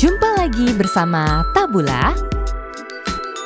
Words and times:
Jumpa 0.00 0.32
lagi 0.32 0.72
bersama 0.80 1.44
Tabula. 1.52 2.16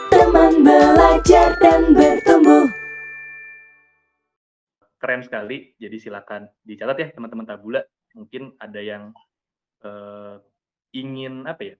Teman 0.07 0.63
belajar 0.63 1.59
dan 1.59 1.91
bertumbuh. 1.91 2.71
Keren 5.03 5.27
sekali. 5.27 5.75
Jadi 5.83 5.99
silakan 5.99 6.47
dicatat 6.63 6.95
ya 6.95 7.09
teman-teman 7.11 7.43
Tabula. 7.43 7.83
Mungkin 8.15 8.55
ada 8.63 8.79
yang 8.79 9.11
uh, 9.83 10.39
ingin 10.95 11.43
apa 11.43 11.75
ya? 11.75 11.77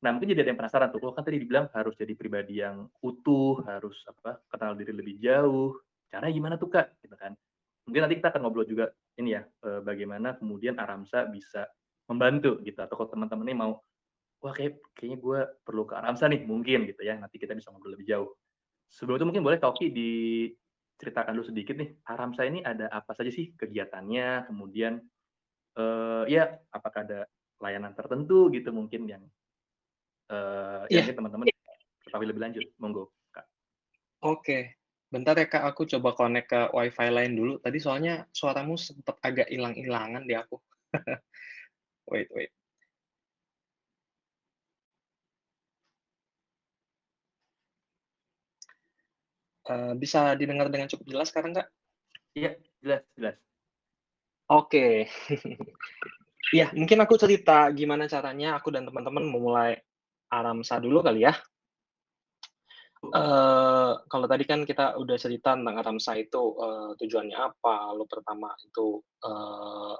Nah 0.00 0.16
mungkin 0.16 0.32
jadi 0.32 0.40
ada 0.40 0.56
yang 0.56 0.60
penasaran 0.64 0.88
tuh. 0.88 1.04
Kalau 1.04 1.12
kan 1.12 1.28
tadi 1.28 1.44
dibilang 1.44 1.68
harus 1.76 1.92
jadi 1.92 2.16
pribadi 2.16 2.64
yang 2.64 2.88
utuh, 3.04 3.60
harus 3.68 4.00
apa? 4.08 4.40
Kenal 4.48 4.72
diri 4.72 4.96
lebih 4.96 5.20
jauh. 5.20 5.76
Caranya 6.08 6.32
gimana 6.32 6.54
tuh 6.56 6.72
kak? 6.72 6.96
Gitu 7.04 7.12
kan? 7.12 7.36
Mungkin 7.84 8.08
nanti 8.08 8.16
kita 8.16 8.32
akan 8.32 8.40
ngobrol 8.40 8.64
juga 8.64 8.88
ini 9.20 9.36
ya, 9.36 9.44
uh, 9.68 9.84
bagaimana 9.84 10.32
kemudian 10.40 10.80
Aramsa 10.80 11.28
bisa 11.28 11.68
membantu 12.08 12.56
gitu 12.64 12.80
atau 12.80 12.96
kalau 12.96 13.12
teman-teman 13.12 13.44
ini 13.44 13.56
mau 13.60 13.84
wah 14.38 14.54
kayak 14.54 14.78
kayaknya 14.94 15.18
gue 15.18 15.38
perlu 15.66 15.82
ke 15.82 15.94
Aramsa 15.98 16.30
nih 16.30 16.46
mungkin 16.46 16.86
gitu 16.86 17.02
ya. 17.02 17.18
Nanti 17.18 17.36
kita 17.38 17.54
bisa 17.54 17.70
ngobrol 17.74 17.98
lebih 17.98 18.06
jauh. 18.06 18.30
Sebelum 18.88 19.20
itu 19.20 19.26
mungkin 19.28 19.44
boleh 19.44 19.58
Kauki 19.60 19.92
diceritakan 19.92 21.36
dulu 21.36 21.46
sedikit 21.46 21.76
nih 21.76 21.90
Aramsa 22.06 22.46
ini 22.46 22.62
ada 22.62 22.88
apa 22.88 23.12
saja 23.12 23.28
sih 23.28 23.52
kegiatannya? 23.58 24.48
Kemudian 24.48 25.02
uh, 25.78 26.24
ya 26.30 26.54
apakah 26.70 27.04
ada 27.04 27.20
layanan 27.58 27.92
tertentu 27.98 28.48
gitu 28.54 28.70
mungkin 28.70 29.10
yang 29.10 29.22
uh, 30.30 30.86
yeah. 30.86 31.02
yang 31.02 31.18
teman-teman 31.18 31.50
ketahui 32.06 32.26
lebih 32.30 32.42
lanjut? 32.46 32.64
Monggo 32.78 33.10
kak. 33.34 33.46
Oke. 34.22 34.78
Bentar 35.08 35.34
ya 35.34 35.50
kak. 35.50 35.66
Aku 35.74 35.88
coba 35.88 36.14
connect 36.14 36.52
ke 36.52 36.60
wifi 36.70 37.08
lain 37.10 37.32
dulu. 37.34 37.52
Tadi 37.58 37.78
soalnya 37.82 38.22
suaramu 38.30 38.78
sempat 38.78 39.18
agak 39.24 39.50
hilang-hilangan 39.50 40.22
di 40.28 40.36
aku. 40.38 40.56
Wait, 42.08 42.24
wait. 42.32 42.57
Uh, 49.68 49.92
bisa 50.00 50.32
didengar 50.32 50.72
dengan 50.72 50.88
cukup 50.88 51.06
jelas 51.12 51.28
sekarang, 51.28 51.52
Kak? 51.52 51.68
Iya, 52.32 52.56
jelas, 52.80 53.04
jelas. 53.12 53.36
Oke. 54.48 55.04
ya, 56.58 56.72
mungkin 56.72 57.04
aku 57.04 57.20
cerita 57.20 57.68
gimana 57.76 58.08
caranya 58.08 58.56
aku 58.56 58.72
dan 58.72 58.88
teman-teman 58.88 59.28
memulai 59.28 59.76
Aramsa 60.32 60.80
dulu 60.80 61.04
kali 61.04 61.28
ya. 61.28 61.36
Uh, 62.98 63.94
kalau 64.10 64.26
tadi 64.26 64.42
kan 64.42 64.66
kita 64.66 64.98
udah 64.98 65.16
cerita 65.20 65.54
tentang 65.54 65.78
Aramsa 65.78 66.18
itu 66.18 66.56
uh, 66.58 66.96
tujuannya 66.98 67.36
apa, 67.36 67.92
lalu 67.92 68.08
pertama 68.10 68.50
itu 68.64 69.04
uh, 69.22 69.94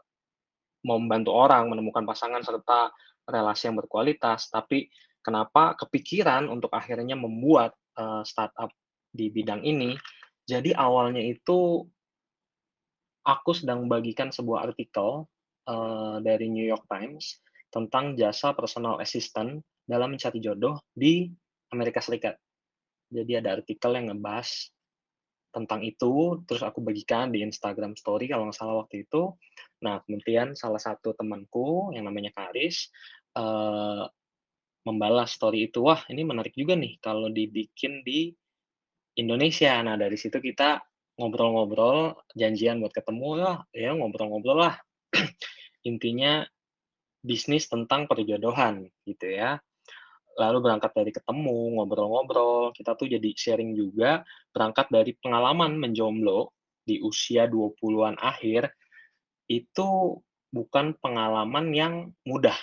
membantu 0.83 1.31
orang 1.37 1.71
menemukan 1.71 2.03
pasangan 2.09 2.43
serta 2.43 2.91
relasi 3.29 3.69
yang 3.69 3.77
berkualitas, 3.77 4.49
tapi 4.49 4.89
kenapa 5.21 5.77
kepikiran 5.77 6.49
untuk 6.49 6.73
akhirnya 6.73 7.15
membuat 7.15 7.77
uh, 8.01 8.25
startup 8.25 8.73
di 9.11 9.33
bidang 9.33 9.65
ini? 9.65 9.97
Jadi 10.49 10.73
awalnya 10.73 11.21
itu 11.21 11.85
aku 13.29 13.51
sedang 13.53 13.85
bagikan 13.85 14.33
sebuah 14.33 14.73
artikel 14.73 15.29
uh, 15.69 16.17
dari 16.25 16.49
New 16.49 16.65
York 16.65 16.89
Times 16.89 17.41
tentang 17.69 18.17
jasa 18.17 18.57
personal 18.57 18.97
assistant 18.97 19.61
dalam 19.85 20.17
mencari 20.17 20.41
jodoh 20.41 20.81
di 20.97 21.29
Amerika 21.69 22.01
Serikat. 22.01 22.41
Jadi 23.13 23.41
ada 23.41 23.61
artikel 23.61 23.93
yang 23.93 24.13
ngebahas 24.13 24.73
tentang 25.53 25.81
itu, 25.81 26.45
terus 26.45 26.61
aku 26.61 26.85
bagikan 26.85 27.33
di 27.33 27.41
Instagram 27.41 27.97
Story 27.97 28.29
kalau 28.29 28.49
nggak 28.49 28.57
salah 28.57 28.85
waktu 28.85 29.09
itu. 29.09 29.33
Nah, 29.85 30.01
kemudian 30.05 30.53
salah 30.53 30.81
satu 30.81 31.17
temanku 31.17 31.93
yang 31.97 32.05
namanya 32.05 32.33
Karis 32.37 32.93
uh, 33.37 34.05
membalas 34.85 35.37
story 35.37 35.69
itu, 35.69 35.85
wah 35.85 36.01
ini 36.09 36.25
menarik 36.25 36.53
juga 36.57 36.73
nih 36.77 36.97
kalau 37.01 37.29
dibikin 37.29 38.01
di 38.05 38.33
Indonesia. 39.19 39.83
Nah, 39.83 39.99
dari 39.99 40.15
situ 40.15 40.39
kita 40.39 40.79
ngobrol-ngobrol, 41.19 42.15
janjian 42.39 42.79
buat 42.79 42.95
ketemu 42.95 43.29
lah, 43.43 43.59
ya 43.75 43.91
ngobrol-ngobrol 43.93 44.71
lah. 44.71 44.75
Intinya 45.91 46.47
bisnis 47.19 47.67
tentang 47.67 48.07
perjodohan 48.07 48.87
gitu 49.03 49.27
ya 49.27 49.59
lalu 50.39 50.71
berangkat 50.71 50.95
dari 50.95 51.11
ketemu, 51.11 51.77
ngobrol-ngobrol, 51.77 52.71
kita 52.71 52.95
tuh 52.95 53.11
jadi 53.11 53.31
sharing 53.35 53.75
juga, 53.75 54.23
berangkat 54.55 54.87
dari 54.89 55.13
pengalaman 55.19 55.75
menjomblo 55.75 56.55
di 56.87 57.03
usia 57.03 57.51
20-an 57.51 58.17
akhir, 58.23 58.71
itu 59.51 60.17
bukan 60.55 60.95
pengalaman 61.03 61.75
yang 61.75 61.95
mudah. 62.23 62.55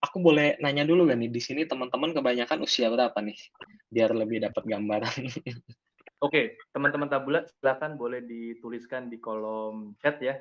Aku 0.00 0.16
boleh 0.24 0.56
nanya 0.64 0.88
dulu 0.88 1.04
gak 1.04 1.20
nih, 1.20 1.28
di 1.28 1.40
sini 1.44 1.68
teman-teman 1.68 2.16
kebanyakan 2.16 2.64
usia 2.64 2.88
berapa 2.88 3.16
nih? 3.20 3.36
Biar 3.92 4.16
lebih 4.16 4.40
dapat 4.40 4.64
gambaran. 4.64 5.12
Oke, 6.24 6.56
teman-teman 6.72 7.08
tabula 7.08 7.44
silakan 7.60 8.00
boleh 8.00 8.24
dituliskan 8.24 9.12
di 9.12 9.20
kolom 9.20 9.96
chat 10.00 10.20
ya. 10.20 10.40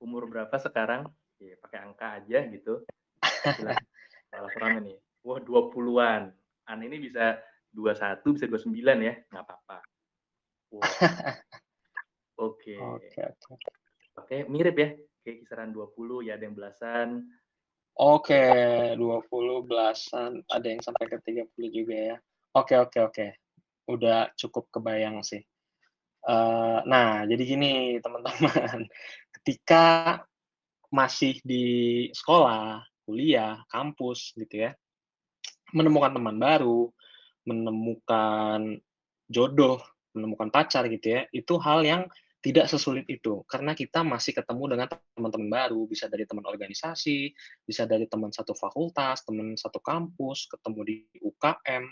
Umur 0.00 0.28
berapa 0.28 0.56
sekarang? 0.56 1.04
Ya, 1.40 1.56
pakai 1.60 1.78
angka 1.84 2.06
aja 2.20 2.48
gitu. 2.48 2.84
Silakan. 3.44 3.84
Salah 4.32 4.80
nih 4.82 4.98
wah 5.24 5.40
20-an. 5.40 6.22
An 6.68 6.80
ini 6.84 7.00
bisa 7.00 7.40
21, 7.72 8.36
bisa 8.36 8.46
29 8.46 9.00
ya, 9.00 9.14
nggak 9.32 9.44
apa-apa. 9.44 9.78
Oke. 12.44 12.76
Oke, 12.76 13.20
oke. 13.22 13.54
Oke, 14.18 14.36
mirip 14.50 14.76
ya. 14.76 14.88
Kayak 15.24 15.36
kisaran 15.46 15.70
20, 15.70 16.26
ya 16.26 16.34
ada 16.36 16.44
yang 16.44 16.56
belasan. 16.58 17.08
Oke, 17.94 18.42
20 18.98 19.70
belasan, 19.70 20.42
ada 20.50 20.66
yang 20.66 20.82
sampai 20.82 21.06
ke 21.06 21.22
30 21.22 21.70
juga 21.70 21.94
ya. 21.94 22.16
Oke, 22.58 22.74
oke, 22.74 22.98
oke. 23.06 23.26
Udah 23.86 24.34
cukup 24.34 24.66
kebayang 24.74 25.22
sih. 25.22 25.38
Uh, 26.26 26.82
nah, 26.90 27.22
jadi 27.22 27.42
gini 27.46 27.72
teman-teman, 28.02 28.90
ketika 29.38 30.18
masih 30.90 31.38
di 31.46 31.66
sekolah, 32.10 32.82
kuliah, 33.06 33.62
kampus 33.70 34.34
gitu 34.34 34.66
ya, 34.66 34.74
menemukan 35.70 36.18
teman 36.18 36.34
baru, 36.34 36.90
menemukan 37.46 38.80
jodoh, 39.30 39.78
menemukan 40.18 40.50
pacar 40.50 40.90
gitu 40.90 41.14
ya, 41.14 41.20
itu 41.30 41.54
hal 41.62 41.86
yang 41.86 42.02
tidak 42.44 42.68
sesulit 42.68 43.08
itu 43.08 43.40
karena 43.48 43.72
kita 43.72 44.04
masih 44.04 44.36
ketemu 44.36 44.76
dengan 44.76 44.86
teman-teman 45.16 45.48
baru, 45.48 45.88
bisa 45.88 46.12
dari 46.12 46.28
teman 46.28 46.44
organisasi, 46.44 47.32
bisa 47.64 47.88
dari 47.88 48.04
teman 48.04 48.28
satu 48.28 48.52
fakultas, 48.52 49.24
teman 49.24 49.56
satu 49.56 49.80
kampus, 49.80 50.44
ketemu 50.52 50.80
di 50.84 50.96
UKM 51.24 51.84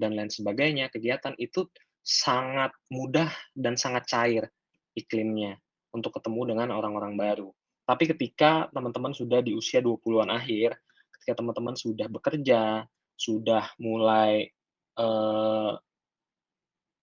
dan 0.00 0.16
lain 0.16 0.32
sebagainya. 0.32 0.88
Kegiatan 0.88 1.36
itu 1.36 1.68
sangat 2.00 2.72
mudah 2.88 3.28
dan 3.52 3.76
sangat 3.76 4.08
cair 4.08 4.48
iklimnya 4.96 5.60
untuk 5.92 6.16
ketemu 6.16 6.56
dengan 6.56 6.72
orang-orang 6.72 7.12
baru. 7.12 7.52
Tapi 7.84 8.08
ketika 8.08 8.72
teman-teman 8.72 9.12
sudah 9.12 9.44
di 9.44 9.52
usia 9.52 9.84
20-an 9.84 10.32
akhir, 10.32 10.72
ketika 11.20 11.44
teman-teman 11.44 11.76
sudah 11.76 12.08
bekerja, 12.08 12.88
sudah 13.12 13.76
mulai 13.76 14.48
eh, 14.96 15.72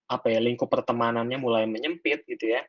apa 0.06 0.26
ya 0.30 0.38
lingkup 0.38 0.70
pertemanannya 0.70 1.38
mulai 1.38 1.66
menyempit 1.66 2.22
gitu 2.30 2.54
ya 2.54 2.62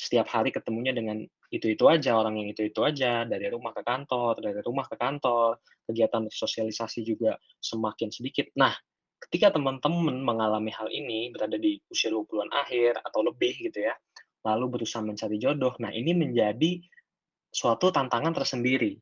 setiap 0.00 0.32
hari 0.32 0.48
ketemunya 0.48 0.96
dengan 0.96 1.20
itu-itu 1.52 1.84
aja 1.84 2.16
orang 2.16 2.40
yang 2.40 2.48
itu-itu 2.56 2.80
aja 2.80 3.28
dari 3.28 3.52
rumah 3.52 3.76
ke 3.76 3.84
kantor 3.84 4.40
dari 4.40 4.64
rumah 4.64 4.88
ke 4.88 4.96
kantor. 4.96 5.60
Kegiatan 5.84 6.30
sosialisasi 6.32 7.04
juga 7.04 7.36
semakin 7.60 8.08
sedikit. 8.08 8.48
Nah 8.56 8.72
ketika 9.20 9.52
teman-teman 9.52 10.24
mengalami 10.24 10.72
hal 10.72 10.88
ini 10.88 11.28
berada 11.28 11.60
di 11.60 11.76
usia 11.92 12.08
20-an 12.08 12.48
akhir 12.56 13.04
atau 13.04 13.20
lebih 13.20 13.52
gitu 13.68 13.84
ya 13.84 13.92
lalu 14.40 14.80
berusaha 14.80 15.04
mencari 15.04 15.36
jodoh 15.36 15.76
nah 15.76 15.92
ini 15.92 16.16
menjadi 16.16 16.80
suatu 17.50 17.90
tantangan 17.90 18.32
tersendiri. 18.32 18.96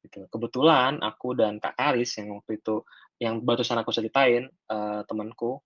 Gitu. 0.00 0.30
Kebetulan 0.30 1.02
aku 1.02 1.34
dan 1.34 1.58
Kak 1.58 1.74
Karis 1.74 2.16
yang 2.22 2.38
waktu 2.38 2.62
itu 2.62 2.86
yang 3.18 3.42
barusan 3.42 3.78
aku 3.82 3.90
ceritain 3.90 4.46
uh, 4.70 5.02
temanku 5.04 5.58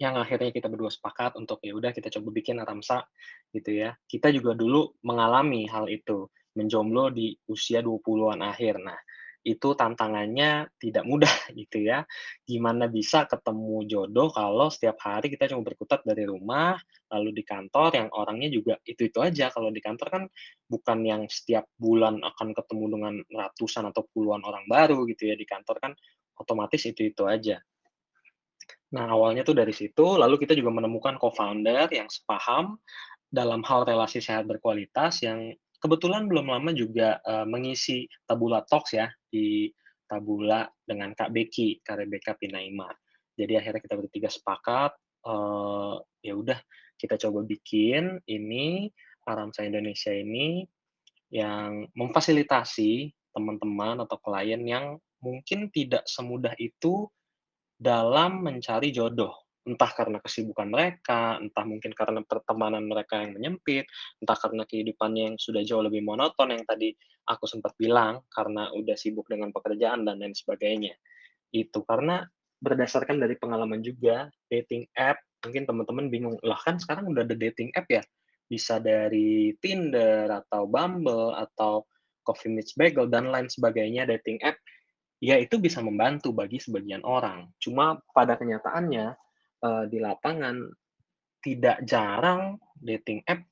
yang 0.00 0.16
akhirnya 0.16 0.48
kita 0.48 0.72
berdua 0.72 0.88
sepakat 0.88 1.36
untuk 1.36 1.60
ya 1.60 1.76
udah 1.76 1.92
kita 1.92 2.08
coba 2.08 2.32
bikin 2.32 2.56
Aramsa 2.56 3.04
gitu 3.52 3.76
ya. 3.76 3.92
Kita 4.08 4.32
juga 4.32 4.56
dulu 4.56 4.96
mengalami 5.04 5.68
hal 5.68 5.92
itu, 5.92 6.24
menjomblo 6.56 7.12
di 7.12 7.36
usia 7.52 7.84
20-an 7.84 8.40
akhir. 8.40 8.80
Nah, 8.80 8.96
itu 9.44 9.72
tantangannya 9.72 10.68
tidak 10.80 11.04
mudah 11.04 11.28
gitu 11.60 11.84
ya. 11.84 12.08
Gimana 12.48 12.88
bisa 12.88 13.28
ketemu 13.28 13.84
jodoh 13.84 14.32
kalau 14.32 14.72
setiap 14.72 14.96
hari 15.04 15.32
kita 15.32 15.52
cuma 15.52 15.68
berkutat 15.68 16.00
dari 16.04 16.24
rumah, 16.24 16.80
lalu 17.12 17.36
di 17.36 17.44
kantor 17.44 17.92
yang 17.92 18.08
orangnya 18.16 18.48
juga 18.48 18.80
itu-itu 18.84 19.20
aja. 19.20 19.52
Kalau 19.52 19.68
di 19.68 19.84
kantor 19.84 20.08
kan 20.08 20.22
bukan 20.64 20.98
yang 21.04 21.22
setiap 21.28 21.68
bulan 21.76 22.24
akan 22.24 22.56
ketemu 22.56 22.84
dengan 22.88 23.14
ratusan 23.28 23.84
atau 23.92 24.08
puluhan 24.16 24.40
orang 24.48 24.64
baru 24.64 25.04
gitu 25.12 25.28
ya. 25.28 25.36
Di 25.36 25.44
kantor 25.44 25.76
kan 25.76 25.92
otomatis 26.40 26.80
itu-itu 26.88 27.28
aja. 27.28 27.60
Nah, 28.90 29.06
awalnya 29.06 29.46
tuh 29.46 29.54
dari 29.54 29.70
situ, 29.70 30.02
lalu 30.18 30.34
kita 30.42 30.58
juga 30.58 30.74
menemukan 30.74 31.14
co-founder 31.14 31.86
yang 31.94 32.10
sepaham 32.10 32.74
dalam 33.30 33.62
hal 33.62 33.86
relasi 33.86 34.18
sehat 34.18 34.50
berkualitas 34.50 35.22
yang 35.22 35.54
kebetulan 35.78 36.26
belum 36.26 36.50
lama 36.50 36.74
juga 36.74 37.22
uh, 37.22 37.46
mengisi 37.46 38.10
Tabula 38.26 38.66
Talks 38.66 38.98
ya 38.98 39.06
di 39.30 39.70
Tabula 40.10 40.66
dengan 40.82 41.14
Kak 41.14 41.30
Beki, 41.30 41.86
Kak 41.86 42.02
Rebecca 42.02 42.34
Pinaima. 42.34 42.90
Jadi 43.38 43.54
akhirnya 43.54 43.78
kita 43.78 43.94
bertiga 43.94 44.26
sepakat, 44.26 44.92
uh, 45.30 46.02
ya 46.20 46.34
udah 46.34 46.58
kita 46.98 47.14
coba 47.16 47.46
bikin 47.46 48.18
ini 48.26 48.90
Aramsa 49.24 49.62
Indonesia 49.62 50.10
ini 50.10 50.66
yang 51.30 51.86
memfasilitasi 51.94 53.14
teman-teman 53.30 54.02
atau 54.02 54.18
klien 54.18 54.60
yang 54.66 54.98
mungkin 55.22 55.70
tidak 55.70 56.02
semudah 56.10 56.52
itu 56.58 57.06
dalam 57.80 58.44
mencari 58.44 58.92
jodoh. 58.92 59.32
Entah 59.64 59.92
karena 59.92 60.20
kesibukan 60.20 60.68
mereka, 60.68 61.40
entah 61.40 61.64
mungkin 61.64 61.92
karena 61.96 62.20
pertemanan 62.24 62.84
mereka 62.84 63.20
yang 63.24 63.36
menyempit, 63.36 63.88
entah 64.20 64.36
karena 64.36 64.64
kehidupannya 64.68 65.32
yang 65.32 65.36
sudah 65.40 65.64
jauh 65.64 65.84
lebih 65.84 66.04
monoton 66.04 66.52
yang 66.52 66.64
tadi 66.68 66.92
aku 67.24 67.48
sempat 67.48 67.72
bilang, 67.80 68.24
karena 68.32 68.68
udah 68.72 68.96
sibuk 68.96 69.28
dengan 69.28 69.52
pekerjaan 69.52 70.04
dan 70.04 70.20
lain 70.20 70.36
sebagainya. 70.36 70.96
Itu 71.52 71.84
karena 71.84 72.24
berdasarkan 72.60 73.20
dari 73.20 73.36
pengalaman 73.36 73.80
juga, 73.80 74.28
dating 74.48 74.84
app, 74.96 75.20
mungkin 75.44 75.64
teman-teman 75.64 76.06
bingung, 76.12 76.36
lah 76.44 76.60
kan 76.60 76.76
sekarang 76.76 77.08
udah 77.08 77.24
ada 77.24 77.36
dating 77.36 77.72
app 77.76 77.88
ya, 77.88 78.04
bisa 78.48 78.80
dari 78.80 79.56
Tinder 79.60 80.28
atau 80.28 80.68
Bumble 80.68 81.36
atau 81.36 81.84
Coffee 82.24 82.52
Meets 82.52 82.76
Bagel 82.76 83.08
dan 83.08 83.28
lain 83.32 83.48
sebagainya 83.48 84.04
dating 84.08 84.40
app 84.44 84.60
ya 85.20 85.36
itu 85.36 85.60
bisa 85.60 85.84
membantu 85.84 86.32
bagi 86.32 86.56
sebagian 86.56 87.04
orang. 87.04 87.52
Cuma 87.60 88.00
pada 88.16 88.40
kenyataannya 88.40 89.06
uh, 89.62 89.84
di 89.86 90.00
lapangan 90.00 90.64
tidak 91.44 91.84
jarang 91.84 92.56
dating 92.80 93.20
app 93.28 93.44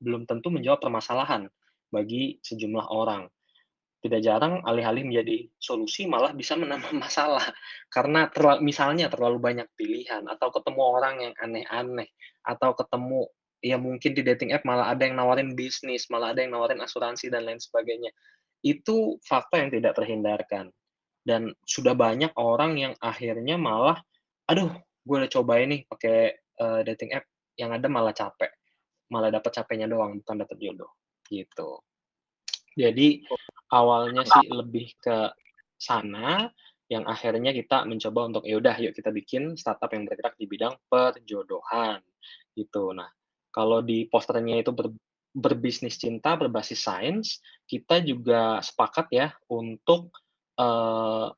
belum 0.00 0.28
tentu 0.28 0.52
menjawab 0.52 0.80
permasalahan 0.80 1.48
bagi 1.92 2.40
sejumlah 2.40 2.88
orang. 2.88 3.28
Tidak 3.96 4.20
jarang 4.20 4.60
alih-alih 4.64 5.08
menjadi 5.08 5.48
solusi 5.56 6.08
malah 6.08 6.32
bisa 6.32 6.56
menambah 6.56 6.92
masalah 7.04 7.44
karena 7.92 8.28
terlalu, 8.32 8.64
misalnya 8.64 9.12
terlalu 9.12 9.40
banyak 9.40 9.68
pilihan 9.76 10.24
atau 10.28 10.48
ketemu 10.52 10.80
orang 10.80 11.14
yang 11.20 11.34
aneh-aneh 11.40 12.08
atau 12.44 12.72
ketemu 12.76 13.28
ya 13.64 13.76
mungkin 13.80 14.12
di 14.12 14.22
dating 14.22 14.52
app 14.52 14.68
malah 14.68 14.92
ada 14.92 15.08
yang 15.08 15.16
nawarin 15.16 15.56
bisnis, 15.56 16.06
malah 16.12 16.32
ada 16.36 16.44
yang 16.44 16.54
nawarin 16.54 16.80
asuransi 16.80 17.32
dan 17.32 17.48
lain 17.48 17.60
sebagainya. 17.60 18.12
Itu 18.62 19.18
fakta 19.24 19.60
yang 19.64 19.70
tidak 19.72 19.96
terhindarkan. 19.96 20.70
Dan 21.26 21.50
sudah 21.66 21.98
banyak 21.98 22.30
orang 22.38 22.78
yang 22.78 22.94
akhirnya 23.02 23.58
malah, 23.58 23.98
aduh, 24.46 24.70
gue 25.02 25.16
udah 25.18 25.30
coba 25.34 25.58
ini 25.58 25.82
pakai 25.82 26.38
uh, 26.62 26.86
dating 26.86 27.18
app, 27.18 27.26
yang 27.58 27.74
ada 27.74 27.90
malah 27.90 28.14
capek, 28.14 28.54
malah 29.10 29.34
dapat 29.34 29.50
capeknya 29.50 29.90
doang, 29.90 30.22
bukan 30.22 30.46
dapat 30.46 30.56
jodoh, 30.62 30.94
gitu. 31.26 31.82
Jadi 32.78 33.26
awalnya 33.74 34.22
sih 34.22 34.46
lebih 34.46 34.94
ke 35.02 35.34
sana, 35.74 36.46
yang 36.86 37.02
akhirnya 37.10 37.50
kita 37.50 37.82
mencoba 37.82 38.30
untuk 38.30 38.44
ya 38.46 38.62
udah 38.62 38.78
yuk 38.78 38.94
kita 38.94 39.10
bikin 39.10 39.58
startup 39.58 39.90
yang 39.90 40.06
bergerak 40.06 40.38
di 40.38 40.46
bidang 40.46 40.74
perjodohan 40.86 41.98
gitu. 42.54 42.94
Nah, 42.94 43.10
kalau 43.50 43.82
di 43.82 44.06
posternya 44.06 44.62
itu 44.62 44.70
ber, 44.70 44.94
berbisnis 45.34 45.98
cinta 45.98 46.38
berbasis 46.38 46.86
sains, 46.86 47.42
kita 47.66 47.98
juga 48.06 48.62
sepakat 48.62 49.06
ya 49.10 49.28
untuk 49.50 50.14
uh, 50.60 51.28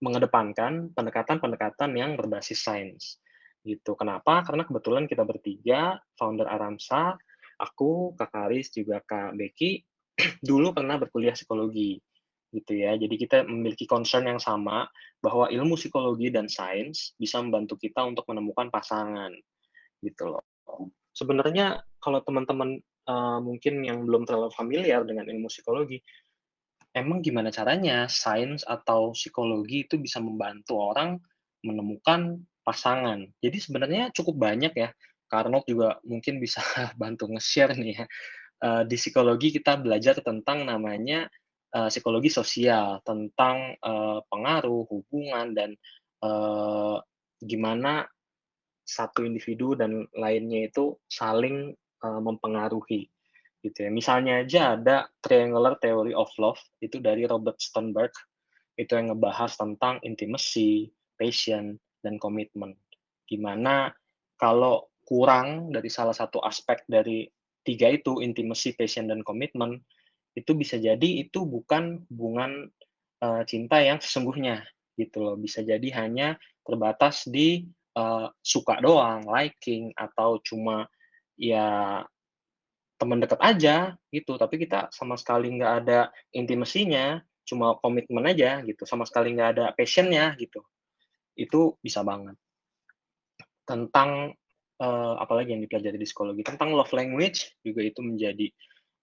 mengedepankan 0.00 0.92
pendekatan-pendekatan 0.92 1.90
yang 1.96 2.14
berbasis 2.14 2.60
sains. 2.60 3.18
Gitu. 3.66 3.96
Kenapa? 3.98 4.46
Karena 4.46 4.62
kebetulan 4.62 5.10
kita 5.10 5.26
bertiga, 5.26 5.98
founder 6.14 6.46
Aramsa, 6.46 7.18
aku, 7.58 8.14
Kak 8.14 8.30
Karis, 8.30 8.70
juga 8.70 9.02
Kak 9.02 9.34
Becky, 9.34 9.82
dulu 10.48 10.76
pernah 10.76 11.00
berkuliah 11.00 11.34
psikologi 11.34 11.98
gitu 12.54 12.72
ya. 12.78 12.94
Jadi 12.94 13.14
kita 13.18 13.42
memiliki 13.44 13.84
concern 13.88 14.30
yang 14.30 14.38
sama 14.38 14.86
bahwa 15.18 15.50
ilmu 15.50 15.74
psikologi 15.74 16.30
dan 16.30 16.46
sains 16.46 17.16
bisa 17.18 17.42
membantu 17.42 17.74
kita 17.76 18.06
untuk 18.06 18.24
menemukan 18.30 18.70
pasangan 18.70 19.34
gitu 20.04 20.30
loh. 20.30 20.44
Sebenarnya 21.16 21.80
kalau 21.98 22.20
teman-teman 22.22 22.76
uh, 23.08 23.40
mungkin 23.40 23.82
yang 23.82 24.04
belum 24.04 24.28
terlalu 24.28 24.52
familiar 24.52 25.02
dengan 25.02 25.26
ilmu 25.26 25.48
psikologi, 25.48 25.98
emang 26.96 27.20
gimana 27.20 27.52
caranya 27.52 28.08
sains 28.08 28.64
atau 28.64 29.12
psikologi 29.12 29.84
itu 29.84 30.00
bisa 30.00 30.16
membantu 30.16 30.80
orang 30.80 31.20
menemukan 31.60 32.40
pasangan. 32.64 33.28
Jadi 33.44 33.58
sebenarnya 33.60 34.08
cukup 34.16 34.40
banyak 34.40 34.72
ya. 34.72 34.88
Karena 35.28 35.60
juga 35.68 36.00
mungkin 36.08 36.40
bisa 36.40 36.64
bantu 37.00 37.28
nge-share 37.28 37.76
nih 37.76 37.94
ya. 38.00 38.06
Uh, 38.56 38.82
di 38.88 38.96
psikologi 38.96 39.52
kita 39.52 39.76
belajar 39.76 40.16
tentang 40.24 40.64
namanya 40.64 41.28
uh, 41.76 41.92
psikologi 41.92 42.32
sosial, 42.32 43.04
tentang 43.04 43.76
uh, 43.84 44.24
pengaruh, 44.32 44.88
hubungan, 44.88 45.52
dan 45.52 45.76
gimana 47.38 48.02
satu 48.86 49.22
individu 49.26 49.74
dan 49.74 50.06
lainnya 50.14 50.70
itu 50.70 50.94
saling 51.10 51.74
uh, 52.02 52.20
mempengaruhi 52.22 53.10
gitu 53.66 53.86
ya. 53.86 53.90
Misalnya 53.90 54.46
aja 54.46 54.78
ada 54.78 54.96
Triangular 55.18 55.74
Theory 55.82 56.14
of 56.14 56.30
Love 56.38 56.62
itu 56.78 57.02
dari 57.02 57.26
Robert 57.26 57.58
Sternberg 57.58 58.14
itu 58.78 58.92
yang 58.94 59.10
ngebahas 59.10 59.56
tentang 59.58 59.98
intimacy, 60.06 60.92
passion 61.18 61.80
dan 62.04 62.22
komitmen. 62.22 62.76
Gimana 63.26 63.90
kalau 64.38 64.86
kurang 65.02 65.72
dari 65.72 65.88
salah 65.90 66.14
satu 66.14 66.38
aspek 66.44 66.84
dari 66.86 67.26
tiga 67.66 67.90
itu 67.90 68.22
intimacy, 68.22 68.76
passion 68.76 69.10
dan 69.10 69.26
komitmen 69.26 69.82
itu 70.36 70.52
bisa 70.52 70.76
jadi 70.76 71.24
itu 71.24 71.48
bukan 71.48 72.04
hubungan 72.12 72.68
uh, 73.24 73.42
cinta 73.48 73.80
yang 73.80 73.98
sesungguhnya 73.98 74.62
gitu 75.00 75.24
loh. 75.24 75.34
Bisa 75.40 75.64
jadi 75.64 75.88
hanya 75.96 76.36
terbatas 76.62 77.24
di 77.26 77.64
uh, 77.96 78.28
suka 78.44 78.78
doang, 78.84 79.24
liking 79.24 79.90
atau 79.96 80.36
cuma 80.44 80.84
ya 81.40 82.04
teman 82.96 83.20
dekat 83.20 83.40
aja 83.44 83.96
gitu, 84.08 84.40
tapi 84.40 84.60
kita 84.60 84.88
sama 84.92 85.20
sekali 85.20 85.52
nggak 85.52 85.72
ada 85.84 86.08
intimasinya, 86.32 87.20
cuma 87.44 87.76
komitmen 87.78 88.24
aja 88.26 88.64
gitu, 88.64 88.88
sama 88.88 89.04
sekali 89.04 89.36
nggak 89.36 89.50
ada 89.56 89.64
passionnya 89.76 90.32
gitu. 90.40 90.64
Itu 91.36 91.76
bisa 91.84 92.00
banget. 92.00 92.34
Tentang 93.68 94.32
uh, 94.80 95.14
apalagi 95.20 95.52
yang 95.52 95.62
dipelajari 95.64 96.00
di 96.00 96.06
psikologi 96.08 96.42
tentang 96.44 96.72
love 96.72 96.92
language 96.96 97.60
juga 97.60 97.84
itu 97.84 98.00
menjadi 98.00 98.46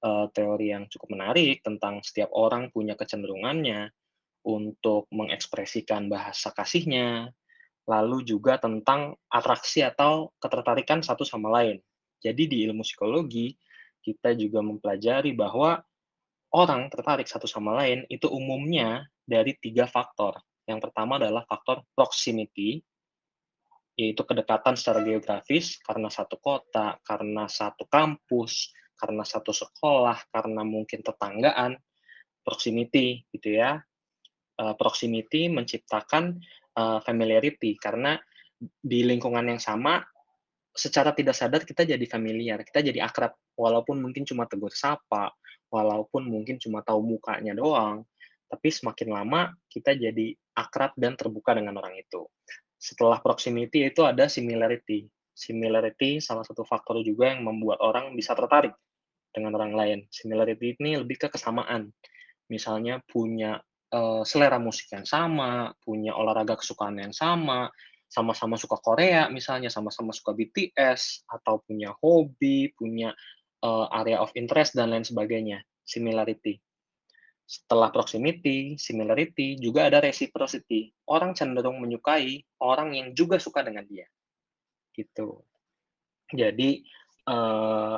uh, 0.06 0.26
teori 0.34 0.74
yang 0.74 0.90
cukup 0.90 1.14
menarik 1.14 1.62
tentang 1.62 2.02
setiap 2.02 2.34
orang 2.34 2.74
punya 2.74 2.98
kecenderungannya 2.98 3.94
untuk 4.44 5.08
mengekspresikan 5.14 6.12
bahasa 6.12 6.52
kasihnya, 6.52 7.32
lalu 7.88 8.28
juga 8.28 8.60
tentang 8.60 9.16
atraksi 9.32 9.84
atau 9.84 10.36
ketertarikan 10.40 11.00
satu 11.00 11.24
sama 11.24 11.48
lain. 11.48 11.80
Jadi 12.20 12.48
di 12.48 12.58
ilmu 12.68 12.84
psikologi, 12.84 13.56
kita 14.04 14.36
juga 14.36 14.60
mempelajari 14.60 15.32
bahwa 15.32 15.80
orang 16.54 16.92
tertarik 16.92 17.26
satu 17.26 17.48
sama 17.48 17.74
lain 17.80 18.04
itu 18.12 18.28
umumnya 18.28 19.08
dari 19.24 19.56
tiga 19.58 19.88
faktor. 19.88 20.38
Yang 20.68 20.90
pertama 20.92 21.16
adalah 21.16 21.48
faktor 21.48 21.88
proximity, 21.96 22.84
yaitu 23.96 24.22
kedekatan 24.28 24.76
secara 24.76 25.00
geografis 25.02 25.80
karena 25.80 26.12
satu 26.12 26.38
kota, 26.44 27.00
karena 27.02 27.48
satu 27.48 27.88
kampus, 27.88 28.76
karena 29.00 29.24
satu 29.24 29.56
sekolah, 29.56 30.30
karena 30.30 30.62
mungkin 30.68 31.00
tetanggaan, 31.00 31.80
proximity 32.44 33.24
gitu 33.32 33.56
ya. 33.56 33.80
Eh, 34.54 34.76
proximity 34.78 35.50
menciptakan 35.50 36.38
uh, 36.78 37.02
familiarity 37.02 37.74
karena 37.74 38.14
di 38.62 39.02
lingkungan 39.02 39.50
yang 39.50 39.58
sama 39.58 39.98
secara 40.74 41.14
tidak 41.14 41.38
sadar 41.38 41.62
kita 41.64 41.86
jadi 41.86 42.06
familiar, 42.10 42.66
kita 42.66 42.82
jadi 42.82 43.06
akrab 43.06 43.38
walaupun 43.54 44.02
mungkin 44.02 44.26
cuma 44.26 44.50
tegur 44.50 44.74
sapa, 44.74 45.32
walaupun 45.70 46.26
mungkin 46.26 46.58
cuma 46.58 46.82
tahu 46.82 47.06
mukanya 47.06 47.54
doang, 47.54 48.06
tapi 48.50 48.70
semakin 48.74 49.10
lama 49.14 49.42
kita 49.70 49.94
jadi 49.94 50.34
akrab 50.58 50.94
dan 50.98 51.18
terbuka 51.18 51.54
dengan 51.54 51.78
orang 51.78 51.98
itu. 51.98 52.26
Setelah 52.78 53.22
proximity 53.22 53.88
itu 53.90 54.06
ada 54.06 54.30
similarity. 54.30 55.10
Similarity 55.34 56.22
salah 56.22 56.46
satu 56.46 56.62
faktor 56.62 57.02
juga 57.02 57.34
yang 57.34 57.42
membuat 57.46 57.82
orang 57.82 58.14
bisa 58.14 58.38
tertarik 58.38 58.78
dengan 59.34 59.58
orang 59.58 59.74
lain. 59.74 60.00
Similarity 60.14 60.78
ini 60.78 61.02
lebih 61.02 61.18
ke 61.18 61.28
kesamaan. 61.34 61.90
Misalnya 62.52 63.02
punya 63.10 63.58
uh, 63.90 64.22
selera 64.22 64.62
musik 64.62 64.94
yang 64.94 65.10
sama, 65.10 65.74
punya 65.82 66.14
olahraga 66.14 66.58
kesukaan 66.62 67.02
yang 67.02 67.16
sama, 67.16 67.74
sama-sama 68.14 68.54
suka 68.62 68.78
Korea 68.78 69.26
misalnya, 69.34 69.74
sama-sama 69.74 70.14
suka 70.14 70.38
BTS, 70.38 71.26
atau 71.26 71.66
punya 71.66 71.98
hobi, 71.98 72.70
punya 72.78 73.10
uh, 73.66 73.90
area 73.90 74.22
of 74.22 74.30
interest 74.38 74.78
dan 74.78 74.94
lain 74.94 75.02
sebagainya, 75.02 75.66
similarity. 75.82 76.62
Setelah 77.50 77.90
proximity, 77.90 78.78
similarity, 78.78 79.58
juga 79.58 79.90
ada 79.90 79.98
reciprocity. 79.98 80.94
Orang 81.10 81.34
cenderung 81.34 81.82
menyukai 81.82 82.46
orang 82.62 82.94
yang 82.94 83.18
juga 83.18 83.42
suka 83.42 83.66
dengan 83.66 83.90
dia. 83.90 84.06
Gitu. 84.94 85.42
Jadi, 86.30 86.86
uh, 87.26 87.98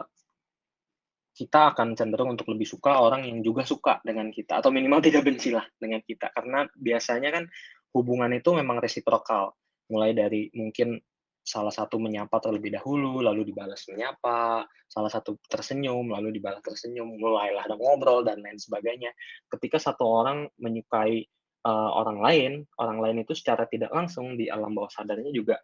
kita 1.35 1.75
akan 1.75 1.99
cenderung 1.99 2.31
untuk 2.31 2.47
lebih 2.55 2.63
suka 2.63 3.03
orang 3.03 3.27
yang 3.27 3.43
juga 3.43 3.67
suka 3.67 3.99
dengan 4.07 4.31
kita 4.31 4.63
atau 4.63 4.71
minimal 4.71 5.03
tidak 5.03 5.27
benci 5.27 5.51
lah 5.51 5.67
dengan 5.75 5.99
kita 5.99 6.31
karena 6.31 6.63
biasanya 6.71 7.27
kan 7.35 7.43
hubungan 7.91 8.31
itu 8.31 8.55
memang 8.55 8.79
resiprokal 8.79 9.51
mulai 9.91 10.11
dari 10.15 10.49
mungkin 10.55 10.97
salah 11.45 11.69
satu 11.69 12.01
menyapa 12.01 12.41
terlebih 12.41 12.73
dahulu 12.73 13.21
lalu 13.21 13.45
dibalas 13.45 13.85
menyapa 13.85 14.65
salah 14.89 15.11
satu 15.13 15.37
tersenyum 15.45 16.09
lalu 16.09 16.33
dibalas 16.33 16.57
tersenyum 16.65 17.05
mulailah 17.21 17.69
ada 17.69 17.77
ngobrol 17.77 18.25
dan 18.25 18.41
lain 18.41 18.57
sebagainya 18.57 19.13
ketika 19.53 19.77
satu 19.77 20.01
orang 20.09 20.49
menyukai 20.57 21.21
uh, 21.69 21.91
orang 22.01 22.17
lain 22.17 22.51
orang 22.81 22.97
lain 22.97 23.17
itu 23.21 23.37
secara 23.37 23.69
tidak 23.69 23.93
langsung 23.93 24.33
di 24.33 24.49
alam 24.49 24.73
bawah 24.73 24.89
sadarnya 24.89 25.29
juga 25.29 25.61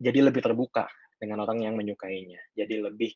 jadi 0.00 0.32
lebih 0.32 0.40
terbuka 0.40 0.88
dengan 1.20 1.44
orang 1.44 1.60
yang 1.60 1.76
menyukainya 1.76 2.40
jadi 2.56 2.88
lebih 2.88 3.12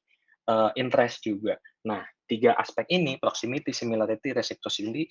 uh, 0.46 0.70
interest 0.78 1.26
juga. 1.26 1.58
Nah, 1.86 2.02
tiga 2.26 2.54
aspek 2.56 2.86
ini, 2.90 3.18
proximity, 3.18 3.74
similarity, 3.74 4.32
reciprocity, 4.34 5.06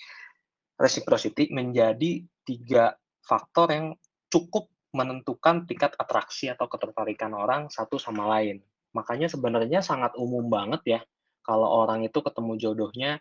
reciprocity 0.79 1.51
menjadi 1.51 2.23
tiga 2.43 2.95
faktor 3.23 3.71
yang 3.71 3.87
cukup 4.31 4.71
menentukan 4.95 5.67
tingkat 5.67 5.91
atraksi 5.99 6.47
atau 6.47 6.71
ketertarikan 6.71 7.35
orang 7.35 7.67
satu 7.67 7.99
sama 7.99 8.31
lain. 8.31 8.63
Makanya 8.95 9.27
sebenarnya 9.27 9.83
sangat 9.83 10.15
umum 10.15 10.47
banget 10.47 10.81
ya 10.87 10.99
kalau 11.45 11.85
orang 11.85 12.01
itu 12.01 12.23
ketemu 12.25 12.57
jodohnya 12.57 13.11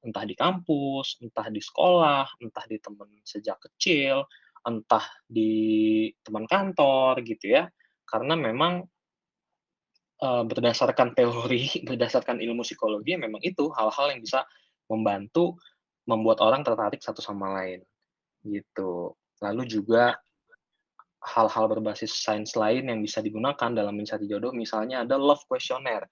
entah 0.00 0.24
di 0.24 0.32
kampus, 0.32 1.20
entah 1.20 1.48
di 1.52 1.60
sekolah, 1.60 2.40
entah 2.40 2.64
di 2.64 2.76
teman 2.80 3.08
sejak 3.24 3.60
kecil, 3.60 4.24
entah 4.64 5.04
di 5.28 6.08
teman 6.24 6.48
kantor 6.48 7.20
gitu 7.24 7.60
ya. 7.60 7.68
Karena 8.08 8.36
memang 8.36 8.84
uh, 10.24 10.44
berdasarkan 10.48 11.12
teori, 11.12 11.68
berdasarkan 11.88 12.40
ilmu 12.40 12.64
psikologi, 12.64 13.20
memang 13.20 13.44
itu 13.44 13.68
hal-hal 13.76 14.16
yang 14.16 14.20
bisa 14.24 14.48
membantu 14.88 15.60
membuat 16.04 16.44
orang 16.44 16.60
tertarik 16.60 17.00
satu 17.00 17.24
sama 17.24 17.48
lain, 17.60 17.80
gitu. 18.44 19.16
Lalu 19.40 19.64
juga 19.64 20.20
hal-hal 21.24 21.64
berbasis 21.72 22.12
sains 22.12 22.52
lain 22.52 22.92
yang 22.92 23.00
bisa 23.00 23.24
digunakan 23.24 23.72
dalam 23.72 23.96
mencari 23.96 24.28
jodoh, 24.28 24.52
misalnya 24.52 25.08
ada 25.08 25.16
love 25.16 25.40
questionnaire 25.48 26.04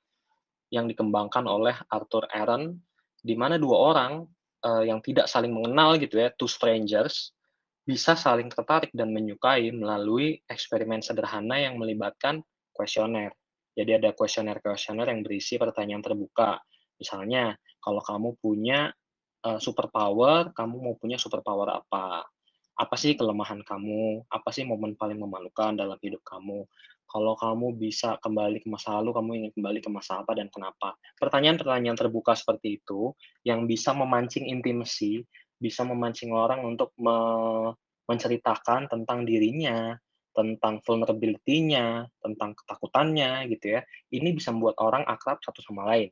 yang 0.72 0.88
dikembangkan 0.88 1.44
oleh 1.44 1.76
Arthur 1.92 2.24
Aaron, 2.32 2.80
di 3.20 3.36
mana 3.36 3.60
dua 3.60 3.92
orang 3.92 4.24
uh, 4.64 4.80
yang 4.80 5.04
tidak 5.04 5.28
saling 5.28 5.52
mengenal 5.52 6.00
gitu 6.00 6.16
ya, 6.16 6.32
two 6.32 6.48
strangers, 6.48 7.36
bisa 7.84 8.16
saling 8.16 8.48
tertarik 8.48 8.88
dan 8.96 9.12
menyukai 9.12 9.68
melalui 9.68 10.40
eksperimen 10.48 11.04
sederhana 11.04 11.60
yang 11.60 11.76
melibatkan 11.76 12.40
kuesioner. 12.72 13.36
Jadi 13.76 14.00
ada 14.00 14.16
kuesioner-kuesioner 14.16 15.12
yang 15.12 15.20
berisi 15.20 15.60
pertanyaan 15.60 16.00
terbuka. 16.00 16.56
Misalnya, 16.96 17.52
kalau 17.84 18.00
kamu 18.00 18.40
punya 18.40 18.88
uh, 19.44 19.60
superpower, 19.60 20.56
kamu 20.56 20.76
mau 20.80 20.94
punya 20.96 21.20
superpower 21.20 21.68
apa? 21.84 22.31
Apa 22.76 22.96
sih 22.96 23.12
kelemahan 23.12 23.60
kamu? 23.60 24.24
Apa 24.32 24.48
sih 24.48 24.64
momen 24.64 24.96
paling 24.96 25.20
memalukan 25.20 25.76
dalam 25.76 25.98
hidup 26.00 26.24
kamu? 26.24 26.64
Kalau 27.12 27.36
kamu 27.36 27.76
bisa 27.76 28.16
kembali 28.24 28.64
ke 28.64 28.68
masa 28.72 28.96
lalu, 28.96 29.12
kamu 29.12 29.30
ingin 29.44 29.52
kembali 29.60 29.78
ke 29.84 29.90
masa 29.92 30.24
apa 30.24 30.32
dan 30.32 30.48
kenapa? 30.48 30.96
Pertanyaan-pertanyaan 31.20 31.98
terbuka 31.98 32.32
seperti 32.32 32.80
itu 32.80 33.12
yang 33.44 33.68
bisa 33.68 33.92
memancing 33.92 34.48
intimasi, 34.48 35.20
bisa 35.60 35.84
memancing 35.84 36.32
orang 36.32 36.64
untuk 36.64 36.96
me 36.96 37.16
menceritakan 38.08 38.90
tentang 38.90 39.28
dirinya, 39.28 39.94
tentang 40.32 40.80
vulnerability-nya, 40.82 42.08
tentang 42.18 42.56
ketakutannya 42.56 43.46
gitu 43.52 43.78
ya. 43.78 43.80
Ini 44.10 44.32
bisa 44.32 44.50
membuat 44.50 44.80
orang 44.80 45.04
akrab 45.06 45.38
satu 45.44 45.60
sama 45.62 45.86
lain. 45.92 46.10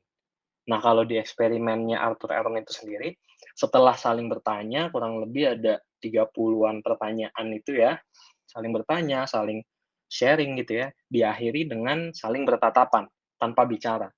Nah, 0.68 0.78
kalau 0.78 1.02
di 1.08 1.16
eksperimennya 1.18 1.98
Arthur 1.98 2.30
Aaron 2.36 2.60
itu 2.60 2.70
sendiri, 2.76 3.16
setelah 3.56 3.96
saling 3.96 4.28
bertanya, 4.28 4.92
kurang 4.92 5.18
lebih 5.18 5.58
ada 5.58 5.80
30-an 6.00 6.82
pertanyaan 6.82 7.46
itu 7.52 7.78
ya, 7.78 8.00
saling 8.48 8.72
bertanya, 8.74 9.28
saling 9.28 9.62
sharing 10.10 10.58
gitu 10.58 10.82
ya, 10.84 10.88
diakhiri 11.12 11.70
dengan 11.70 12.10
saling 12.10 12.42
bertatapan 12.42 13.06
tanpa 13.38 13.68
bicara. 13.68 14.08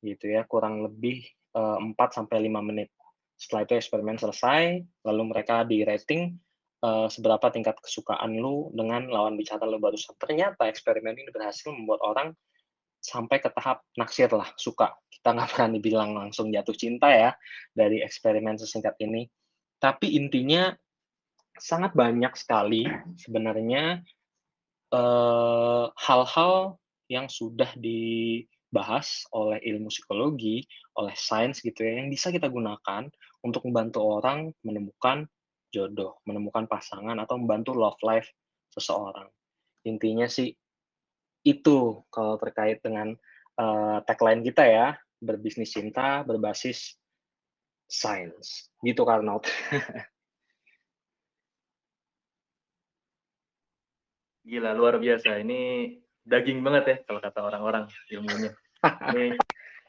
Gitu 0.00 0.32
ya, 0.32 0.46
kurang 0.48 0.86
lebih 0.86 1.26
eh, 1.52 1.78
4 1.82 1.92
sampai 2.14 2.46
5 2.46 2.62
menit. 2.62 2.88
Setelah 3.36 3.68
itu 3.68 3.74
eksperimen 3.76 4.16
selesai, 4.16 4.80
lalu 5.04 5.22
mereka 5.28 5.60
di 5.68 5.84
rating 5.84 6.40
uh, 6.80 7.08
seberapa 7.08 7.52
tingkat 7.52 7.76
kesukaan 7.84 8.36
lu 8.36 8.72
dengan 8.72 9.08
lawan 9.12 9.36
bicara 9.36 9.64
lu 9.68 9.76
barusan. 9.76 10.16
Ternyata 10.16 10.68
eksperimen 10.68 11.16
ini 11.16 11.28
berhasil 11.28 11.68
membuat 11.68 12.00
orang 12.00 12.28
sampai 13.00 13.38
ke 13.38 13.52
tahap 13.52 13.84
naksir 14.00 14.32
lah, 14.32 14.50
suka. 14.58 14.96
Kita 15.12 15.36
nggak 15.36 15.48
berani 15.54 15.78
bilang 15.84 16.16
langsung 16.16 16.48
jatuh 16.48 16.74
cinta 16.74 17.12
ya 17.12 17.30
dari 17.72 18.00
eksperimen 18.00 18.56
sesingkat 18.56 18.96
ini. 19.04 19.28
Tapi 19.76 20.16
intinya 20.16 20.72
sangat 21.58 21.92
banyak 21.96 22.32
sekali 22.36 22.84
sebenarnya 23.18 24.02
hal 24.92 25.92
hal-hal 25.98 26.78
yang 27.06 27.26
sudah 27.30 27.70
dibahas 27.78 29.26
oleh 29.30 29.62
ilmu 29.62 29.90
psikologi, 29.90 30.66
oleh 30.98 31.14
sains 31.14 31.62
gitu 31.62 31.86
ya, 31.86 32.02
yang 32.02 32.10
bisa 32.10 32.34
kita 32.34 32.50
gunakan 32.50 33.06
untuk 33.46 33.62
membantu 33.66 34.02
orang 34.02 34.50
menemukan 34.66 35.26
jodoh, 35.70 36.18
menemukan 36.26 36.66
pasangan 36.66 37.18
atau 37.22 37.38
membantu 37.38 37.74
love 37.74 37.98
life 38.02 38.26
seseorang. 38.74 39.30
Intinya 39.86 40.26
sih 40.26 40.50
itu 41.46 42.02
kalau 42.10 42.34
terkait 42.42 42.82
dengan 42.82 43.14
uh, 43.58 44.02
tagline 44.02 44.42
kita 44.42 44.66
ya, 44.66 44.88
berbisnis 45.22 45.70
cinta 45.70 46.26
berbasis 46.26 46.98
sains. 47.86 48.70
Gitu 48.82 49.02
Karnot. 49.06 49.46
Gila, 54.46 54.78
luar 54.78 55.02
biasa. 55.02 55.42
Ini 55.42 55.90
daging 56.22 56.62
banget 56.62 56.84
ya 56.86 56.96
kalau 57.02 57.18
kata 57.18 57.42
orang-orang 57.42 57.90
ilmunya. 58.14 58.54
Ini 59.10 59.34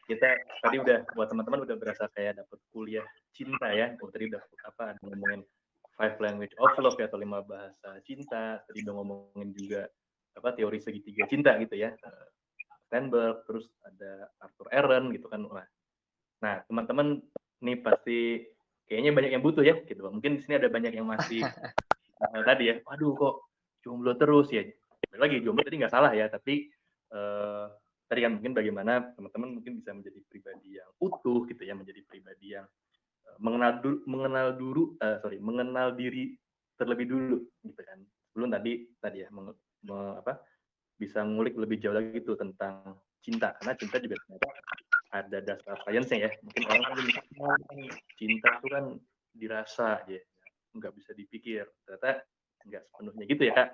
kita 0.10 0.34
tadi 0.66 0.82
udah 0.82 1.06
buat 1.14 1.30
teman-teman 1.30 1.62
udah 1.62 1.78
berasa 1.78 2.10
kayak 2.10 2.42
dapet 2.42 2.58
kuliah 2.74 3.06
cinta 3.38 3.70
ya. 3.70 3.94
Oh, 4.02 4.10
tadi 4.10 4.34
udah 4.34 4.42
apa 4.66 4.98
ngomongin 5.06 5.46
five 5.94 6.18
language 6.18 6.58
of 6.58 6.74
love 6.82 6.98
ya, 6.98 7.06
atau 7.06 7.22
lima 7.22 7.46
bahasa 7.46 8.02
cinta. 8.02 8.58
Tadi 8.66 8.82
udah 8.82 8.94
ngomongin 8.98 9.54
juga 9.54 9.86
apa 10.34 10.50
teori 10.58 10.82
segitiga 10.82 11.30
cinta 11.30 11.54
gitu 11.62 11.78
ya. 11.78 11.94
Steinberg, 12.90 13.46
terus 13.46 13.70
ada 13.86 14.26
Arthur 14.42 14.74
Aaron 14.74 15.14
gitu 15.14 15.30
kan. 15.30 15.46
Nah, 16.42 16.66
teman-teman 16.66 17.22
nih 17.62 17.78
pasti 17.78 18.42
kayaknya 18.90 19.14
banyak 19.14 19.32
yang 19.38 19.44
butuh 19.46 19.62
ya 19.62 19.78
gitu. 19.86 20.02
Mungkin 20.02 20.42
di 20.42 20.42
sini 20.42 20.58
ada 20.58 20.66
banyak 20.66 20.98
yang 20.98 21.06
masih 21.06 21.46
tadi 22.50 22.74
ya, 22.74 22.82
waduh 22.82 23.14
kok 23.14 23.47
jomblo 23.88 24.20
terus 24.20 24.52
ya. 24.52 24.68
Lagi 25.16 25.40
jomblo 25.40 25.64
tadi 25.64 25.80
nggak 25.80 25.96
salah 25.96 26.12
ya, 26.12 26.28
tapi 26.28 26.68
uh, 27.16 27.72
tadi 28.12 28.20
kan 28.28 28.36
mungkin 28.36 28.52
bagaimana 28.52 29.16
teman-teman 29.16 29.56
mungkin 29.56 29.80
bisa 29.80 29.96
menjadi 29.96 30.20
pribadi 30.28 30.76
yang 30.76 30.92
utuh 31.00 31.48
gitu 31.48 31.64
ya, 31.64 31.72
menjadi 31.72 32.04
pribadi 32.04 32.60
yang 32.60 32.68
mengenal 33.40 33.80
dulu 33.80 33.98
mengenal 34.10 34.48
dulu 34.58 34.84
uh, 35.00 35.22
sorry 35.22 35.38
mengenal 35.38 35.94
diri 35.96 36.36
terlebih 36.76 37.08
dulu 37.08 37.38
gitu 37.64 37.82
kan. 37.88 38.04
Belum 38.36 38.52
tadi 38.52 38.84
tadi 39.00 39.24
ya 39.24 39.30
meng, 39.32 39.56
me, 39.88 39.98
apa 40.20 40.42
bisa 40.98 41.22
ngulik 41.22 41.56
lebih 41.56 41.78
jauh 41.78 41.96
lagi 41.96 42.20
tuh 42.26 42.36
tentang 42.36 42.98
cinta. 43.22 43.54
Karena 43.62 43.74
cinta 43.78 43.98
juga 44.02 44.16
ternyata 44.20 44.50
ada 45.14 45.38
dasar 45.40 45.78
sainsnya 45.86 46.18
ya. 46.28 46.30
Mungkin 46.42 46.64
orang 46.68 46.84
kan 46.86 47.00
cinta 48.18 48.50
itu 48.58 48.68
kan 48.70 48.86
dirasa 49.38 50.02
aja 50.02 50.20
nggak 50.74 50.94
bisa 50.98 51.12
dipikir. 51.14 51.66
Ternyata 51.86 52.26
nggak 52.68 52.84
sepenuhnya 52.92 53.26
gitu 53.26 53.44
ya 53.48 53.54
kak? 53.56 53.70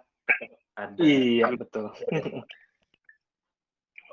Ada. 0.77 0.99
Iya 1.03 1.45
betul. 1.57 1.85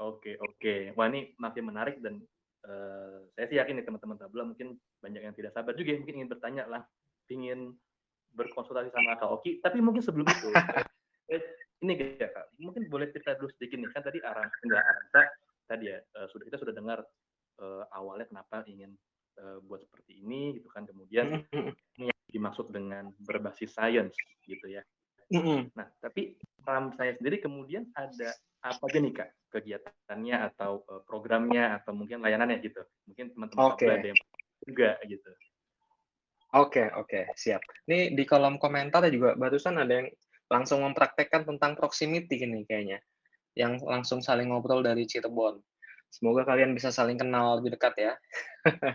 Oke 0.00 0.32
oke. 0.40 0.96
Wah 0.96 1.12
ini 1.12 1.36
makin 1.36 1.68
menarik 1.68 2.00
dan 2.00 2.24
uh, 2.64 3.20
saya 3.36 3.46
sih 3.52 3.60
yakin 3.60 3.76
nih 3.76 3.84
teman-teman 3.84 4.16
tabula 4.16 4.48
mungkin 4.48 4.80
banyak 5.04 5.28
yang 5.28 5.36
tidak 5.36 5.52
sabar 5.52 5.76
juga 5.76 5.92
mungkin 5.92 6.24
ingin 6.24 6.32
bertanya 6.32 6.64
lah 6.72 6.82
ingin 7.28 7.76
berkonsultasi 8.32 8.88
sama 8.96 9.20
Kak 9.20 9.28
Oki. 9.28 9.60
Tapi 9.60 9.84
mungkin 9.84 10.00
sebelum 10.00 10.24
itu 10.24 10.48
eh, 11.36 11.44
ini 11.84 12.16
ya 12.16 12.32
Kak. 12.32 12.56
Mungkin 12.64 12.88
boleh 12.88 13.12
cerita 13.12 13.36
dulu 13.36 13.52
sedikit 13.52 13.76
nih 13.76 13.92
kan 13.92 14.00
tadi 14.00 14.24
arah 14.24 14.48
enggak 14.64 14.80
arah 14.80 15.28
tadi 15.68 15.84
ya 15.92 16.00
uh, 16.16 16.26
sudah 16.32 16.44
kita 16.48 16.56
sudah 16.58 16.74
dengar 16.74 16.98
uh, 17.60 17.84
awalnya 17.94 18.26
kenapa 18.26 18.64
ingin 18.66 18.96
uh, 19.38 19.62
buat 19.68 19.84
seperti 19.86 20.24
ini 20.24 20.58
gitu 20.58 20.66
kan 20.72 20.82
kemudian 20.82 21.46
yang 22.00 22.19
dimaksud 22.30 22.70
dengan 22.70 23.10
berbasis 23.20 23.74
sains 23.74 24.14
gitu 24.46 24.66
ya. 24.70 24.82
Nah 25.76 25.86
tapi 26.02 26.34
paham 26.66 26.94
saya 26.98 27.14
sendiri 27.18 27.38
kemudian 27.38 27.86
ada 27.94 28.34
apa 28.60 28.82
aja 28.90 28.98
nih 29.00 29.14
kak 29.14 29.30
kegiatannya 29.50 30.36
atau 30.52 30.84
uh, 30.86 31.02
programnya 31.02 31.80
atau 31.80 31.96
mungkin 31.96 32.22
layanannya 32.22 32.62
gitu. 32.62 32.82
Mungkin 33.10 33.34
teman-teman 33.34 33.74
okay. 33.74 33.90
ada 33.90 34.08
yang 34.14 34.20
juga 34.62 34.90
gitu. 35.06 35.30
Oke 36.50 36.82
okay, 36.82 36.86
oke 36.98 37.06
okay, 37.06 37.24
siap. 37.38 37.62
Ini 37.86 38.14
di 38.14 38.24
kolom 38.26 38.58
komentar 38.58 39.06
juga 39.10 39.38
barusan 39.38 39.78
ada 39.78 40.02
yang 40.02 40.08
langsung 40.50 40.82
mempraktekkan 40.82 41.46
tentang 41.46 41.78
proximity 41.78 42.42
ini 42.42 42.66
kayaknya. 42.66 42.98
Yang 43.54 43.86
langsung 43.86 44.18
saling 44.22 44.50
ngobrol 44.50 44.82
dari 44.82 45.06
Cirebon. 45.06 45.62
Semoga 46.10 46.42
kalian 46.42 46.74
bisa 46.74 46.90
saling 46.90 47.18
kenal 47.18 47.62
lebih 47.62 47.78
dekat 47.78 47.94
ya. 47.98 48.12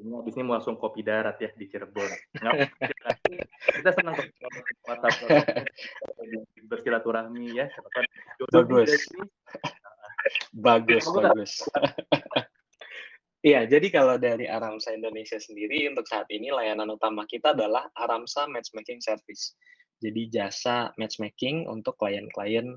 Ini 0.00 0.16
habis 0.16 0.32
ini 0.32 0.44
mau 0.48 0.56
langsung 0.56 0.80
kopi 0.80 1.04
darat 1.04 1.36
ya 1.36 1.52
di 1.52 1.68
Cirebon. 1.68 2.08
Kita 3.60 3.90
senang 3.92 4.16
WhatsApp 4.88 5.68
bersilaturahmi 6.64 7.52
ya. 7.52 7.68
Bagus. 8.48 8.90
Bagus, 10.56 11.04
bagus. 11.04 11.52
Iya, 13.40 13.64
jadi 13.64 13.88
kalau 13.88 14.20
dari 14.20 14.44
Aramsa 14.44 14.92
Indonesia 14.92 15.40
sendiri 15.40 15.88
untuk 15.88 16.04
saat 16.04 16.28
ini 16.28 16.52
layanan 16.52 16.92
utama 16.92 17.24
kita 17.24 17.56
adalah 17.56 17.88
Aramsa 17.96 18.44
Matchmaking 18.44 19.00
Service. 19.00 19.56
Jadi 19.96 20.28
jasa 20.28 20.92
matchmaking 21.00 21.64
untuk 21.64 21.96
klien-klien 21.96 22.76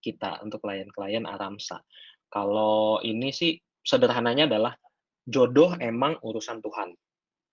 kita, 0.00 0.40
untuk 0.40 0.64
klien-klien 0.64 1.28
Aramsa. 1.28 1.84
Kalau 2.32 3.04
ini 3.04 3.28
sih 3.28 3.60
sederhananya 3.84 4.48
adalah 4.48 4.72
jodoh 5.26 5.76
emang 5.78 6.16
urusan 6.22 6.60
Tuhan, 6.64 6.96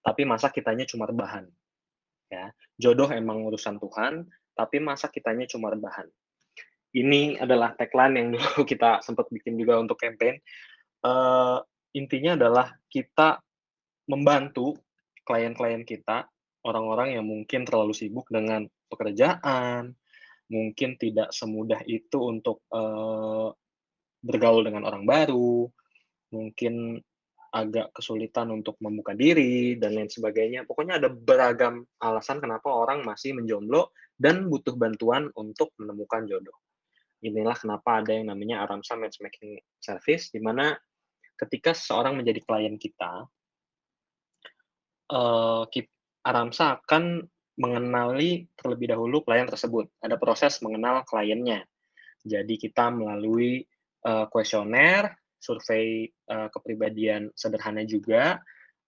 tapi 0.04 0.24
masa 0.24 0.52
kitanya 0.52 0.88
cuma 0.88 1.08
rebahan. 1.08 1.48
Ya, 2.28 2.52
jodoh 2.76 3.08
emang 3.08 3.44
urusan 3.48 3.80
Tuhan, 3.80 4.28
tapi 4.58 4.84
masa 4.84 5.08
kitanya 5.08 5.48
cuma 5.48 5.72
rebahan. 5.72 6.08
Ini 6.92 7.40
adalah 7.40 7.78
tagline 7.78 8.16
yang 8.20 8.28
dulu 8.36 8.64
kita 8.72 9.00
sempat 9.04 9.32
bikin 9.32 9.56
juga 9.56 9.80
untuk 9.80 9.96
campaign. 10.00 10.40
Uh, 11.06 11.62
intinya 11.96 12.36
adalah 12.36 12.74
kita 12.90 13.40
membantu 14.10 14.76
klien-klien 15.28 15.84
kita, 15.84 16.28
orang-orang 16.64 17.20
yang 17.20 17.26
mungkin 17.28 17.68
terlalu 17.68 17.92
sibuk 17.92 18.28
dengan 18.32 18.68
pekerjaan, 18.88 19.96
mungkin 20.48 20.96
tidak 20.96 21.36
semudah 21.36 21.84
itu 21.84 22.18
untuk 22.24 22.64
uh, 22.72 23.52
bergaul 24.24 24.64
dengan 24.64 24.88
orang 24.88 25.04
baru, 25.04 25.68
mungkin 26.32 27.04
agak 27.54 27.96
kesulitan 27.96 28.52
untuk 28.52 28.76
membuka 28.84 29.16
diri 29.16 29.80
dan 29.80 29.96
lain 29.96 30.12
sebagainya. 30.12 30.68
Pokoknya 30.68 31.00
ada 31.00 31.10
beragam 31.12 31.88
alasan 32.02 32.44
kenapa 32.44 32.68
orang 32.68 33.04
masih 33.08 33.36
menjomblo 33.36 33.96
dan 34.18 34.50
butuh 34.50 34.76
bantuan 34.76 35.30
untuk 35.38 35.72
menemukan 35.80 36.26
jodoh. 36.28 36.56
Inilah 37.24 37.58
kenapa 37.58 38.06
ada 38.06 38.14
yang 38.14 38.30
namanya 38.30 38.66
Aramsa 38.66 38.94
Matchmaking 38.94 39.58
Service, 39.82 40.30
di 40.30 40.38
mana 40.38 40.78
ketika 41.38 41.74
seseorang 41.74 42.18
menjadi 42.18 42.46
klien 42.46 42.76
kita, 42.78 43.26
uh, 45.14 45.64
Aramsa 46.28 46.78
akan 46.84 47.26
mengenali 47.58 48.46
terlebih 48.54 48.94
dahulu 48.94 49.26
klien 49.26 49.50
tersebut. 49.50 49.90
Ada 49.98 50.20
proses 50.22 50.62
mengenal 50.62 51.02
kliennya. 51.10 51.66
Jadi 52.22 52.60
kita 52.60 52.94
melalui 52.94 53.66
uh, 54.06 54.30
kuesioner, 54.30 55.10
survei 55.38 56.10
uh, 56.30 56.50
kepribadian 56.50 57.30
sederhana 57.34 57.86
juga, 57.86 58.42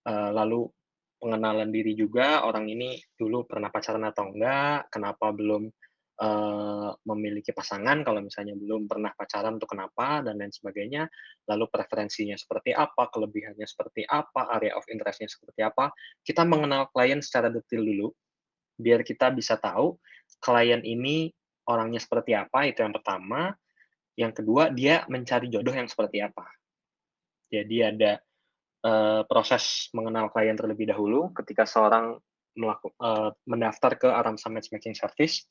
uh, 0.06 0.30
lalu 0.34 0.66
pengenalan 1.20 1.68
diri 1.68 1.92
juga, 1.94 2.44
orang 2.44 2.68
ini 2.68 2.96
dulu 3.14 3.44
pernah 3.44 3.68
pacaran 3.68 4.04
atau 4.08 4.32
enggak, 4.32 4.88
kenapa 4.88 5.30
belum 5.36 5.68
uh, 6.20 6.90
memiliki 7.08 7.50
pasangan 7.50 8.04
kalau 8.04 8.20
misalnya 8.20 8.56
belum 8.56 8.84
pernah 8.84 9.12
pacaran 9.16 9.56
untuk 9.56 9.72
kenapa 9.72 10.20
dan 10.24 10.36
lain 10.36 10.52
sebagainya. 10.52 11.08
Lalu 11.48 11.64
preferensinya 11.72 12.36
seperti 12.36 12.76
apa 12.76 13.08
kelebihannya 13.08 13.64
seperti 13.64 14.04
apa 14.04 14.52
area 14.54 14.76
of 14.76 14.84
interestnya 14.92 15.26
seperti 15.26 15.64
apa 15.64 15.90
kita 16.22 16.44
mengenal 16.44 16.88
klien 16.92 17.18
secara 17.24 17.48
detail 17.48 17.82
dulu 17.82 18.08
biar 18.80 19.04
kita 19.04 19.28
bisa 19.34 19.60
tahu 19.60 20.00
klien 20.40 20.80
ini 20.80 21.28
orangnya 21.68 22.00
seperti 22.00 22.32
apa 22.32 22.64
itu 22.64 22.80
yang 22.80 22.96
pertama 22.96 23.52
yang 24.20 24.36
kedua 24.36 24.68
dia 24.68 25.08
mencari 25.08 25.48
jodoh 25.48 25.72
yang 25.72 25.88
seperti 25.88 26.20
apa. 26.20 26.44
Jadi 27.48 27.76
ada 27.80 28.20
uh, 28.84 29.24
proses 29.24 29.88
mengenal 29.96 30.28
klien 30.28 30.54
terlebih 30.54 30.92
dahulu 30.92 31.32
ketika 31.32 31.64
seorang 31.64 32.20
melaku, 32.52 32.92
uh, 33.00 33.32
mendaftar 33.48 33.96
ke 33.96 34.08
Aramsa 34.12 34.52
Matchmaking 34.52 34.92
Service. 34.92 35.48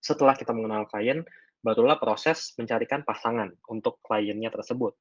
Setelah 0.00 0.36
kita 0.36 0.52
mengenal 0.52 0.84
klien, 0.86 1.24
barulah 1.64 1.96
proses 1.96 2.52
mencarikan 2.60 3.00
pasangan 3.04 3.48
untuk 3.72 4.00
kliennya 4.04 4.52
tersebut. 4.52 4.92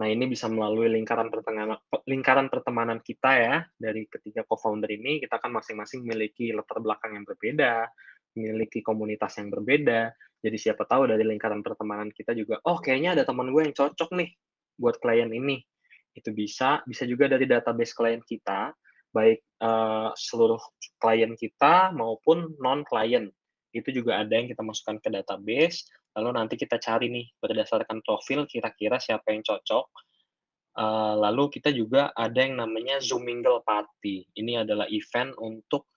Nah, 0.00 0.08
ini 0.08 0.24
bisa 0.32 0.48
melalui 0.48 0.88
lingkaran 0.88 1.28
pertemanan, 1.28 1.76
lingkaran 2.08 2.48
pertemanan 2.48 3.04
kita 3.04 3.30
ya, 3.36 3.54
dari 3.76 4.08
ketiga 4.08 4.48
co-founder 4.48 4.88
ini, 4.88 5.20
kita 5.20 5.36
kan 5.36 5.52
masing-masing 5.52 6.08
memiliki 6.08 6.56
latar 6.56 6.80
belakang 6.80 7.20
yang 7.20 7.28
berbeda, 7.28 7.84
memiliki 8.32 8.80
komunitas 8.80 9.36
yang 9.36 9.52
berbeda, 9.52 10.08
jadi 10.40 10.56
siapa 10.56 10.88
tahu 10.88 11.08
dari 11.08 11.24
lingkaran 11.24 11.60
pertemanan 11.60 12.08
kita 12.10 12.32
juga, 12.32 12.58
oh 12.64 12.80
kayaknya 12.80 13.16
ada 13.20 13.22
teman 13.28 13.52
gue 13.52 13.62
yang 13.68 13.76
cocok 13.76 14.10
nih 14.16 14.32
buat 14.80 14.96
klien 14.98 15.28
ini. 15.28 15.60
Itu 16.16 16.32
bisa, 16.34 16.80
bisa 16.88 17.04
juga 17.06 17.30
dari 17.30 17.44
database 17.46 17.92
klien 17.94 18.24
kita, 18.24 18.72
baik 19.12 19.44
uh, 19.62 20.10
seluruh 20.16 20.58
klien 20.98 21.36
kita 21.36 21.92
maupun 21.92 22.56
non-klien 22.58 23.28
itu 23.70 23.94
juga 23.94 24.18
ada 24.18 24.34
yang 24.34 24.50
kita 24.50 24.66
masukkan 24.66 24.98
ke 24.98 25.08
database, 25.14 25.86
lalu 26.18 26.34
nanti 26.34 26.58
kita 26.58 26.82
cari 26.82 27.06
nih 27.06 27.26
berdasarkan 27.38 28.02
profil 28.02 28.42
kira-kira 28.50 28.98
siapa 28.98 29.30
yang 29.30 29.46
cocok. 29.46 29.86
Uh, 30.70 31.18
lalu 31.18 31.50
kita 31.50 31.74
juga 31.74 32.14
ada 32.14 32.46
yang 32.46 32.58
namanya 32.58 33.02
Zoom 33.02 33.26
Mingle 33.26 33.62
Party. 33.66 34.26
Ini 34.34 34.62
adalah 34.62 34.86
event 34.90 35.34
untuk 35.38 35.90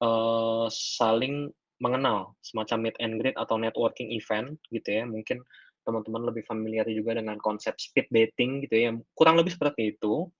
uh, 0.00 0.68
saling 0.68 1.52
mengenal, 1.84 2.32
semacam 2.40 2.88
meet 2.88 2.96
and 3.04 3.20
greet 3.20 3.36
atau 3.36 3.60
networking 3.60 4.08
event 4.16 4.56
gitu 4.72 4.88
ya. 4.88 5.04
Mungkin 5.04 5.44
teman-teman 5.84 6.32
lebih 6.32 6.48
familiar 6.48 6.88
juga 6.88 7.20
dengan 7.20 7.36
konsep 7.36 7.76
speed 7.76 8.08
dating 8.08 8.64
gitu 8.64 8.74
ya. 8.80 8.90
Kurang 9.12 9.36
lebih 9.36 9.52
seperti 9.52 9.92
itu. 9.92 10.32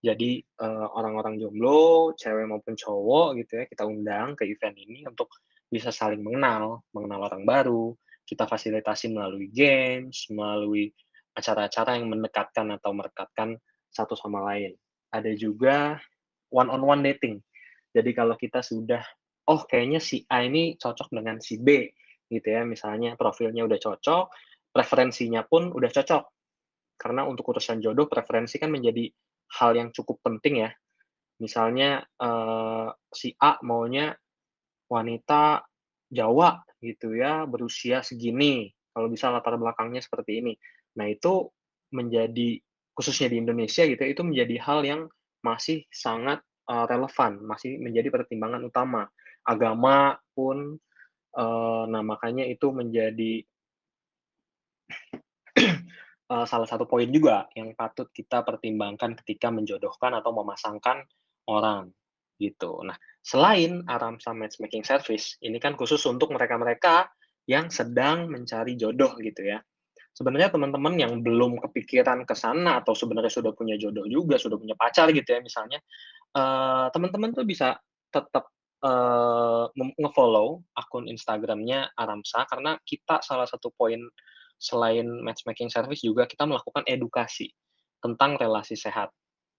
Jadi 0.00 0.40
uh, 0.60 0.88
orang-orang 0.96 1.36
jomblo, 1.36 2.16
cewek 2.16 2.48
maupun 2.48 2.76
cowok 2.76 3.28
gitu 3.44 3.52
ya, 3.60 3.64
kita 3.68 3.84
undang 3.84 4.32
ke 4.36 4.48
event 4.48 4.76
ini 4.76 5.04
untuk 5.04 5.28
bisa 5.68 5.90
saling 5.90 6.22
mengenal, 6.22 6.86
mengenal 6.94 7.26
orang 7.26 7.42
baru, 7.42 7.92
kita 8.24 8.46
fasilitasi 8.46 9.10
melalui 9.10 9.50
games, 9.50 10.30
melalui 10.30 10.94
acara-acara 11.36 11.98
yang 12.00 12.08
mendekatkan 12.08 12.70
atau 12.76 12.94
merekatkan 12.96 13.58
satu 13.90 14.14
sama 14.16 14.44
lain. 14.52 14.72
Ada 15.10 15.32
juga 15.36 16.00
one 16.52 16.70
on 16.70 16.82
one 16.82 17.02
dating. 17.02 17.42
Jadi 17.96 18.10
kalau 18.12 18.36
kita 18.36 18.60
sudah 18.60 19.02
oh 19.46 19.62
kayaknya 19.64 20.02
si 20.02 20.26
A 20.26 20.42
ini 20.42 20.74
cocok 20.76 21.14
dengan 21.14 21.38
si 21.38 21.58
B 21.62 21.90
gitu 22.26 22.46
ya, 22.50 22.66
misalnya 22.66 23.14
profilnya 23.14 23.62
udah 23.62 23.78
cocok, 23.78 24.24
preferensinya 24.74 25.46
pun 25.46 25.70
udah 25.70 25.90
cocok. 25.90 26.24
Karena 26.96 27.22
untuk 27.28 27.54
urusan 27.54 27.78
jodoh 27.78 28.10
preferensi 28.10 28.58
kan 28.58 28.72
menjadi 28.72 29.06
hal 29.60 29.78
yang 29.78 29.88
cukup 29.94 30.18
penting 30.26 30.66
ya. 30.66 30.70
Misalnya 31.38 32.02
uh, 32.18 32.90
si 33.12 33.30
A 33.36 33.60
maunya 33.62 34.16
wanita 34.88 35.62
Jawa 36.08 36.62
gitu 36.80 37.14
ya, 37.14 37.44
berusia 37.44 38.00
segini, 38.00 38.70
kalau 38.94 39.12
bisa 39.12 39.28
latar 39.28 39.58
belakangnya 39.60 40.00
seperti 40.00 40.40
ini. 40.40 40.54
Nah, 40.96 41.06
itu 41.10 41.50
menjadi 41.92 42.58
khususnya 42.96 43.28
di 43.28 43.36
Indonesia 43.44 43.84
gitu 43.84 44.00
ya, 44.00 44.10
itu 44.10 44.22
menjadi 44.24 44.56
hal 44.64 44.80
yang 44.82 45.00
masih 45.44 45.84
sangat 45.92 46.40
uh, 46.70 46.88
relevan, 46.88 47.44
masih 47.44 47.76
menjadi 47.76 48.08
pertimbangan 48.08 48.64
utama. 48.64 49.04
Agama 49.46 50.18
pun 50.34 50.74
uh, 51.38 51.84
nah 51.86 52.02
makanya 52.02 52.44
itu 52.44 52.74
menjadi 52.74 53.46
uh, 56.30 56.46
salah 56.50 56.68
satu 56.68 56.84
poin 56.90 57.06
juga 57.08 57.46
yang 57.54 57.72
patut 57.78 58.10
kita 58.10 58.42
pertimbangkan 58.42 59.14
ketika 59.22 59.54
menjodohkan 59.54 60.18
atau 60.18 60.34
memasangkan 60.34 61.06
orang 61.46 61.94
gitu. 62.36 62.84
Nah, 62.84 62.96
selain 63.24 63.80
Aramsa 63.88 64.36
Matchmaking 64.36 64.84
Service, 64.84 65.40
ini 65.40 65.56
kan 65.56 65.72
khusus 65.72 66.00
untuk 66.04 66.32
mereka-mereka 66.36 67.08
yang 67.48 67.72
sedang 67.72 68.28
mencari 68.28 68.76
jodoh 68.76 69.16
gitu 69.22 69.46
ya. 69.46 69.62
Sebenarnya 70.16 70.48
teman-teman 70.48 70.96
yang 70.96 71.20
belum 71.20 71.60
kepikiran 71.60 72.24
ke 72.24 72.32
sana 72.32 72.80
atau 72.80 72.96
sebenarnya 72.96 73.28
sudah 73.28 73.52
punya 73.52 73.76
jodoh 73.76 74.08
juga, 74.08 74.40
sudah 74.40 74.56
punya 74.56 74.72
pacar 74.72 75.12
gitu 75.12 75.28
ya 75.28 75.40
misalnya, 75.44 75.80
uh, 76.36 76.88
teman-teman 76.88 77.36
tuh 77.36 77.44
bisa 77.44 77.76
tetap 78.08 78.48
uh, 78.86 79.66
nge-follow 79.74 80.62
akun 80.78 81.10
Instagramnya 81.10 81.90
Aramsa 81.98 82.46
karena 82.46 82.78
kita 82.86 83.18
salah 83.26 83.50
satu 83.50 83.74
poin 83.74 83.98
selain 84.56 85.04
matchmaking 85.20 85.68
service 85.68 86.00
juga 86.00 86.24
kita 86.24 86.46
melakukan 86.46 86.86
edukasi 86.86 87.50
tentang 88.00 88.38
relasi 88.38 88.78
sehat. 88.78 89.10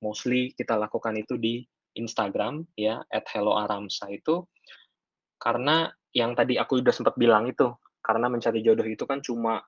Mostly 0.01 0.55
kita 0.55 0.79
lakukan 0.79 1.13
itu 1.19 1.35
di 1.35 1.61
Instagram 1.97 2.63
ya 2.77 3.01
@helloaramsa 3.09 4.09
itu. 4.13 4.45
Karena 5.37 5.89
yang 6.13 6.33
tadi 6.33 6.57
aku 6.57 6.81
udah 6.81 6.93
sempat 6.93 7.13
bilang 7.17 7.45
itu 7.49 7.69
karena 8.01 8.31
mencari 8.31 8.63
jodoh 8.63 8.87
itu 8.87 9.03
kan 9.05 9.21
cuma 9.21 9.61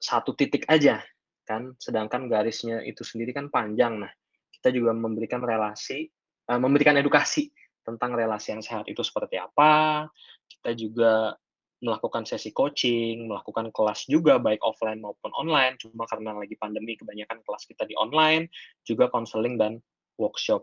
satu 0.00 0.32
titik 0.36 0.64
aja 0.68 1.00
kan? 1.44 1.76
Sedangkan 1.76 2.28
garisnya 2.28 2.80
itu 2.84 3.04
sendiri 3.04 3.36
kan 3.36 3.52
panjang. 3.52 4.00
Nah 4.00 4.12
kita 4.60 4.72
juga 4.72 4.96
memberikan 4.96 5.42
relasi 5.44 6.08
uh, 6.48 6.60
memberikan 6.60 6.96
edukasi 6.96 7.52
tentang 7.82 8.14
relasi 8.14 8.54
yang 8.54 8.62
sehat 8.62 8.86
itu 8.88 9.02
seperti 9.02 9.38
apa. 9.38 10.06
Kita 10.48 10.70
juga 10.74 11.34
melakukan 11.82 12.22
sesi 12.22 12.54
coaching, 12.54 13.26
melakukan 13.26 13.74
kelas 13.74 14.06
juga 14.06 14.38
baik 14.38 14.62
offline 14.62 15.02
maupun 15.02 15.34
online, 15.34 15.74
cuma 15.82 16.06
karena 16.06 16.38
lagi 16.38 16.54
pandemi 16.54 16.94
kebanyakan 16.94 17.42
kelas 17.42 17.66
kita 17.66 17.82
di 17.90 17.98
online, 17.98 18.46
juga 18.86 19.10
konseling 19.10 19.58
dan 19.58 19.82
workshop. 20.14 20.62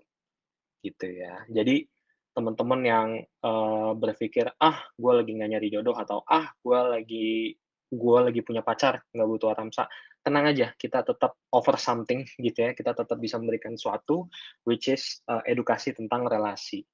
Gitu 0.79 1.19
ya. 1.19 1.43
Jadi 1.51 1.83
teman-teman 2.31 2.81
yang 2.87 3.09
uh, 3.43 3.91
berpikir 3.99 4.47
ah 4.63 4.79
gue 4.95 5.11
lagi 5.11 5.35
nggak 5.35 5.49
nyari 5.51 5.67
jodoh 5.75 5.97
atau 5.97 6.23
ah 6.23 6.47
gue 6.63 6.79
lagi 6.79 7.51
gue 7.89 8.17
lagi 8.21 8.39
punya 8.45 8.63
pacar 8.63 9.01
nggak 9.11 9.27
butuh 9.27 9.49
aramsa 9.51 9.89
tenang 10.21 10.45
aja 10.53 10.71
kita 10.77 11.01
tetap 11.03 11.35
offer 11.51 11.75
something 11.75 12.23
gitu 12.39 12.63
ya. 12.63 12.71
Kita 12.71 12.95
tetap 12.95 13.19
bisa 13.19 13.35
memberikan 13.35 13.75
suatu 13.75 14.31
which 14.63 14.87
is 14.87 15.19
uh, 15.27 15.43
edukasi 15.43 15.91
tentang 15.91 16.23
relasi 16.31 16.87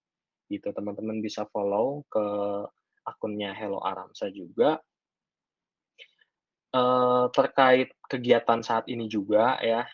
gitu 0.50 0.70
teman-teman 0.72 1.20
bisa 1.22 1.48
follow 1.50 2.06
ke 2.10 2.26
akunnya 3.06 3.54
Hello 3.54 3.82
Aramsa 3.82 4.30
juga. 4.34 4.82
Uh, 6.76 7.32
terkait 7.32 7.96
kegiatan 8.12 8.60
saat 8.60 8.84
ini 8.92 9.08
juga 9.08 9.56
ya, 9.64 9.88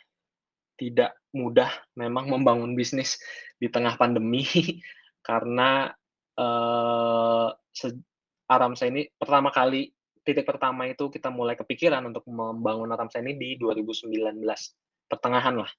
tidak 0.82 1.14
mudah 1.30 1.70
memang 1.94 2.26
membangun 2.26 2.74
bisnis 2.74 3.22
di 3.62 3.70
tengah 3.70 3.94
pandemi 4.02 4.42
karena 5.28 5.94
uh, 6.42 7.54
Aramsa 8.52 8.90
ini 8.90 9.08
pertama 9.14 9.54
kali 9.54 9.94
titik 10.26 10.44
pertama 10.44 10.90
itu 10.90 11.08
kita 11.14 11.30
mulai 11.30 11.54
kepikiran 11.54 12.02
untuk 12.10 12.26
membangun 12.26 12.90
Aramsa 12.90 13.22
ini 13.22 13.38
di 13.38 13.56
2019 13.62 14.42
pertengahan 15.06 15.62
lah 15.62 15.72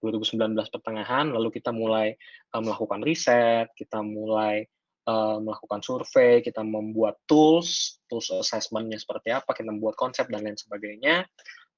2019 0.00 0.56
pertengahan 0.56 1.30
lalu 1.32 1.48
kita 1.52 1.70
mulai 1.72 2.16
uh, 2.56 2.60
melakukan 2.60 3.00
riset 3.04 3.68
kita 3.76 4.00
mulai 4.00 4.64
uh, 5.10 5.38
melakukan 5.40 5.80
survei, 5.80 6.44
kita 6.44 6.60
membuat 6.60 7.18
tools, 7.24 8.00
tools 8.06 8.28
assessment-nya 8.30 9.00
seperti 9.00 9.32
apa, 9.32 9.50
kita 9.56 9.70
membuat 9.70 9.96
konsep 9.96 10.28
dan 10.28 10.44
lain 10.44 10.58
sebagainya. 10.58 11.24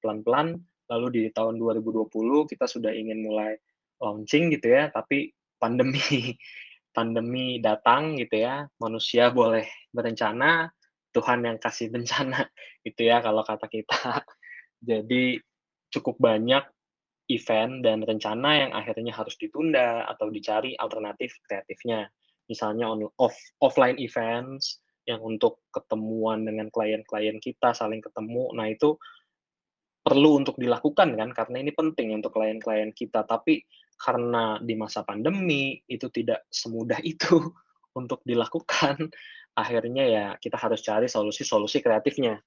Pelan-pelan, 0.03 0.59
lalu 0.91 1.07
di 1.09 1.21
tahun 1.31 1.57
2020 1.57 2.09
kita 2.49 2.65
sudah 2.67 2.91
ingin 2.91 3.23
mulai 3.23 3.55
launching 4.03 4.51
gitu 4.51 4.73
ya, 4.73 4.91
tapi 4.91 5.31
pandemi 5.57 6.01
pandemi 6.95 7.57
datang 7.57 8.19
gitu 8.21 8.43
ya, 8.43 8.69
manusia 8.77 9.33
boleh 9.33 9.65
berencana, 9.89 10.69
Tuhan 11.13 11.45
yang 11.45 11.57
kasih 11.57 11.89
bencana 11.89 12.49
gitu 12.85 13.01
ya 13.07 13.23
kalau 13.23 13.41
kata 13.41 13.65
kita. 13.69 14.21
Jadi 14.83 15.39
cukup 15.93 16.19
banyak 16.19 16.65
event 17.33 17.81
dan 17.81 18.05
rencana 18.05 18.67
yang 18.67 18.71
akhirnya 18.71 19.11
harus 19.11 19.33
ditunda 19.35 20.05
atau 20.05 20.29
dicari 20.29 20.77
alternatif 20.77 21.35
kreatifnya. 21.49 22.07
Misalnya 22.47 22.91
on, 22.91 23.09
off, 23.17 23.35
offline 23.59 23.97
events 23.97 24.83
yang 25.03 25.19
untuk 25.19 25.65
ketemuan 25.73 26.47
dengan 26.47 26.69
klien-klien 26.69 27.41
kita, 27.41 27.75
saling 27.75 27.99
ketemu. 27.99 28.53
Nah, 28.55 28.69
itu 28.69 28.95
perlu 30.03 30.43
untuk 30.43 30.59
dilakukan 30.59 31.15
kan 31.15 31.29
karena 31.31 31.57
ini 31.63 31.71
penting 31.73 32.13
untuk 32.15 32.35
klien-klien 32.35 32.93
kita. 32.93 33.25
Tapi 33.25 33.63
karena 33.97 34.59
di 34.59 34.75
masa 34.75 35.01
pandemi 35.07 35.79
itu 35.87 36.11
tidak 36.13 36.45
semudah 36.53 36.99
itu 37.01 37.39
untuk 37.99 38.21
dilakukan. 38.23 39.09
Akhirnya 39.53 40.03
ya 40.09 40.25
kita 40.37 40.57
harus 40.57 40.81
cari 40.81 41.05
solusi-solusi 41.05 41.81
kreatifnya 41.81 42.41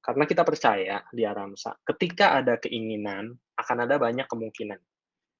karena 0.00 0.24
kita 0.24 0.42
percaya 0.42 1.04
di 1.12 1.22
Aramsa 1.24 1.76
ketika 1.84 2.40
ada 2.40 2.56
keinginan 2.56 3.36
akan 3.56 3.76
ada 3.84 3.96
banyak 4.00 4.26
kemungkinan 4.26 4.80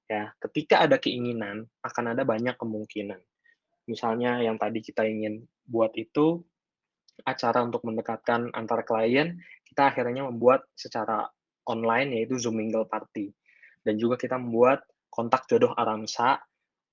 ya 0.06 0.32
ketika 0.48 0.84
ada 0.84 1.00
keinginan 1.00 1.64
akan 1.80 2.04
ada 2.12 2.22
banyak 2.22 2.54
kemungkinan 2.60 3.20
misalnya 3.88 4.44
yang 4.44 4.60
tadi 4.60 4.84
kita 4.84 5.02
ingin 5.08 5.42
buat 5.66 5.90
itu 5.96 6.44
acara 7.24 7.64
untuk 7.64 7.84
mendekatkan 7.84 8.52
antar 8.56 8.84
klien, 8.84 9.40
kita 9.66 9.92
akhirnya 9.92 10.26
membuat 10.28 10.64
secara 10.76 11.28
online 11.68 12.16
yaitu 12.16 12.40
Zoom 12.40 12.60
Mingle 12.60 12.88
Party. 12.88 13.32
Dan 13.80 13.96
juga 13.96 14.20
kita 14.20 14.36
membuat 14.36 14.84
kontak 15.08 15.48
jodoh 15.48 15.72
Aramsa. 15.76 16.40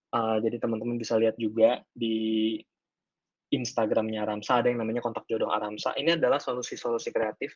Uh, 0.08 0.40
jadi 0.40 0.64
teman-teman 0.64 0.96
bisa 0.96 1.20
lihat 1.20 1.36
juga 1.36 1.84
di 1.92 2.56
Instagramnya 3.54 4.28
Aramsa 4.28 4.60
ada 4.60 4.68
yang 4.68 4.84
namanya 4.84 5.00
kontak 5.00 5.24
jodoh 5.30 5.52
Aramsa. 5.52 5.96
Ini 5.96 6.20
adalah 6.20 6.40
solusi-solusi 6.42 7.16
kreatif 7.16 7.56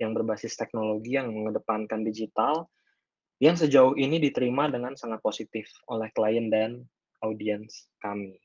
yang 0.00 0.12
berbasis 0.16 0.56
teknologi 0.56 1.16
yang 1.16 1.28
mengedepankan 1.32 2.04
digital 2.04 2.68
yang 3.40 3.56
sejauh 3.56 3.96
ini 3.96 4.20
diterima 4.20 4.68
dengan 4.68 4.92
sangat 4.96 5.24
positif 5.24 5.68
oleh 5.88 6.12
klien 6.12 6.52
dan 6.52 6.84
audiens 7.24 7.88
kami 8.00 8.36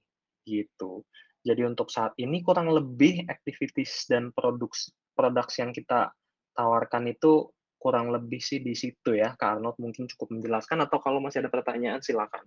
gitu. 0.47 1.03
Jadi 1.43 1.61
untuk 1.67 1.91
saat 1.91 2.15
ini 2.15 2.39
kurang 2.41 2.71
lebih 2.71 3.27
activities 3.27 4.07
dan 4.07 4.31
produk 4.31 4.71
produk 5.13 5.47
yang 5.59 5.75
kita 5.75 6.15
tawarkan 6.55 7.11
itu 7.11 7.51
kurang 7.75 8.09
lebih 8.09 8.39
sih 8.39 8.63
di 8.63 8.71
situ 8.71 9.19
ya. 9.19 9.35
Kak 9.35 9.59
Arnold 9.59 9.77
mungkin 9.77 10.07
cukup 10.07 10.31
menjelaskan 10.31 10.87
atau 10.87 10.97
kalau 11.03 11.19
masih 11.19 11.43
ada 11.43 11.51
pertanyaan 11.51 11.99
silakan. 11.99 12.41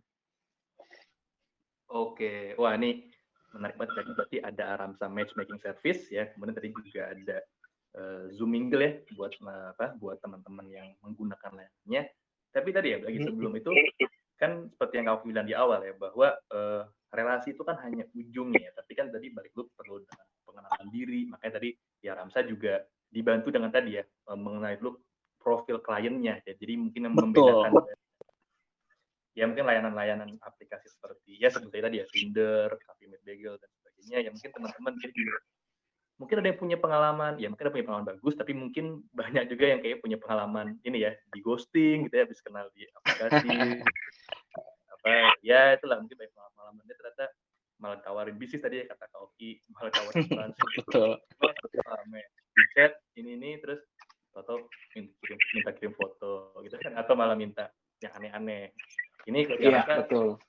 Oke, 1.88 2.58
wah 2.60 2.76
ini 2.76 3.08
menarik 3.54 3.76
banget 3.80 3.94
tadi 3.96 4.10
berarti 4.12 4.38
ada 4.44 4.64
Aramsa 4.76 5.06
Matchmaking 5.08 5.60
Service 5.62 6.08
ya. 6.12 6.28
Kemudian 6.32 6.56
tadi 6.56 6.68
juga 6.74 7.12
ada 7.12 7.38
uh, 7.96 8.24
Zoom 8.34 8.52
Mingle 8.52 8.82
ya 8.82 8.92
buat 9.16 9.32
apa? 9.40 9.96
Buat 9.96 10.20
teman-teman 10.20 10.66
yang 10.68 10.92
menggunakan 11.04 11.52
lainnya. 11.56 12.08
Tapi 12.48 12.68
tadi 12.72 12.96
ya 12.96 12.98
lagi 13.04 13.20
sebelum 13.22 13.52
itu 13.60 13.70
kan 14.38 14.70
seperti 14.70 15.02
yang 15.02 15.10
kau 15.10 15.26
bilang 15.26 15.44
di 15.44 15.52
awal 15.52 15.82
ya 15.82 15.92
bahwa 15.98 16.30
uh, 16.54 16.86
relasi 17.10 17.58
itu 17.58 17.66
kan 17.66 17.74
hanya 17.82 18.06
ujungnya 18.14 18.68
ya, 18.68 18.72
tapi 18.76 18.92
kan 18.94 19.10
tadi 19.10 19.34
balik 19.34 19.50
lu 19.58 19.66
perlu 19.74 19.98
pengenalan 20.46 20.88
diri, 20.94 21.26
makanya 21.26 21.58
tadi 21.58 21.74
ya 22.04 22.14
Ramsa 22.14 22.46
juga 22.46 22.84
dibantu 23.08 23.48
dengan 23.50 23.72
tadi 23.72 23.98
ya 23.98 24.04
mengenai 24.30 24.78
dulu 24.78 25.00
profil 25.40 25.80
kliennya 25.80 26.44
ya, 26.44 26.52
jadi 26.54 26.76
mungkin 26.76 27.08
yang 27.08 27.14
Betul. 27.16 27.66
Ya 29.36 29.44
mungkin 29.46 29.66
layanan-layanan 29.68 30.30
aplikasi 30.42 30.88
seperti 30.88 31.38
ya 31.38 31.48
seperti 31.52 31.78
tadi 31.78 31.96
ya 32.02 32.06
Tinder, 32.08 32.68
Coffee 32.84 33.08
Meet 33.10 33.22
Bagel 33.22 33.54
dan 33.60 33.70
sebagainya. 33.80 34.18
Ya 34.26 34.30
mungkin 34.32 34.50
teman-teman 34.54 34.92
juga 34.98 35.36
mungkin 36.18 36.36
ada 36.42 36.48
yang 36.50 36.58
punya 36.58 36.76
pengalaman 36.82 37.32
ya 37.38 37.46
mungkin 37.46 37.64
ada 37.70 37.74
punya 37.78 37.86
pengalaman 37.86 38.08
bagus 38.10 38.34
tapi 38.34 38.50
mungkin 38.50 39.06
banyak 39.14 39.54
juga 39.54 39.64
yang 39.70 39.80
kayak 39.86 40.02
punya 40.02 40.18
pengalaman 40.18 40.74
ini 40.82 41.06
ya 41.06 41.14
di 41.30 41.38
ghosting 41.38 42.10
gitu 42.10 42.14
ya 42.18 42.24
habis 42.26 42.42
kenal 42.42 42.66
di 42.74 42.82
aplikasi. 42.90 43.48
Apa 44.98 45.38
ya 45.46 45.78
itulah 45.78 46.02
mungkin 46.02 46.18
banyak 46.18 46.34
pengalaman. 46.34 46.82
Dia 46.86 46.96
ternyata 46.98 47.26
malah 47.78 47.98
tawarin 48.02 48.34
bisnis 48.34 48.58
tadi 48.58 48.82
ya 48.82 48.90
kata 48.90 49.06
Kauki 49.14 49.62
malah 49.70 49.94
tawarin 49.94 50.26
transit 50.34 50.68
betul. 50.82 51.10
Chat 52.74 52.98
ini 53.14 53.38
ini 53.38 53.54
terus 53.62 53.78
atau 54.34 54.66
minta, 54.94 55.34
minta 55.54 55.70
kirim 55.74 55.94
foto 55.94 56.58
gitu 56.62 56.78
kan 56.78 56.94
atau 56.98 57.14
malah 57.18 57.34
minta 57.34 57.70
yang 57.98 58.14
aneh-aneh 58.18 58.70
ini 59.28 59.44
iya, 59.60 59.84
betul. 59.84 60.40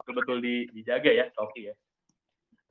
betul-betul 0.00 0.38
di, 0.40 0.54
dijaga 0.72 1.10
ya 1.12 1.26
Kauki 1.36 1.68
ya. 1.68 1.74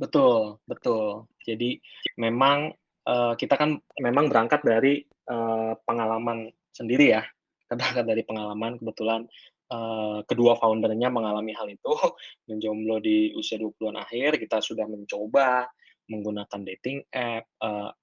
Betul 0.02 0.58
betul. 0.66 1.30
Jadi 1.46 1.78
memang 2.18 2.74
uh, 3.06 3.34
kita 3.38 3.54
kan 3.56 3.78
memang 4.02 4.28
berangkat 4.28 4.66
dari 4.66 5.06
uh, 5.30 5.78
pengalaman 5.86 6.50
sendiri 6.74 7.14
ya. 7.14 7.24
Berangkat 7.70 8.04
dari 8.04 8.26
pengalaman 8.26 8.82
kebetulan 8.82 9.24
uh, 9.72 10.20
kedua 10.28 10.60
foundernya 10.60 11.08
mengalami 11.08 11.56
hal 11.56 11.70
itu, 11.72 11.88
menjomblo 12.50 13.00
di 13.00 13.32
usia 13.38 13.62
20-an 13.62 14.02
akhir, 14.02 14.42
kita 14.42 14.60
sudah 14.60 14.90
mencoba 14.90 15.70
menggunakan 16.12 16.62
dating 16.68 17.06
app, 17.16 17.48
uh, 17.64 17.94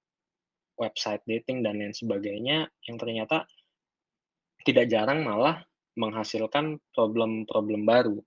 website 0.79 1.21
dating 1.29 1.61
dan 1.61 1.77
lain 1.77 1.93
sebagainya. 1.93 2.71
Yang 2.87 2.97
ternyata 3.05 3.45
tidak 4.65 4.89
jarang 4.89 5.21
malah 5.21 5.68
menghasilkan 5.99 6.79
problem-problem 6.95 7.83
baru 7.83 8.17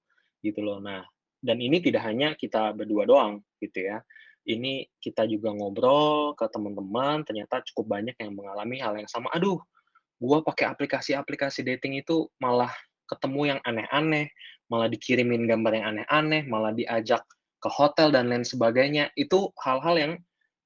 gitu 0.45 0.61
loh. 0.61 0.79
Nah, 0.85 1.01
dan 1.41 1.59
ini 1.59 1.81
tidak 1.81 2.05
hanya 2.05 2.37
kita 2.37 2.77
berdua 2.77 3.09
doang 3.09 3.41
gitu 3.59 3.89
ya. 3.89 4.05
Ini 4.45 4.87
kita 4.99 5.25
juga 5.31 5.55
ngobrol 5.55 6.35
ke 6.35 6.45
teman-teman, 6.51 7.23
ternyata 7.25 7.63
cukup 7.73 7.99
banyak 7.99 8.15
yang 8.19 8.35
mengalami 8.35 8.77
hal 8.83 8.95
yang 8.99 9.09
sama. 9.09 9.31
Aduh, 9.33 9.59
gua 10.19 10.43
pakai 10.45 10.69
aplikasi-aplikasi 10.71 11.63
dating 11.65 12.03
itu 12.03 12.29
malah 12.43 12.71
ketemu 13.07 13.57
yang 13.57 13.61
aneh-aneh, 13.63 14.31
malah 14.67 14.91
dikirimin 14.91 15.47
gambar 15.47 15.73
yang 15.79 15.87
aneh-aneh, 15.95 16.43
malah 16.47 16.75
diajak 16.75 17.23
ke 17.63 17.69
hotel 17.71 18.11
dan 18.11 18.31
lain 18.31 18.43
sebagainya. 18.43 19.15
Itu 19.15 19.55
hal-hal 19.63 19.95
yang 19.99 20.13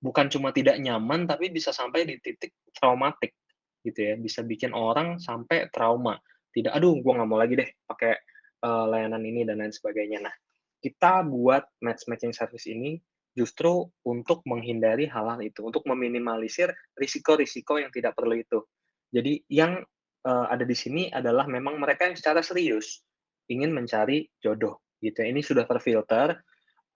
bukan 0.00 0.32
cuma 0.32 0.56
tidak 0.56 0.80
nyaman, 0.80 1.28
tapi 1.28 1.52
bisa 1.52 1.68
sampai 1.72 2.08
di 2.08 2.16
titik 2.20 2.56
traumatik 2.80 3.36
gitu 3.84 4.00
ya. 4.00 4.14
Bisa 4.16 4.40
bikin 4.40 4.72
orang 4.72 5.20
sampai 5.20 5.68
trauma. 5.68 6.16
Tidak, 6.56 6.72
aduh, 6.72 6.96
gue 7.04 7.12
nggak 7.12 7.28
mau 7.28 7.36
lagi 7.36 7.60
deh 7.60 7.68
pakai 7.84 8.16
uh, 8.64 8.88
layanan 8.88 9.20
ini 9.20 9.44
dan 9.44 9.60
lain 9.60 9.76
sebagainya. 9.76 10.24
Nah, 10.24 10.32
kita 10.80 11.20
buat 11.28 11.68
matchmaking 11.84 12.32
service 12.32 12.64
ini 12.64 12.96
justru 13.36 13.84
untuk 14.08 14.40
menghindari 14.48 15.04
hal-hal 15.04 15.44
itu, 15.44 15.60
untuk 15.68 15.84
meminimalisir 15.84 16.72
risiko-risiko 16.96 17.76
yang 17.76 17.92
tidak 17.92 18.16
perlu 18.16 18.40
itu. 18.40 18.64
Jadi 19.12 19.44
yang 19.52 19.84
uh, 20.24 20.46
ada 20.48 20.64
di 20.64 20.72
sini 20.72 21.12
adalah 21.12 21.44
memang 21.44 21.76
mereka 21.76 22.08
yang 22.08 22.16
secara 22.16 22.40
serius 22.40 23.04
ingin 23.52 23.76
mencari 23.76 24.26
jodoh 24.40 24.80
gitu. 25.04 25.20
Ini 25.20 25.44
sudah 25.44 25.68
terfilter 25.68 26.40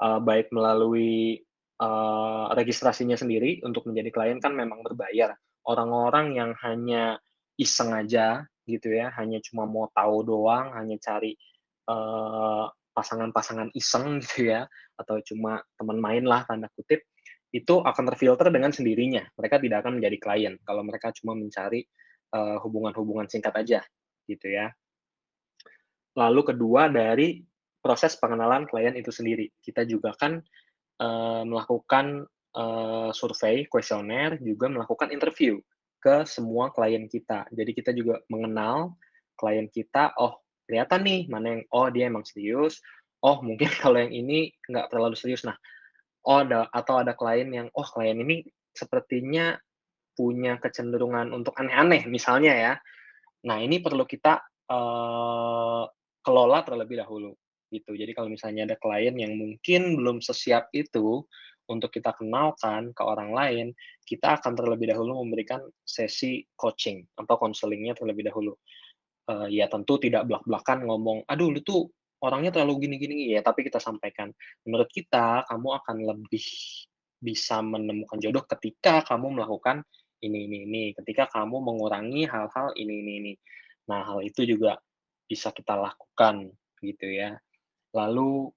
uh, 0.01 0.19
baik 0.19 0.49
melalui 0.51 1.39
uh, 1.79 2.51
registrasinya 2.57 3.15
sendiri 3.15 3.61
untuk 3.63 3.85
menjadi 3.87 4.09
klien 4.09 4.39
kan 4.41 4.57
memang 4.57 4.81
berbayar. 4.81 5.37
Orang-orang 5.69 6.35
yang 6.35 6.51
hanya 6.65 7.21
iseng 7.61 7.93
aja 7.93 8.49
gitu 8.67 8.93
ya, 8.93 9.13
hanya 9.17 9.41
cuma 9.45 9.65
mau 9.65 9.89
tahu 9.93 10.25
doang, 10.27 10.73
hanya 10.77 10.97
cari 11.01 11.37
uh, 11.89 12.67
pasangan-pasangan 12.93 13.73
iseng 13.77 14.19
gitu 14.25 14.53
ya, 14.53 14.67
atau 14.97 15.21
cuma 15.25 15.63
teman 15.79 15.99
main 16.01 16.25
lah 16.25 16.45
tanda 16.45 16.69
kutip, 16.77 17.05
itu 17.51 17.75
akan 17.83 18.05
terfilter 18.15 18.49
dengan 18.55 18.71
sendirinya. 18.71 19.27
Mereka 19.35 19.59
tidak 19.59 19.87
akan 19.87 19.99
menjadi 19.99 20.17
klien 20.23 20.55
kalau 20.63 20.87
mereka 20.87 21.11
cuma 21.17 21.35
mencari 21.35 21.83
hubungan-hubungan 22.63 23.27
uh, 23.27 23.31
singkat 23.31 23.51
aja 23.59 23.81
gitu 24.31 24.47
ya. 24.47 24.71
Lalu 26.15 26.55
kedua 26.55 26.87
dari 26.87 27.43
proses 27.83 28.15
pengenalan 28.15 28.71
klien 28.71 28.95
itu 28.95 29.11
sendiri. 29.11 29.51
Kita 29.59 29.83
juga 29.83 30.15
kan 30.15 30.39
uh, 31.03 31.43
melakukan 31.43 32.23
uh, 32.55 33.11
survei, 33.11 33.67
kuesioner, 33.67 34.39
juga 34.39 34.71
melakukan 34.71 35.11
interview 35.11 35.59
ke 36.01 36.25
semua 36.25 36.73
klien 36.73 37.05
kita. 37.07 37.47
Jadi 37.53 37.71
kita 37.77 37.93
juga 37.93 38.19
mengenal 38.33 38.97
klien 39.37 39.69
kita, 39.69 40.17
oh 40.17 40.41
kelihatan 40.65 41.01
nih 41.05 41.21
mana 41.29 41.47
yang, 41.57 41.63
oh 41.71 41.87
dia 41.93 42.09
emang 42.09 42.25
serius, 42.25 42.81
oh 43.21 43.45
mungkin 43.45 43.69
kalau 43.85 44.01
yang 44.01 44.13
ini 44.13 44.51
nggak 44.67 44.89
terlalu 44.89 45.15
serius. 45.15 45.45
Nah, 45.45 45.57
oh 46.25 46.41
ada 46.41 46.67
atau 46.73 47.05
ada 47.05 47.13
klien 47.13 47.49
yang, 47.53 47.69
oh 47.77 47.85
klien 47.85 48.17
ini 48.17 48.43
sepertinya 48.73 49.57
punya 50.17 50.61
kecenderungan 50.61 51.33
untuk 51.33 51.57
aneh-aneh 51.57 52.05
misalnya 52.09 52.53
ya. 52.53 52.73
Nah 53.49 53.57
ini 53.61 53.81
perlu 53.81 54.05
kita 54.05 54.41
uh, 54.69 55.85
kelola 56.21 56.61
terlebih 56.61 57.01
dahulu 57.01 57.33
gitu. 57.73 57.95
Jadi 57.97 58.13
kalau 58.13 58.29
misalnya 58.29 58.69
ada 58.69 58.77
klien 58.77 59.15
yang 59.17 59.33
mungkin 59.39 59.97
belum 59.97 60.21
sesiap 60.21 60.69
itu 60.77 61.25
untuk 61.71 61.95
kita 61.95 62.13
kenalkan 62.19 62.91
ke 62.91 63.03
orang 63.07 63.31
lain, 63.31 63.67
kita 64.03 64.43
akan 64.43 64.59
terlebih 64.59 64.91
dahulu 64.91 65.23
memberikan 65.23 65.63
sesi 65.87 66.43
coaching 66.59 67.07
atau 67.15 67.39
konselingnya 67.39 67.95
terlebih 67.95 68.27
dahulu. 68.27 68.59
Uh, 69.31 69.47
ya 69.47 69.71
tentu 69.71 70.03
tidak 70.03 70.27
belak-belakan 70.27 70.91
ngomong, 70.91 71.23
aduh 71.31 71.55
lu 71.55 71.63
tuh 71.63 71.87
orangnya 72.19 72.51
terlalu 72.51 72.91
gini-gini 72.91 73.31
ya, 73.31 73.41
tapi 73.47 73.63
kita 73.63 73.79
sampaikan, 73.79 74.35
menurut 74.67 74.91
kita 74.91 75.47
kamu 75.47 75.69
akan 75.79 75.97
lebih 76.03 76.47
bisa 77.21 77.63
menemukan 77.63 78.19
jodoh 78.19 78.43
ketika 78.49 79.05
kamu 79.07 79.39
melakukan 79.39 79.87
ini 80.25 80.49
ini 80.51 80.59
ini, 80.67 80.85
ketika 80.97 81.31
kamu 81.31 81.63
mengurangi 81.63 82.27
hal-hal 82.27 82.75
ini 82.75 83.07
ini 83.07 83.13
ini. 83.23 83.33
Nah 83.89 84.05
hal 84.05 84.21
itu 84.25 84.45
juga 84.45 84.77
bisa 85.25 85.55
kita 85.55 85.79
lakukan 85.79 86.51
gitu 86.83 87.07
ya. 87.07 87.39
Lalu 87.95 88.51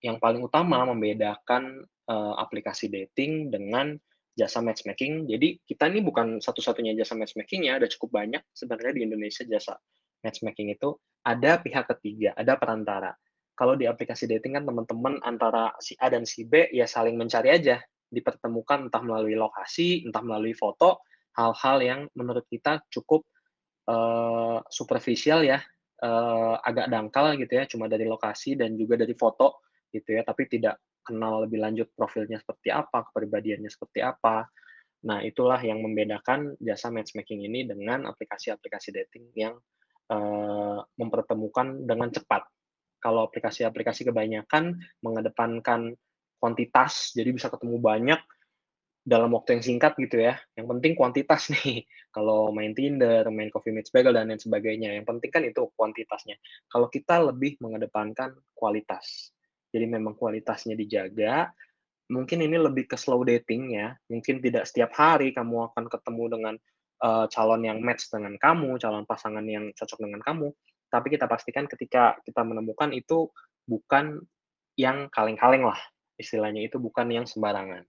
yang 0.00 0.16
paling 0.16 0.40
utama 0.40 0.84
membedakan 0.88 1.84
uh, 2.10 2.34
aplikasi 2.42 2.90
dating 2.90 3.54
dengan 3.54 3.94
jasa 4.34 4.58
matchmaking. 4.58 5.30
Jadi 5.30 5.62
kita 5.62 5.86
ini 5.86 6.02
bukan 6.02 6.42
satu-satunya 6.42 6.98
jasa 6.98 7.14
matchmaking 7.14 7.70
ya, 7.70 7.78
ada 7.78 7.86
cukup 7.86 8.18
banyak 8.18 8.42
sebenarnya 8.50 8.92
di 8.98 9.02
Indonesia 9.06 9.46
jasa 9.46 9.78
matchmaking 10.26 10.74
itu 10.74 10.98
ada 11.22 11.62
pihak 11.62 11.86
ketiga, 11.96 12.34
ada 12.34 12.58
perantara. 12.58 13.12
Kalau 13.54 13.76
di 13.76 13.84
aplikasi 13.84 14.24
dating 14.24 14.56
kan 14.56 14.64
teman-teman 14.64 15.20
antara 15.20 15.76
si 15.84 15.92
A 16.00 16.08
dan 16.08 16.24
si 16.24 16.48
B 16.48 16.72
ya 16.72 16.88
saling 16.88 17.20
mencari 17.20 17.52
aja, 17.52 17.76
dipertemukan 18.08 18.88
entah 18.88 19.04
melalui 19.04 19.36
lokasi, 19.36 20.08
entah 20.08 20.24
melalui 20.24 20.56
foto, 20.56 21.04
hal-hal 21.36 21.78
yang 21.84 22.00
menurut 22.16 22.48
kita 22.48 22.80
cukup 22.88 23.28
uh, 23.86 24.64
superficial 24.72 25.44
ya, 25.44 25.60
uh, 26.00 26.56
agak 26.64 26.88
dangkal 26.88 27.36
gitu 27.36 27.52
ya, 27.52 27.64
cuma 27.68 27.84
dari 27.84 28.08
lokasi 28.08 28.56
dan 28.56 28.80
juga 28.80 28.96
dari 28.96 29.12
foto 29.12 29.60
gitu 29.92 30.16
ya, 30.16 30.24
tapi 30.24 30.48
tidak 30.48 30.80
kenal 31.10 31.42
lebih 31.44 31.58
lanjut 31.58 31.90
profilnya 31.98 32.38
seperti 32.38 32.70
apa, 32.70 33.10
kepribadiannya 33.10 33.66
seperti 33.66 34.00
apa. 34.06 34.46
Nah, 35.10 35.24
itulah 35.26 35.58
yang 35.58 35.82
membedakan 35.82 36.54
jasa 36.62 36.94
matchmaking 36.94 37.42
ini 37.42 37.66
dengan 37.66 38.06
aplikasi-aplikasi 38.06 38.94
dating 38.94 39.34
yang 39.34 39.58
uh, 40.12 40.78
mempertemukan 40.94 41.82
dengan 41.82 42.14
cepat. 42.14 42.46
Kalau 43.00 43.26
aplikasi-aplikasi 43.26 44.06
kebanyakan 44.06 44.76
mengedepankan 45.02 45.96
kuantitas, 46.36 47.16
jadi 47.16 47.32
bisa 47.32 47.48
ketemu 47.48 47.80
banyak, 47.80 48.20
dalam 49.00 49.32
waktu 49.32 49.58
yang 49.58 49.64
singkat 49.64 49.92
gitu 49.96 50.20
ya. 50.20 50.36
Yang 50.54 50.66
penting 50.76 50.92
kuantitas 50.94 51.48
nih. 51.54 51.88
Kalau 52.12 52.52
main 52.52 52.76
Tinder, 52.76 53.24
main 53.32 53.48
Coffee 53.48 53.72
Meets 53.72 53.90
Bagel 53.90 54.14
dan 54.14 54.28
lain 54.28 54.40
sebagainya. 54.40 54.92
Yang 54.94 55.06
penting 55.08 55.30
kan 55.32 55.42
itu 55.46 55.62
kuantitasnya. 55.74 56.36
Kalau 56.68 56.86
kita 56.92 57.18
lebih 57.22 57.56
mengedepankan 57.58 58.36
kualitas. 58.52 59.32
Jadi 59.70 59.86
memang 59.86 60.18
kualitasnya 60.18 60.74
dijaga. 60.74 61.50
Mungkin 62.10 62.42
ini 62.42 62.58
lebih 62.58 62.90
ke 62.90 62.98
slow 62.98 63.22
dating 63.22 63.78
ya. 63.78 63.94
Mungkin 64.10 64.42
tidak 64.42 64.66
setiap 64.66 64.90
hari 64.98 65.30
kamu 65.30 65.70
akan 65.70 65.86
ketemu 65.86 66.24
dengan 66.26 66.54
uh, 67.06 67.26
calon 67.30 67.62
yang 67.62 67.78
match 67.78 68.10
dengan 68.10 68.34
kamu, 68.34 68.82
calon 68.82 69.06
pasangan 69.06 69.46
yang 69.46 69.70
cocok 69.74 69.98
dengan 70.02 70.20
kamu. 70.26 70.50
Tapi 70.90 71.06
kita 71.06 71.30
pastikan 71.30 71.70
ketika 71.70 72.18
kita 72.26 72.42
menemukan 72.42 72.90
itu 72.90 73.30
bukan 73.62 74.18
yang 74.74 75.06
kaleng-kaleng 75.14 75.62
lah. 75.62 75.78
Istilahnya 76.18 76.66
itu 76.66 76.82
bukan 76.82 77.06
yang 77.14 77.24
sembarangan 77.30 77.86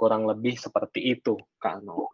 kurang 0.00 0.24
lebih 0.24 0.56
seperti 0.56 1.12
itu 1.12 1.36
Kak 1.60 1.84
No. 1.84 2.08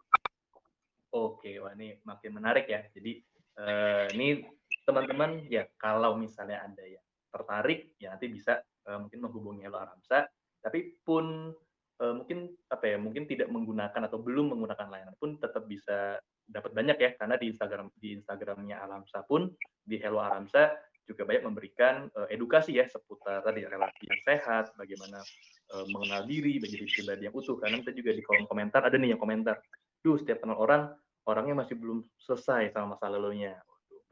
Oke, 1.15 1.55
wah 1.63 1.71
ini 1.71 1.95
makin 2.03 2.35
menarik 2.35 2.67
ya. 2.67 2.83
Jadi 2.91 3.23
uh, 3.63 4.11
ini 4.11 4.43
teman-teman 4.83 5.47
ya 5.47 5.63
kalau 5.79 6.19
misalnya 6.19 6.67
ada 6.67 6.83
yang 6.83 7.06
tertarik 7.29 7.95
ya 7.99 8.15
nanti 8.15 8.27
bisa 8.31 8.59
uh, 8.87 8.99
mungkin 9.01 9.19
menghubungi 9.23 9.61
Hello 9.65 9.79
Aramsa. 9.81 10.27
Tapi 10.57 10.99
pun 11.05 11.53
uh, 12.01 12.13
mungkin 12.17 12.51
apa 12.71 12.85
ya 12.85 12.97
mungkin 12.97 13.29
tidak 13.29 13.47
menggunakan 13.51 14.01
atau 14.07 14.19
belum 14.19 14.53
menggunakan 14.55 14.87
layanan 14.89 15.15
pun 15.17 15.37
tetap 15.37 15.65
bisa 15.65 16.17
dapat 16.47 16.71
banyak 16.71 16.97
ya 16.97 17.11
karena 17.19 17.35
di 17.35 17.51
Instagram 17.51 17.91
di 17.99 18.15
Instagramnya 18.15 18.79
Aramsa 18.79 19.23
pun 19.27 19.51
di 19.83 19.99
Hello 19.99 20.23
Aramsa 20.23 20.71
juga 21.07 21.23
banyak 21.23 21.43
memberikan 21.47 22.11
uh, 22.19 22.27
edukasi 22.27 22.75
ya 22.75 22.85
seputar 22.91 23.39
tadi 23.39 23.63
relasi 23.63 24.11
yang 24.11 24.21
sehat, 24.27 24.75
bagaimana 24.75 25.23
uh, 25.71 25.85
mengenal 25.87 26.27
diri, 26.27 26.59
menjadi 26.59 26.83
pribadi 26.83 27.21
yang 27.31 27.35
utuh. 27.35 27.55
Karena 27.55 27.79
kita 27.79 27.95
juga 27.95 28.11
di 28.11 28.21
kolom 28.27 28.43
komentar 28.43 28.83
ada 28.83 28.99
nih 28.99 29.15
yang 29.15 29.21
komentar, 29.21 29.55
duh 30.03 30.19
setiap 30.19 30.43
kenal 30.43 30.59
orang 30.59 30.91
orangnya 31.23 31.63
masih 31.63 31.79
belum 31.79 32.03
selesai 32.19 32.75
sama 32.75 32.99
masa 32.99 33.07
lalunya. 33.07 33.55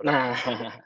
Nah, 0.03 0.31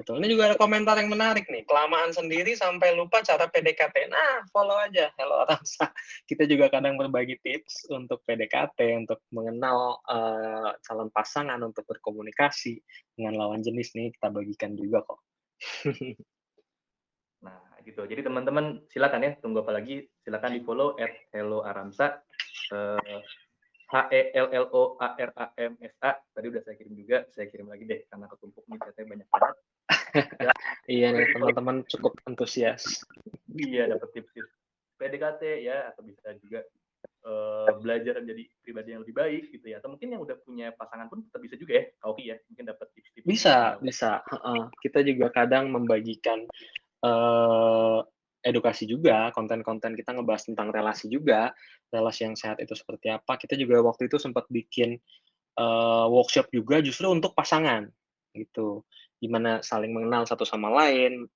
betul. 0.00 0.16
Ini 0.16 0.32
juga 0.32 0.48
ada 0.48 0.56
komentar 0.56 0.96
yang 0.96 1.12
menarik 1.12 1.44
nih. 1.52 1.68
Kelamaan 1.68 2.08
sendiri 2.16 2.56
sampai 2.56 2.96
lupa 2.96 3.20
cara 3.20 3.44
PDKT. 3.52 4.08
Nah, 4.08 4.48
follow 4.48 4.80
aja. 4.80 5.12
Hello 5.20 5.44
Aramsa. 5.44 5.92
Kita 6.28 6.48
juga 6.48 6.72
kadang 6.72 6.96
berbagi 6.96 7.36
tips 7.44 7.92
untuk 7.92 8.24
PDKT, 8.24 9.04
untuk 9.04 9.20
mengenal 9.28 10.00
uh, 10.08 10.72
calon 10.80 11.12
pasangan, 11.12 11.60
untuk 11.60 11.84
berkomunikasi 11.84 12.80
dengan 13.12 13.36
lawan 13.36 13.60
jenis 13.60 13.92
nih. 13.92 14.08
Kita 14.16 14.32
bagikan 14.32 14.72
juga 14.72 15.04
kok. 15.04 15.20
nah, 17.44 17.60
gitu. 17.84 18.00
Jadi 18.08 18.24
teman-teman 18.24 18.80
silakan 18.88 19.28
ya, 19.28 19.32
tunggu 19.44 19.60
apa 19.60 19.76
lagi? 19.76 20.08
Silakan 20.24 20.56
di 20.56 20.64
follow 20.64 20.96
at 20.96 21.12
Hello 21.36 21.60
Aramsa. 21.60 22.24
Uh, 22.72 22.96
H 23.90 23.94
E 24.14 24.30
L 24.38 24.48
L 24.54 24.66
O 24.70 24.94
A 25.02 25.18
R 25.18 25.30
A 25.34 25.46
M 25.58 25.74
S 25.82 25.94
A. 26.06 26.14
Tadi 26.14 26.46
udah 26.46 26.62
saya 26.62 26.78
kirim 26.78 26.94
juga, 26.94 27.26
saya 27.34 27.50
kirim 27.50 27.66
lagi 27.66 27.84
deh 27.90 28.06
karena 28.06 28.30
ketumpuk 28.30 28.62
nih 28.70 28.78
katanya 28.78 29.06
banyak 29.10 29.28
banget. 29.34 29.56
ya, 30.38 30.52
iya 30.94 31.06
nih 31.10 31.26
teman-teman 31.34 31.76
cukup 31.90 32.14
antusias. 32.26 33.02
Iya 33.50 33.90
dapat 33.90 34.08
tips-tips 34.14 34.54
PDKT 35.00 35.42
ya 35.64 35.90
atau 35.90 36.06
bisa 36.06 36.36
juga 36.38 36.60
uh, 37.24 37.72
belajar 37.80 38.20
menjadi 38.20 38.42
pribadi 38.60 38.88
yang 38.92 39.02
lebih 39.02 39.16
baik 39.16 39.44
gitu 39.48 39.66
ya 39.72 39.80
atau 39.80 39.90
mungkin 39.90 40.12
yang 40.12 40.22
udah 40.22 40.36
punya 40.44 40.70
pasangan 40.76 41.08
pun 41.08 41.24
tetap 41.24 41.40
bisa 41.40 41.56
juga 41.56 41.72
ya 41.80 41.84
Oke 42.04 42.22
ya 42.28 42.36
mungkin 42.52 42.64
dapat 42.68 42.86
tips-tips 42.92 43.24
bisa 43.24 43.80
bisa 43.80 44.20
uh, 44.28 44.68
kita 44.84 45.00
juga 45.00 45.32
kadang 45.32 45.72
membagikan 45.72 46.44
uh, 47.00 48.04
edukasi 48.40 48.88
juga 48.88 49.28
konten-konten 49.36 49.92
kita 49.96 50.16
ngebahas 50.16 50.48
tentang 50.48 50.72
relasi 50.72 51.12
juga 51.12 51.52
relasi 51.92 52.26
yang 52.28 52.36
sehat 52.36 52.56
itu 52.60 52.72
seperti 52.72 53.12
apa 53.12 53.36
kita 53.36 53.56
juga 53.56 53.84
waktu 53.84 54.08
itu 54.08 54.16
sempat 54.16 54.48
bikin 54.48 54.96
uh, 55.60 56.08
workshop 56.08 56.48
juga 56.52 56.80
justru 56.80 57.08
untuk 57.12 57.36
pasangan 57.36 57.88
gitu 58.32 58.84
gimana 59.20 59.60
saling 59.60 59.92
mengenal 59.92 60.24
satu 60.24 60.48
sama 60.48 60.72
lain, 60.72 61.28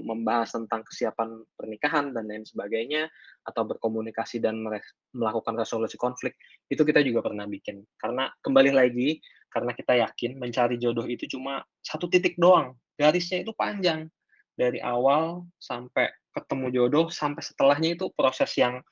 membahas 0.00 0.56
tentang 0.56 0.80
kesiapan 0.88 1.44
pernikahan 1.52 2.16
dan 2.16 2.24
lain 2.32 2.48
sebagainya, 2.48 3.12
atau 3.44 3.68
berkomunikasi 3.68 4.40
dan 4.40 4.64
melakukan 5.12 5.54
resolusi 5.54 6.00
konflik, 6.00 6.32
itu 6.72 6.80
kita 6.80 7.04
juga 7.04 7.28
pernah 7.28 7.44
bikin. 7.44 7.84
Karena 8.00 8.32
kembali 8.40 8.72
lagi, 8.72 9.20
karena 9.52 9.76
kita 9.76 10.00
yakin 10.00 10.40
mencari 10.40 10.80
jodoh 10.80 11.04
itu 11.04 11.28
cuma 11.28 11.60
satu 11.84 12.08
titik 12.08 12.40
doang, 12.40 12.72
garisnya 12.96 13.44
itu 13.44 13.52
panjang. 13.52 14.08
Dari 14.56 14.80
awal 14.80 15.44
sampai 15.60 16.08
ketemu 16.36 16.66
jodoh, 16.68 17.06
sampai 17.08 17.40
setelahnya 17.40 17.96
itu 17.96 18.12
proses 18.12 18.52
yang 18.60 18.84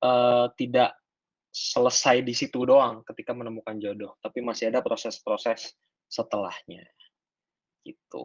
uh, 0.00 0.48
tidak 0.56 0.96
selesai 1.52 2.24
di 2.24 2.32
situ 2.36 2.64
doang 2.64 3.04
ketika 3.04 3.36
menemukan 3.36 3.76
jodoh, 3.76 4.16
tapi 4.24 4.40
masih 4.40 4.72
ada 4.72 4.80
proses-proses 4.80 5.76
setelahnya 6.08 6.84
gitu. 7.84 8.24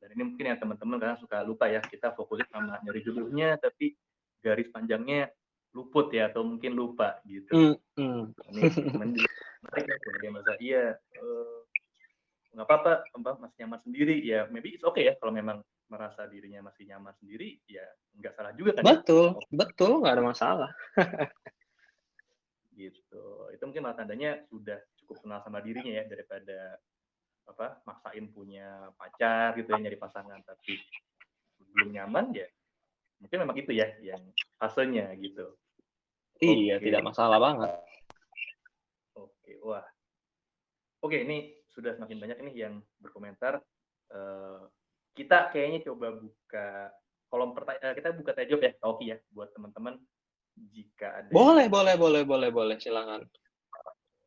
Dan 0.00 0.14
ini 0.14 0.22
mungkin 0.32 0.44
ya 0.52 0.56
teman-teman 0.60 0.96
karena 1.02 1.16
suka 1.18 1.42
lupa 1.42 1.66
ya 1.66 1.80
kita 1.82 2.14
fokusnya 2.14 2.46
sama 2.52 2.78
nyari 2.84 3.00
jodohnya 3.02 3.58
tapi 3.58 3.96
garis 4.38 4.70
panjangnya 4.70 5.32
luput 5.74 6.08
ya 6.14 6.30
atau 6.30 6.46
mungkin 6.46 6.72
lupa 6.72 7.20
gitu. 7.26 7.52
Mm, 7.52 7.76
mm. 7.98 8.22
Ini 8.54 8.62
menarik 9.66 9.84
ya 9.88 10.54
iya 10.62 10.84
eh, 10.94 11.58
nggak 12.56 12.64
apa-apa 12.64 12.92
Mbak 13.12 13.34
masih 13.42 13.56
nyaman 13.64 13.80
sendiri 13.82 14.16
ya 14.24 14.48
maybe 14.48 14.72
it's 14.72 14.86
okay 14.86 15.12
ya 15.12 15.14
kalau 15.20 15.34
memang 15.34 15.60
merasa 15.86 16.26
dirinya 16.26 16.66
masih 16.66 16.86
nyaman 16.90 17.14
sendiri 17.18 17.62
ya 17.70 17.84
nggak 18.18 18.34
salah 18.34 18.52
juga 18.58 18.74
kan 18.74 18.82
ya? 18.82 18.98
Betul, 18.98 19.26
betul 19.54 19.90
nggak 20.02 20.14
ada 20.18 20.24
masalah. 20.24 20.70
gitu 22.76 23.24
itu 23.56 23.62
mungkin 23.64 23.82
malah 23.88 23.96
tandanya 23.96 24.44
sudah 24.52 24.76
cukup 25.00 25.24
kenal 25.24 25.40
sama 25.40 25.64
dirinya 25.64 25.96
ya 25.96 26.04
daripada 26.04 26.76
apa 27.48 27.80
maksain 27.88 28.28
punya 28.28 28.92
pacar 29.00 29.56
gitu 29.56 29.72
ya 29.72 29.80
nyari 29.80 29.96
pasangan 29.96 30.44
tapi 30.44 30.76
belum 31.72 31.96
nyaman 31.96 32.36
ya 32.36 32.44
mungkin 33.16 33.48
memang 33.48 33.56
itu 33.56 33.72
ya 33.72 33.88
yang 34.04 34.20
fasenya 34.60 35.08
gitu 35.16 35.56
Iya, 36.36 36.76
Oke. 36.76 36.92
tidak 36.92 37.00
masalah 37.00 37.40
banget. 37.40 37.72
oke 39.16 39.52
wah 39.64 39.86
oke 41.00 41.16
ini 41.16 41.64
sudah 41.72 41.96
semakin 41.96 42.20
banyak 42.20 42.38
nih 42.44 42.54
yang 42.68 42.74
berkomentar 43.00 43.64
Eh, 44.06 44.62
kita 45.16 45.48
kayaknya 45.50 45.80
coba 45.88 46.12
buka 46.12 46.92
kolom 47.32 47.56
pertanyaan 47.56 47.96
kita 47.96 48.12
buka 48.14 48.30
tanya 48.36 48.48
jawab 48.52 48.62
ya 48.62 48.72
Oke 48.84 48.98
ya 49.02 49.16
buat 49.32 49.50
teman-teman 49.56 49.96
jika 50.72 51.20
ada 51.20 51.28
Boleh, 51.28 51.68
boleh, 51.68 51.94
boleh, 52.00 52.22
boleh, 52.24 52.48
boleh, 52.48 52.76
silakan. 52.80 53.28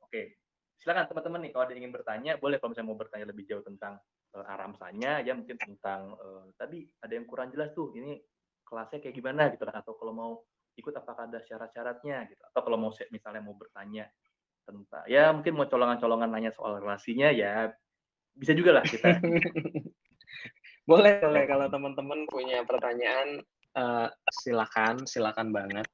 Oke, 0.06 0.38
silakan 0.78 1.10
teman-teman 1.10 1.42
nih 1.46 1.52
kalau 1.54 1.64
ada 1.66 1.74
yang 1.74 1.82
ingin 1.86 1.94
bertanya, 1.94 2.32
boleh 2.38 2.62
kalau 2.62 2.74
misalnya 2.74 2.90
mau 2.90 3.00
bertanya 3.02 3.26
lebih 3.30 3.50
jauh 3.50 3.66
tentang 3.66 3.98
eh, 4.38 4.46
aramsanya, 4.46 5.26
ya 5.26 5.34
mungkin 5.34 5.58
tentang 5.58 6.14
eh, 6.18 6.46
tadi 6.54 6.86
ada 7.02 7.14
yang 7.14 7.26
kurang 7.26 7.50
jelas 7.50 7.74
tuh, 7.74 7.94
ini 7.98 8.22
kelasnya 8.62 9.02
kayak 9.02 9.16
gimana 9.18 9.50
gitu 9.50 9.66
atau 9.66 9.98
kalau 9.98 10.14
mau 10.14 10.32
ikut 10.78 10.94
apakah 10.94 11.26
ada 11.26 11.42
syarat-syaratnya 11.42 12.30
gitu, 12.30 12.42
atau 12.46 12.62
kalau 12.62 12.78
mau 12.78 12.92
misalnya 13.10 13.42
mau 13.42 13.58
bertanya 13.58 14.06
tentang, 14.70 15.04
ya 15.10 15.34
mungkin 15.34 15.58
mau 15.58 15.66
colongan-colongan 15.66 16.30
nanya 16.30 16.54
soal 16.54 16.78
relasinya, 16.78 17.34
ya 17.34 17.74
bisa 18.38 18.54
juga 18.54 18.80
lah 18.80 18.86
kita. 18.86 19.18
Boleh, 20.90 21.22
boleh. 21.22 21.46
Kalau 21.46 21.70
teman-teman 21.70 22.26
punya 22.26 22.66
pertanyaan, 22.66 23.46
eh, 23.78 24.08
silakan, 24.42 25.06
silakan 25.06 25.54
banget. 25.54 25.86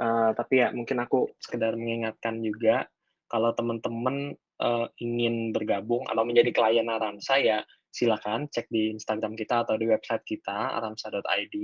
Eh, 0.00 0.30
tapi 0.32 0.64
ya 0.64 0.72
mungkin 0.72 1.04
aku 1.04 1.28
sekedar 1.36 1.76
mengingatkan 1.76 2.40
juga, 2.40 2.88
kalau 3.28 3.52
teman-teman 3.52 4.32
eh, 4.58 4.86
ingin 5.04 5.52
bergabung 5.54 6.02
atau 6.08 6.24
menjadi 6.26 6.50
klien 6.50 6.88
Aramsa 6.88 7.38
ya 7.38 7.62
silakan 7.94 8.50
cek 8.50 8.66
di 8.72 8.90
Instagram 8.90 9.38
kita 9.38 9.62
atau 9.64 9.78
di 9.80 9.86
website 9.88 10.24
kita 10.26 10.76
aramsa.id 10.76 11.54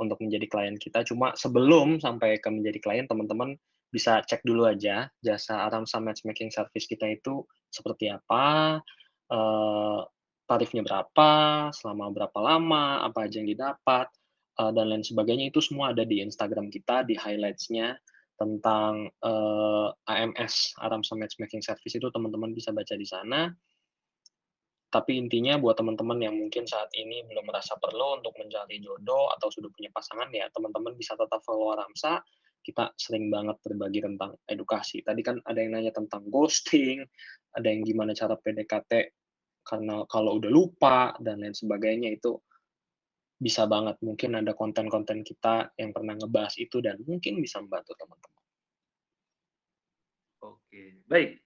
untuk 0.00 0.18
menjadi 0.20 0.46
klien 0.48 0.76
kita. 0.76 1.04
Cuma 1.04 1.32
sebelum 1.36 2.00
sampai 2.00 2.40
ke 2.40 2.48
menjadi 2.48 2.78
klien, 2.80 3.06
teman-teman 3.08 3.56
bisa 3.92 4.20
cek 4.24 4.44
dulu 4.44 4.68
aja 4.68 5.08
jasa 5.22 5.68
Aramsa 5.70 6.02
Matchmaking 6.02 6.52
Service 6.52 6.88
kita 6.88 7.08
itu 7.08 7.46
seperti 7.72 8.12
apa, 8.12 8.76
eh, 9.32 10.00
tarifnya 10.46 10.86
berapa, 10.86 11.30
selama 11.74 12.14
berapa 12.14 12.38
lama, 12.38 13.02
apa 13.02 13.26
aja 13.26 13.42
yang 13.42 13.50
didapat, 13.50 14.06
eh, 14.62 14.70
dan 14.72 14.86
lain 14.88 15.04
sebagainya 15.04 15.50
itu 15.50 15.58
semua 15.58 15.90
ada 15.90 16.06
di 16.06 16.22
Instagram 16.22 16.70
kita 16.70 17.02
di 17.04 17.18
highlights-nya 17.18 17.98
tentang 18.38 19.10
eh, 19.10 19.88
AMS 20.06 20.78
Aramsa 20.80 21.18
Matchmaking 21.18 21.60
Service 21.60 21.94
itu 21.98 22.08
teman-teman 22.14 22.54
bisa 22.54 22.70
baca 22.70 22.94
di 22.94 23.04
sana. 23.04 23.50
Tapi 24.86 25.18
intinya 25.18 25.58
buat 25.58 25.76
teman-teman 25.76 26.22
yang 26.22 26.38
mungkin 26.38 26.64
saat 26.64 26.88
ini 26.94 27.26
belum 27.26 27.50
merasa 27.50 27.74
perlu 27.76 28.22
untuk 28.22 28.32
mencari 28.38 28.78
jodoh 28.78 29.28
atau 29.34 29.50
sudah 29.50 29.68
punya 29.74 29.90
pasangan 29.90 30.30
ya 30.30 30.46
teman-teman 30.54 30.94
bisa 30.94 31.18
tetap 31.18 31.42
follow 31.42 31.74
Aramsa. 31.74 32.22
Kita 32.62 32.94
sering 32.98 33.30
banget 33.30 33.58
berbagi 33.62 34.02
tentang 34.02 34.38
edukasi. 34.46 35.02
Tadi 35.02 35.20
kan 35.26 35.42
ada 35.42 35.58
yang 35.58 35.74
nanya 35.74 35.92
tentang 35.94 36.26
ghosting, 36.30 37.02
ada 37.54 37.66
yang 37.66 37.82
gimana 37.82 38.14
cara 38.14 38.34
PDKT 38.38 39.10
karena 39.66 40.06
kalau 40.06 40.38
udah 40.38 40.48
lupa 40.48 41.12
dan 41.18 41.42
lain 41.42 41.52
sebagainya 41.52 42.14
itu 42.14 42.38
bisa 43.36 43.68
banget 43.68 44.00
mungkin 44.00 44.40
ada 44.40 44.56
konten-konten 44.56 45.20
kita 45.20 45.68
yang 45.76 45.92
pernah 45.92 46.16
ngebahas 46.16 46.56
itu 46.56 46.80
dan 46.80 46.96
mungkin 47.04 47.42
bisa 47.44 47.60
membantu 47.60 47.92
teman-teman. 48.00 48.42
Oke, 50.46 51.04
baik. 51.04 51.42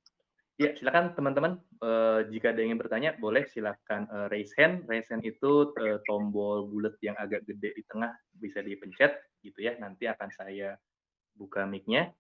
Ya, 0.61 0.77
silakan 0.77 1.17
teman-teman. 1.17 1.57
Eh, 1.81 2.21
jika 2.29 2.53
ada 2.53 2.61
yang 2.61 2.77
ingin 2.77 2.81
bertanya, 2.85 3.11
boleh 3.17 3.49
silakan 3.49 4.05
eh, 4.13 4.27
raise 4.29 4.53
hand. 4.61 4.85
Raise 4.93 5.09
hand 5.09 5.25
itu 5.25 5.73
eh, 5.81 5.97
tombol 6.05 6.69
bulat 6.69 7.01
yang 7.01 7.17
agak 7.17 7.49
gede 7.49 7.73
di 7.73 7.83
tengah 7.89 8.13
bisa 8.37 8.61
dipencet 8.61 9.17
gitu 9.41 9.57
ya. 9.65 9.81
Nanti 9.81 10.05
akan 10.05 10.29
saya 10.29 10.77
buka 11.33 11.65
mic-nya. 11.65 12.13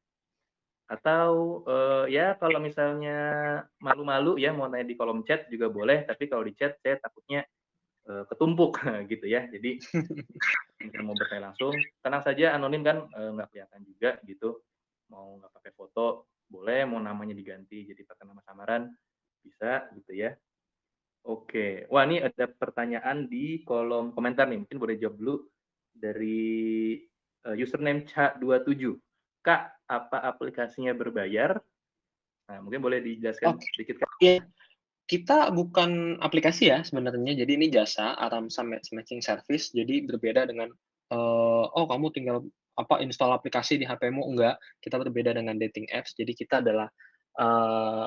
Atau 0.91 1.63
eh, 1.71 2.05
ya 2.11 2.35
kalau 2.35 2.59
misalnya 2.59 3.19
malu-malu 3.79 4.43
ya 4.43 4.51
mau 4.51 4.67
nanya 4.67 4.91
di 4.91 4.99
kolom 4.99 5.23
chat 5.23 5.47
juga 5.47 5.71
boleh, 5.71 6.03
tapi 6.03 6.27
kalau 6.27 6.43
di 6.43 6.51
chat 6.59 6.75
saya 6.83 6.99
takutnya 6.99 7.47
eh, 8.11 8.25
ketumpuk 8.27 8.83
gitu 9.13 9.31
ya. 9.31 9.47
Jadi 9.47 9.79
mungkin 10.83 11.03
mau 11.07 11.15
bertanya 11.15 11.55
langsung, 11.55 11.79
tenang 12.03 12.23
saja 12.27 12.59
anonim 12.59 12.83
kan 12.83 13.07
eh, 13.07 13.31
nggak 13.39 13.49
kelihatan 13.55 13.81
juga 13.87 14.11
gitu. 14.27 14.59
Mau 15.15 15.39
nggak 15.39 15.53
pakai 15.55 15.73
foto 15.79 16.27
boleh, 16.51 16.83
mau 16.91 16.99
namanya 16.99 17.39
diganti 17.39 17.87
jadi 17.87 18.03
pakai 18.03 18.27
nama 18.27 18.43
samaran 18.43 18.91
bisa 19.47 19.87
gitu 19.95 20.13
ya. 20.19 20.35
Oke, 21.23 21.87
wah 21.93 22.03
ini 22.09 22.19
ada 22.19 22.49
pertanyaan 22.49 23.29
di 23.31 23.63
kolom 23.63 24.11
komentar 24.11 24.49
nih, 24.49 24.67
mungkin 24.67 24.81
boleh 24.81 24.97
jawab 24.99 25.21
dulu 25.21 25.35
dari 25.95 26.97
eh, 27.47 27.57
username 27.61 28.09
Ca27. 28.09 28.99
Kak, 29.41 29.80
apa 29.91 30.23
aplikasinya 30.23 30.95
berbayar? 30.95 31.59
Nah, 32.47 32.59
mungkin 32.63 32.79
boleh 32.79 33.03
dijelaskan 33.03 33.59
Oke. 33.59 33.67
sedikit 33.75 34.07
Kak. 34.07 34.11
Iya, 34.23 34.47
kita 35.11 35.51
bukan 35.51 36.23
aplikasi 36.23 36.71
ya 36.71 36.87
sebenarnya. 36.87 37.43
Jadi 37.43 37.59
ini 37.59 37.67
jasa 37.67 38.15
Aramsa 38.15 38.63
Matchmaking 38.63 39.19
Service. 39.19 39.75
Jadi 39.75 40.07
berbeda 40.07 40.47
dengan 40.47 40.71
eh, 41.11 41.65
oh 41.67 41.87
kamu 41.91 42.15
tinggal 42.15 42.47
apa 42.79 43.03
install 43.03 43.35
aplikasi 43.35 43.83
di 43.83 43.87
HP-mu 43.87 44.23
enggak. 44.31 44.63
Kita 44.79 45.03
berbeda 45.03 45.35
dengan 45.35 45.59
dating 45.59 45.91
apps. 45.91 46.15
Jadi 46.15 46.31
kita 46.39 46.63
adalah 46.63 46.87
eh, 47.43 48.07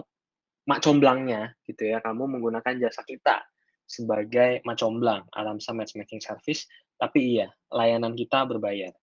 mak 0.64 0.80
comblangnya 0.80 1.52
gitu 1.68 1.92
ya. 1.92 2.00
Kamu 2.00 2.40
menggunakan 2.40 2.80
jasa 2.80 3.04
kita 3.04 3.44
sebagai 3.84 4.64
mak 4.64 4.80
comblang 4.80 5.28
Aramsa 5.36 5.76
Matchmaking 5.76 6.24
Service. 6.24 6.68
Tapi 6.96 7.36
iya, 7.36 7.52
layanan 7.72 8.16
kita 8.16 8.48
berbayar. 8.48 8.96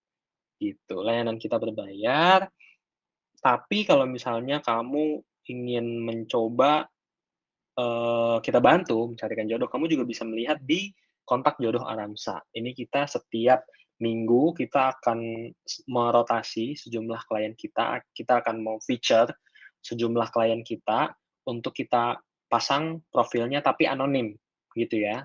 Gitu. 0.57 0.95
Layanan 1.01 1.37
kita 1.37 1.61
berbayar. 1.61 2.49
Tapi 3.41 3.89
kalau 3.89 4.05
misalnya 4.05 4.61
kamu 4.61 5.19
ingin 5.49 6.05
mencoba 6.05 6.85
eh, 7.75 8.37
kita 8.45 8.61
bantu 8.61 9.09
mencarikan 9.09 9.49
jodoh, 9.49 9.67
kamu 9.67 9.89
juga 9.89 10.03
bisa 10.05 10.23
melihat 10.23 10.61
di 10.61 10.93
kontak 11.25 11.57
jodoh 11.57 11.83
Aramsa. 11.85 12.41
Ini 12.53 12.71
kita 12.77 13.09
setiap 13.09 13.65
minggu 14.01 14.57
kita 14.57 14.97
akan 14.97 15.49
merotasi 15.85 16.73
sejumlah 16.73 17.21
klien 17.29 17.53
kita, 17.53 18.01
kita 18.17 18.41
akan 18.41 18.65
mau 18.65 18.77
feature 18.81 19.29
sejumlah 19.81 20.29
klien 20.33 20.61
kita 20.65 21.13
untuk 21.45 21.73
kita 21.73 22.17
pasang 22.49 23.01
profilnya 23.09 23.61
tapi 23.61 23.85
anonim 23.85 24.33
gitu 24.73 25.01
ya. 25.01 25.21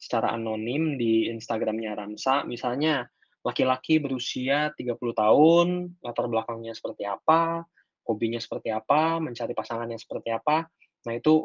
Secara 0.00 0.32
anonim 0.36 0.96
di 0.96 1.28
Instagramnya 1.28 1.96
Aramsa, 1.96 2.44
misalnya 2.44 3.08
laki-laki 3.44 4.00
berusia 4.00 4.72
30 4.72 4.96
tahun, 5.12 5.66
latar 6.00 6.26
belakangnya 6.32 6.72
seperti 6.72 7.04
apa, 7.04 7.62
hobinya 8.08 8.40
seperti 8.40 8.72
apa, 8.72 9.20
mencari 9.20 9.52
pasangan 9.52 9.88
yang 9.88 10.00
seperti 10.00 10.32
apa. 10.32 10.64
Nah, 11.04 11.12
itu 11.12 11.44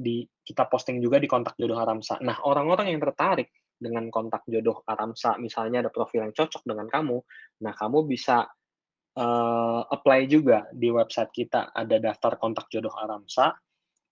di 0.00 0.24
kita 0.44 0.68
posting 0.68 1.00
juga 1.00 1.16
di 1.16 1.28
kontak 1.28 1.56
jodoh 1.56 1.80
Aramsa. 1.80 2.20
Nah, 2.20 2.44
orang-orang 2.44 2.92
yang 2.92 3.00
tertarik 3.00 3.48
dengan 3.80 4.12
kontak 4.12 4.44
jodoh 4.44 4.84
Aramsa, 4.84 5.40
misalnya 5.40 5.88
ada 5.88 5.92
profil 5.92 6.28
yang 6.28 6.36
cocok 6.36 6.62
dengan 6.68 6.88
kamu, 6.88 7.16
nah 7.64 7.72
kamu 7.72 8.04
bisa 8.04 8.44
eh, 9.16 9.80
apply 9.88 10.28
juga 10.28 10.68
di 10.72 10.92
website 10.92 11.32
kita 11.32 11.72
ada 11.72 11.96
daftar 11.96 12.36
kontak 12.36 12.68
jodoh 12.68 12.92
Aramsa. 12.92 13.56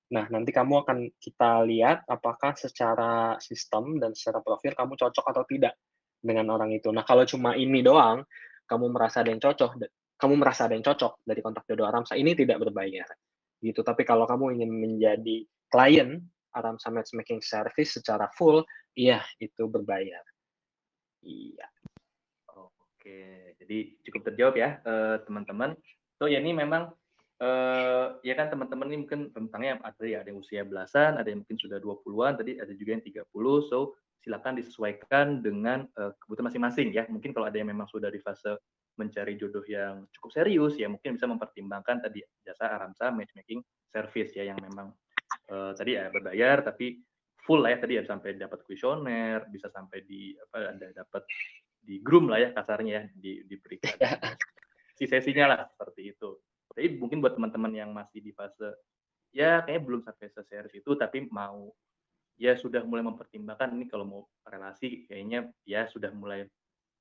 Nah, 0.08 0.24
nanti 0.32 0.56
kamu 0.56 0.88
akan 0.88 0.98
kita 1.20 1.68
lihat 1.68 2.08
apakah 2.08 2.56
secara 2.56 3.36
sistem 3.44 4.00
dan 4.00 4.16
secara 4.16 4.40
profil 4.40 4.72
kamu 4.72 4.96
cocok 4.96 5.24
atau 5.28 5.44
tidak 5.44 5.76
dengan 6.18 6.50
orang 6.54 6.74
itu. 6.74 6.90
Nah, 6.90 7.06
kalau 7.06 7.22
cuma 7.24 7.54
ini 7.54 7.80
doang, 7.80 8.26
kamu 8.68 8.92
merasa 8.92 9.24
ada 9.24 9.30
yang 9.32 9.40
cocok, 9.40 9.70
kamu 10.18 10.34
merasa 10.36 10.66
ada 10.66 10.74
yang 10.74 10.84
cocok 10.84 11.22
dari 11.24 11.40
kontak 11.40 11.64
jodoh 11.70 11.86
Aramsa, 11.86 12.18
ini 12.18 12.34
tidak 12.34 12.60
berbayar. 12.60 13.06
Gitu. 13.62 13.80
Tapi 13.80 14.02
kalau 14.02 14.26
kamu 14.26 14.58
ingin 14.58 14.70
menjadi 14.70 15.46
klien 15.70 16.22
Aramsa 16.54 16.90
Matchmaking 16.90 17.40
Service 17.40 17.96
secara 17.96 18.26
full, 18.34 18.66
iya 18.98 19.22
itu 19.38 19.70
berbayar. 19.70 20.22
Iya. 21.22 21.66
Oke, 22.54 23.54
jadi 23.62 23.78
cukup 24.06 24.22
terjawab 24.32 24.54
ya 24.58 24.82
eh, 24.82 25.16
teman-teman. 25.22 25.78
So 26.18 26.26
ya 26.26 26.42
ini 26.42 26.50
memang 26.50 26.90
eh, 27.38 28.06
ya 28.26 28.34
kan 28.34 28.50
teman-teman 28.50 28.90
ini 28.90 29.06
mungkin 29.06 29.30
rentangnya 29.30 29.78
ada 29.86 30.04
ya 30.04 30.22
ada 30.22 30.28
yang 30.34 30.42
usia 30.42 30.66
belasan, 30.66 31.14
ada 31.14 31.30
yang 31.30 31.46
mungkin 31.46 31.58
sudah 31.62 31.78
20-an, 31.78 32.42
tadi 32.42 32.58
ada 32.58 32.74
juga 32.74 32.98
yang 32.98 33.04
30. 33.06 33.70
So 33.70 33.94
silakan 34.28 34.60
disesuaikan 34.60 35.40
dengan 35.40 35.88
uh, 35.96 36.12
kebutuhan 36.20 36.52
masing-masing 36.52 36.92
ya. 36.92 37.08
Mungkin 37.08 37.32
kalau 37.32 37.48
ada 37.48 37.56
yang 37.56 37.72
memang 37.72 37.88
sudah 37.88 38.12
di 38.12 38.20
fase 38.20 38.60
mencari 39.00 39.40
jodoh 39.40 39.62
yang 39.64 40.04
cukup 40.10 40.30
serius 40.34 40.74
ya 40.74 40.90
mungkin 40.90 41.14
bisa 41.14 41.30
mempertimbangkan 41.30 42.02
tadi 42.02 42.18
jasa 42.42 42.66
Aramsa 42.66 43.14
matchmaking 43.14 43.62
service 43.86 44.34
ya 44.34 44.50
yang 44.50 44.58
memang 44.58 44.90
uh, 45.54 45.70
tadi 45.72 45.94
ya 45.94 46.10
berbayar 46.10 46.66
tapi 46.66 46.98
full 47.38 47.62
lah 47.62 47.72
ya 47.72 47.78
tadi 47.78 47.94
ya 47.96 48.02
sampai 48.02 48.34
dapat 48.34 48.66
kuesioner 48.66 49.46
bisa 49.48 49.70
sampai 49.70 50.02
di 50.02 50.34
apa 50.34 50.74
ada 50.74 50.90
dapat 50.90 51.22
di 51.78 52.02
groom 52.02 52.26
lah 52.26 52.42
ya 52.42 52.50
kasarnya 52.50 52.92
ya 52.92 53.02
di 53.14 53.46
diberikan 53.46 53.94
si 54.98 55.06
sesinya 55.06 55.54
lah 55.54 55.60
seperti 55.70 56.12
itu. 56.12 56.34
Jadi 56.74 56.98
mungkin 56.98 57.22
buat 57.22 57.38
teman-teman 57.38 57.70
yang 57.70 57.90
masih 57.94 58.18
di 58.18 58.34
fase 58.34 58.74
ya 59.30 59.62
kayaknya 59.62 59.82
belum 59.86 60.00
sampai 60.02 60.26
seserius 60.34 60.74
itu 60.74 60.90
tapi 60.98 61.30
mau 61.30 61.70
ya 62.38 62.54
sudah 62.54 62.86
mulai 62.86 63.02
mempertimbangkan 63.02 63.74
ini 63.74 63.90
kalau 63.90 64.06
mau 64.06 64.22
relasi 64.46 65.04
kayaknya 65.10 65.50
ya 65.66 65.90
sudah 65.90 66.14
mulai 66.14 66.46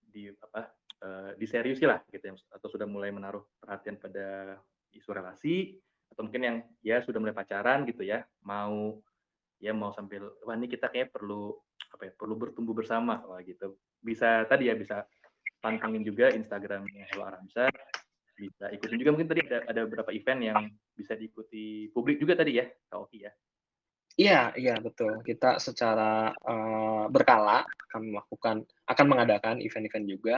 di 0.02 0.34
apa 0.34 0.74
uh, 1.06 1.32
diseriusi 1.38 1.86
lah 1.86 2.02
gitu 2.10 2.34
ya 2.34 2.34
atau 2.58 2.68
sudah 2.68 2.90
mulai 2.90 3.14
menaruh 3.14 3.46
perhatian 3.62 4.02
pada 4.02 4.58
isu 4.98 5.14
relasi 5.14 5.78
atau 6.10 6.26
mungkin 6.26 6.42
yang 6.42 6.58
ya 6.82 6.98
sudah 7.06 7.22
mulai 7.22 7.38
pacaran 7.38 7.86
gitu 7.86 8.02
ya 8.02 8.26
mau 8.42 8.98
ya 9.62 9.78
mau 9.78 9.94
sambil 9.94 10.26
wah 10.42 10.58
ini 10.58 10.66
kita 10.66 10.90
kayak 10.90 11.14
perlu 11.14 11.54
apa 11.94 12.10
ya 12.10 12.12
perlu 12.18 12.34
bertumbuh 12.34 12.74
bersama 12.74 13.22
wah 13.30 13.42
gitu. 13.46 13.78
Bisa 14.02 14.46
tadi 14.50 14.70
ya 14.70 14.76
bisa 14.78 15.06
pantengin 15.62 16.06
juga 16.06 16.34
Instagramnya 16.34 17.10
Hello 17.14 17.30
Aramsa 17.30 17.70
bisa 18.38 18.70
ikutin 18.70 19.02
juga. 19.02 19.12
Mungkin 19.18 19.30
tadi 19.30 19.42
ada, 19.50 19.60
ada 19.66 19.82
beberapa 19.86 20.14
event 20.14 20.42
yang 20.42 20.58
bisa 20.94 21.14
diikuti 21.18 21.90
publik 21.94 22.22
juga 22.22 22.38
tadi 22.38 22.58
ya 22.58 22.66
Kak 22.90 22.98
Oki 23.06 23.26
ya 23.26 23.32
Iya, 24.18 24.50
iya 24.58 24.74
betul. 24.82 25.22
Kita 25.22 25.62
secara 25.62 26.34
uh, 26.34 27.06
berkala 27.14 27.62
akan 27.62 28.02
melakukan, 28.10 28.66
akan 28.90 29.06
mengadakan 29.06 29.56
event-event 29.62 30.06
juga, 30.10 30.38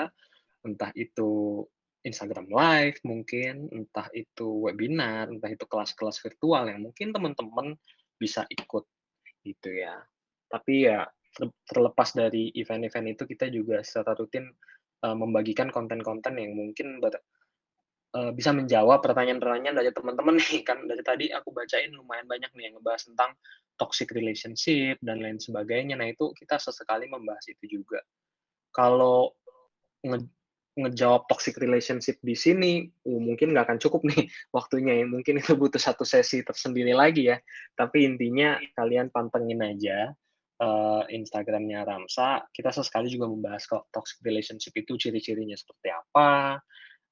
entah 0.68 0.92
itu 1.00 1.64
Instagram 2.04 2.52
Live 2.52 3.00
mungkin, 3.08 3.72
entah 3.72 4.12
itu 4.12 4.68
webinar, 4.68 5.32
entah 5.32 5.48
itu 5.48 5.64
kelas-kelas 5.64 6.20
virtual 6.20 6.68
yang 6.68 6.84
mungkin 6.84 7.16
teman-teman 7.16 7.80
bisa 8.20 8.44
ikut 8.52 8.84
gitu 9.48 9.70
ya. 9.72 9.96
Tapi 10.52 10.92
ya 10.92 11.08
terlepas 11.64 12.12
dari 12.12 12.52
event-event 12.60 13.16
itu 13.16 13.24
kita 13.32 13.48
juga 13.48 13.80
secara 13.80 14.12
rutin 14.20 14.52
uh, 15.08 15.16
membagikan 15.16 15.72
konten-konten 15.72 16.36
yang 16.36 16.52
mungkin 16.52 17.00
ber, 17.00 17.16
uh, 18.16 18.32
bisa 18.34 18.50
menjawab 18.56 19.04
pertanyaan-pertanyaan 19.06 19.76
dari 19.78 19.92
teman-teman 19.94 20.40
nih 20.40 20.62
kan 20.68 20.80
dari 20.86 21.04
tadi 21.06 21.26
aku 21.30 21.54
bacain 21.54 21.94
lumayan 21.94 22.26
banyak 22.26 22.50
nih 22.56 22.70
yang 22.70 22.80
ngebahas 22.80 23.04
tentang 23.06 23.32
toxic 23.80 24.12
relationship 24.12 25.00
dan 25.00 25.24
lain 25.24 25.40
sebagainya. 25.40 25.96
Nah 25.96 26.12
itu 26.12 26.36
kita 26.36 26.60
sesekali 26.60 27.08
membahas 27.08 27.46
itu 27.48 27.80
juga. 27.80 28.04
Kalau 28.76 29.34
nge 30.04 30.28
ngejawab 30.80 31.28
toxic 31.28 31.60
relationship 31.60 32.16
di 32.24 32.36
sini, 32.40 32.88
uh, 32.88 33.20
mungkin 33.20 33.52
nggak 33.52 33.68
akan 33.68 33.80
cukup 33.84 34.04
nih 34.08 34.28
waktunya 34.58 35.04
ya. 35.04 35.06
Mungkin 35.08 35.40
itu 35.40 35.56
butuh 35.56 35.80
satu 35.80 36.04
sesi 36.04 36.44
tersendiri 36.44 36.92
lagi 36.96 37.32
ya. 37.32 37.38
Tapi 37.76 38.08
intinya 38.08 38.60
kalian 38.76 39.12
pantengin 39.12 39.60
aja 39.64 40.12
uh, 40.60 41.04
Instagramnya 41.08 41.84
Ramsa. 41.88 42.48
Kita 42.52 42.72
sesekali 42.72 43.12
juga 43.12 43.28
membahas 43.32 43.64
kok 43.68 43.88
toxic 43.92 44.20
relationship 44.24 44.76
itu 44.76 45.00
ciri-cirinya 45.00 45.56
seperti 45.56 45.90
apa, 45.92 46.60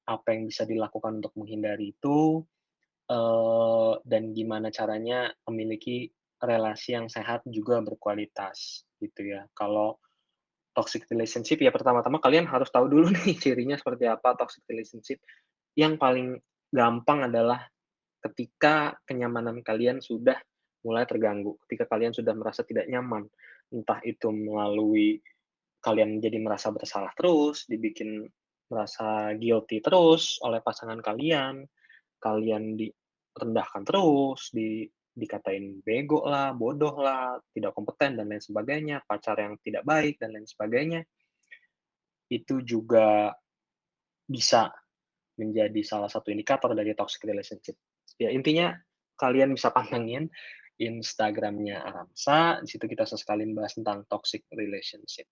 apa 0.08 0.32
yang 0.32 0.48
bisa 0.48 0.64
dilakukan 0.64 1.20
untuk 1.20 1.36
menghindari 1.36 1.92
itu, 1.92 2.40
uh, 3.12 3.94
dan 4.08 4.32
gimana 4.32 4.72
caranya 4.72 5.28
memiliki 5.44 6.08
relasi 6.40 6.96
yang 6.96 7.12
sehat 7.12 7.44
juga 7.44 7.84
berkualitas 7.84 8.88
gitu 9.02 9.36
ya. 9.36 9.44
Kalau 9.52 10.00
toxic 10.72 11.10
relationship 11.10 11.58
ya 11.58 11.74
pertama-tama 11.74 12.22
kalian 12.22 12.46
harus 12.46 12.70
tahu 12.70 12.86
dulu 12.86 13.10
nih 13.26 13.34
cirinya 13.36 13.76
seperti 13.76 14.06
apa 14.06 14.38
toxic 14.38 14.62
relationship. 14.70 15.18
Yang 15.74 15.98
paling 15.98 16.28
gampang 16.72 17.28
adalah 17.28 17.66
ketika 18.22 18.98
kenyamanan 19.06 19.62
kalian 19.62 19.98
sudah 20.02 20.38
mulai 20.86 21.04
terganggu, 21.04 21.58
ketika 21.66 21.90
kalian 21.90 22.14
sudah 22.14 22.34
merasa 22.34 22.62
tidak 22.62 22.86
nyaman, 22.86 23.26
entah 23.74 23.98
itu 24.06 24.30
melalui 24.30 25.18
kalian 25.82 26.18
jadi 26.18 26.38
merasa 26.42 26.70
bersalah 26.74 27.14
terus, 27.14 27.66
dibikin 27.70 28.26
merasa 28.68 29.32
guilty 29.36 29.80
terus 29.80 30.36
oleh 30.44 30.60
pasangan 30.60 31.00
kalian, 31.00 31.64
kalian 32.20 32.76
direndahkan 32.76 33.82
terus, 33.84 34.52
di 34.52 34.84
dikatain 35.18 35.82
bego 35.82 36.22
lah, 36.22 36.54
bodoh 36.54 36.94
lah, 36.94 37.42
tidak 37.50 37.74
kompeten 37.74 38.14
dan 38.14 38.30
lain 38.30 38.38
sebagainya, 38.38 39.02
pacar 39.02 39.34
yang 39.42 39.58
tidak 39.66 39.82
baik 39.82 40.14
dan 40.22 40.30
lain 40.30 40.46
sebagainya. 40.46 41.02
Itu 42.30 42.62
juga 42.62 43.34
bisa 44.28 44.70
menjadi 45.34 45.80
salah 45.82 46.06
satu 46.06 46.30
indikator 46.30 46.70
dari 46.70 46.94
toxic 46.94 47.26
relationship. 47.26 47.74
Ya 48.14 48.30
intinya 48.30 48.78
kalian 49.18 49.58
bisa 49.58 49.74
pantengin 49.74 50.30
Instagramnya 50.78 51.82
Aramsa, 51.82 52.62
di 52.62 52.70
situ 52.70 52.86
kita 52.86 53.02
sesekali 53.02 53.42
membahas 53.42 53.74
tentang 53.74 54.06
toxic 54.06 54.46
relationship. 54.54 55.26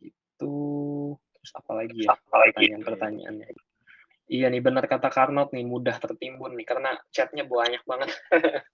Itu 0.00 0.52
Terus 1.46 1.62
apalagi 1.62 2.02
ya 2.02 2.18
pertanyaan-pertanyaannya. 2.26 3.46
Iya 4.26 4.50
nih 4.50 4.58
benar 4.58 4.90
kata 4.90 5.06
Karnot 5.14 5.54
nih 5.54 5.62
mudah 5.62 5.94
tertimbun 6.02 6.58
nih 6.58 6.66
karena 6.66 6.98
chatnya 7.14 7.46
banyak 7.46 7.86
banget. 7.86 8.10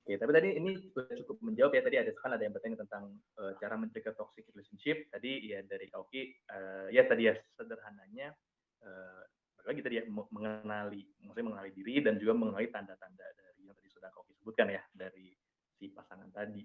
Oke, 0.00 0.16
tapi 0.16 0.32
tadi 0.32 0.48
ini 0.56 0.80
sudah 0.80 1.12
cukup 1.20 1.36
menjawab 1.44 1.76
ya 1.76 1.82
tadi 1.84 1.96
ada 2.00 2.10
kan 2.16 2.32
ada 2.32 2.40
yang 2.40 2.56
bertanya 2.56 2.80
tentang 2.80 3.12
uh, 3.36 3.52
cara 3.60 3.76
mencegah 3.76 4.16
toxic 4.16 4.48
relationship. 4.56 5.04
Tadi 5.12 5.52
ya 5.52 5.60
dari 5.60 5.92
Kauki 5.92 6.32
uh, 6.48 6.88
ya 6.88 7.04
tadi 7.04 7.28
ya 7.28 7.36
sederhananya 7.60 8.32
uh, 8.80 9.22
lagi 9.68 9.84
tadi 9.84 10.00
ya 10.00 10.08
mengenali 10.08 11.04
maksudnya 11.20 11.46
mengenali 11.52 11.70
diri 11.76 12.00
dan 12.00 12.16
juga 12.16 12.32
mengenali 12.32 12.72
tanda-tanda 12.72 13.28
dari 13.36 13.68
yang 13.68 13.76
tadi 13.76 13.92
sudah 13.92 14.08
Kauki 14.08 14.32
sebutkan 14.40 14.72
ya 14.72 14.80
dari 14.96 15.36
si 15.76 15.92
pasangan 15.92 16.32
tadi. 16.32 16.64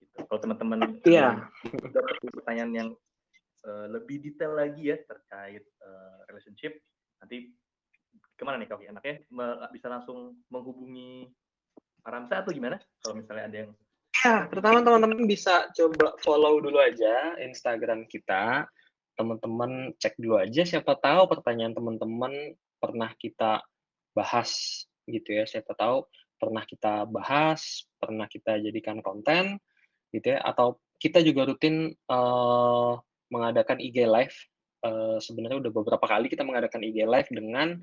Gitu. 0.00 0.24
Kalau 0.24 0.40
teman-teman 0.40 1.04
yeah. 1.04 1.52
dapat 1.92 2.16
pertanyaan 2.32 2.72
yang 2.72 2.88
uh, 3.64 3.86
lebih 3.90 4.20
detail 4.20 4.54
lagi 4.56 4.92
ya 4.92 4.96
terkait 5.04 5.64
uh, 5.84 6.24
relationship. 6.30 6.78
Nanti 7.20 7.52
ke 8.34 8.42
mana 8.42 8.58
nih 8.58 8.68
kau 8.70 8.82
enaknya 8.82 9.24
bisa 9.70 9.86
langsung 9.90 10.38
menghubungi 10.50 11.30
Aramsa 12.04 12.44
atau 12.44 12.52
gimana? 12.52 12.76
Kalau 13.00 13.16
misalnya 13.16 13.44
ada 13.48 13.56
yang 13.64 13.70
ya 14.24 14.48
pertama 14.48 14.80
teman-teman 14.80 15.24
bisa 15.28 15.68
coba 15.72 16.16
follow 16.20 16.60
dulu 16.60 16.76
aja 16.80 17.36
Instagram 17.40 18.04
kita. 18.08 18.68
Teman-teman 19.14 19.94
cek 19.96 20.18
dulu 20.18 20.40
aja 20.42 20.66
siapa 20.66 20.98
tahu 21.00 21.30
pertanyaan 21.30 21.72
teman-teman 21.72 22.56
pernah 22.76 23.08
kita 23.16 23.64
bahas 24.12 24.84
gitu 25.08 25.32
ya. 25.32 25.44
Siapa 25.48 25.72
tahu 25.76 26.04
pernah 26.36 26.64
kita 26.68 27.08
bahas 27.08 27.88
pernah 27.96 28.28
kita 28.28 28.60
jadikan 28.60 29.00
konten 29.00 29.56
gitu 30.12 30.36
ya. 30.36 30.44
Atau 30.44 30.80
kita 31.00 31.24
juga 31.24 31.48
rutin 31.48 31.92
uh, 32.12 33.00
mengadakan 33.34 33.82
IG 33.82 34.06
live. 34.06 34.36
Uh, 34.84 35.16
sebenarnya 35.18 35.64
udah 35.64 35.72
beberapa 35.72 36.06
kali 36.06 36.30
kita 36.30 36.46
mengadakan 36.46 36.84
IG 36.86 37.02
live 37.02 37.30
dengan 37.34 37.82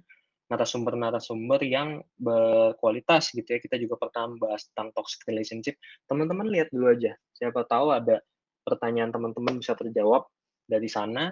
narasumber-narasumber 0.52 1.64
yang 1.64 2.04
berkualitas 2.20 3.32
gitu 3.36 3.48
ya. 3.48 3.60
Kita 3.60 3.76
juga 3.80 4.00
pernah 4.00 4.32
membahas 4.32 4.68
tentang 4.72 4.96
toxic 4.96 5.24
relationship. 5.28 5.76
Teman-teman 6.08 6.48
lihat 6.52 6.72
dulu 6.72 6.92
aja. 6.92 7.16
Siapa 7.36 7.68
tahu 7.68 7.96
ada 7.96 8.20
pertanyaan 8.68 9.12
teman-teman 9.12 9.60
bisa 9.60 9.76
terjawab 9.76 10.28
dari 10.68 10.92
sana 10.92 11.32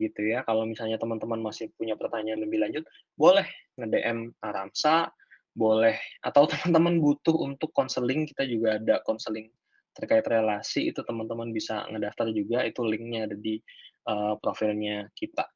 gitu 0.00 0.22
ya. 0.24 0.46
Kalau 0.46 0.64
misalnya 0.64 0.96
teman-teman 0.96 1.42
masih 1.42 1.68
punya 1.76 1.98
pertanyaan 1.98 2.40
lebih 2.40 2.62
lanjut, 2.62 2.86
boleh 3.18 3.44
nge-DM 3.76 4.32
Aramsa, 4.40 5.12
boleh 5.52 5.98
atau 6.24 6.46
teman-teman 6.50 7.02
butuh 7.02 7.36
untuk 7.36 7.74
konseling, 7.76 8.24
kita 8.30 8.46
juga 8.46 8.78
ada 8.80 9.02
konseling 9.04 9.50
terkait 9.96 10.24
relasi 10.26 10.90
itu 10.90 11.02
teman-teman 11.02 11.50
bisa 11.50 11.86
ngedaftar 11.90 12.30
juga 12.30 12.62
itu 12.62 12.80
linknya 12.86 13.26
ada 13.26 13.36
di 13.36 13.58
uh, 14.06 14.38
profilnya 14.38 15.10
kita 15.14 15.46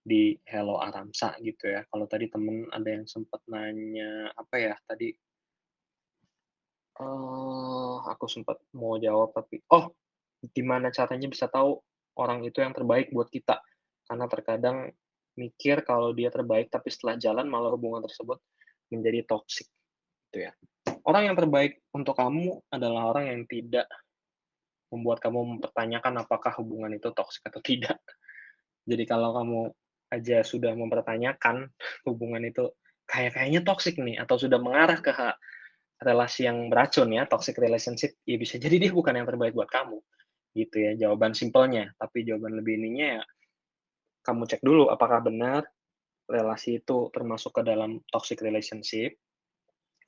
di 0.00 0.32
Hello 0.48 0.80
Aramsa 0.80 1.36
gitu 1.44 1.68
ya. 1.68 1.84
Kalau 1.88 2.08
tadi 2.08 2.28
temen 2.32 2.68
ada 2.72 2.88
yang 2.88 3.04
sempat 3.04 3.40
nanya 3.48 4.32
apa 4.32 4.56
ya 4.56 4.74
tadi? 4.84 5.12
Uh, 7.00 8.04
aku 8.04 8.28
sempat 8.28 8.60
mau 8.76 9.00
jawab 9.00 9.32
tapi 9.32 9.64
oh 9.72 9.88
gimana 10.52 10.92
caranya 10.92 11.32
bisa 11.32 11.48
tahu 11.48 11.80
orang 12.20 12.44
itu 12.44 12.60
yang 12.60 12.76
terbaik 12.76 13.08
buat 13.12 13.28
kita? 13.32 13.60
Karena 14.04 14.26
terkadang 14.28 14.92
mikir 15.38 15.80
kalau 15.86 16.12
dia 16.12 16.28
terbaik 16.28 16.68
tapi 16.68 16.92
setelah 16.92 17.16
jalan 17.16 17.48
malah 17.48 17.72
hubungan 17.72 18.04
tersebut 18.04 18.36
menjadi 18.92 19.24
toksik 19.24 19.70
gitu 20.30 20.46
ya 20.46 20.52
orang 21.06 21.32
yang 21.32 21.36
terbaik 21.36 21.80
untuk 21.94 22.16
kamu 22.16 22.60
adalah 22.72 23.12
orang 23.14 23.24
yang 23.30 23.42
tidak 23.48 23.86
membuat 24.90 25.22
kamu 25.22 25.58
mempertanyakan 25.58 26.26
apakah 26.26 26.50
hubungan 26.58 26.90
itu 26.90 27.14
toksik 27.14 27.46
atau 27.46 27.62
tidak. 27.62 27.98
Jadi 28.84 29.04
kalau 29.06 29.30
kamu 29.36 29.60
aja 30.10 30.42
sudah 30.42 30.74
mempertanyakan 30.74 31.70
hubungan 32.08 32.42
itu 32.42 32.74
kayak 33.06 33.38
kayaknya 33.38 33.60
toksik 33.62 33.98
nih 33.98 34.18
atau 34.18 34.38
sudah 34.38 34.58
mengarah 34.58 34.98
ke 34.98 35.12
relasi 36.00 36.48
yang 36.48 36.72
beracun 36.72 37.12
ya, 37.12 37.28
toxic 37.28 37.60
relationship, 37.60 38.16
ya 38.24 38.40
bisa 38.40 38.56
jadi 38.56 38.80
dia 38.80 38.92
bukan 38.94 39.20
yang 39.20 39.28
terbaik 39.28 39.52
buat 39.52 39.68
kamu. 39.68 40.00
gitu 40.50 40.82
ya 40.82 40.98
jawaban 40.98 41.30
simpelnya 41.30 41.94
tapi 41.94 42.26
jawaban 42.26 42.58
lebih 42.58 42.74
ininya 42.74 43.22
ya 43.22 43.22
kamu 44.26 44.50
cek 44.50 44.66
dulu 44.66 44.90
apakah 44.90 45.22
benar 45.22 45.62
relasi 46.26 46.82
itu 46.82 47.06
termasuk 47.14 47.54
ke 47.54 47.62
dalam 47.62 48.02
toxic 48.10 48.42
relationship 48.42 49.14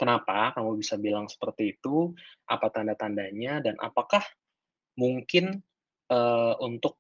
kenapa 0.03 0.51
kamu 0.59 0.83
bisa 0.83 0.99
bilang 0.99 1.31
seperti 1.31 1.79
itu? 1.79 2.11
Apa 2.51 2.75
tanda-tandanya? 2.75 3.63
Dan 3.63 3.79
apakah 3.79 4.27
mungkin 4.99 5.63
uh, 6.11 6.59
untuk 6.59 6.99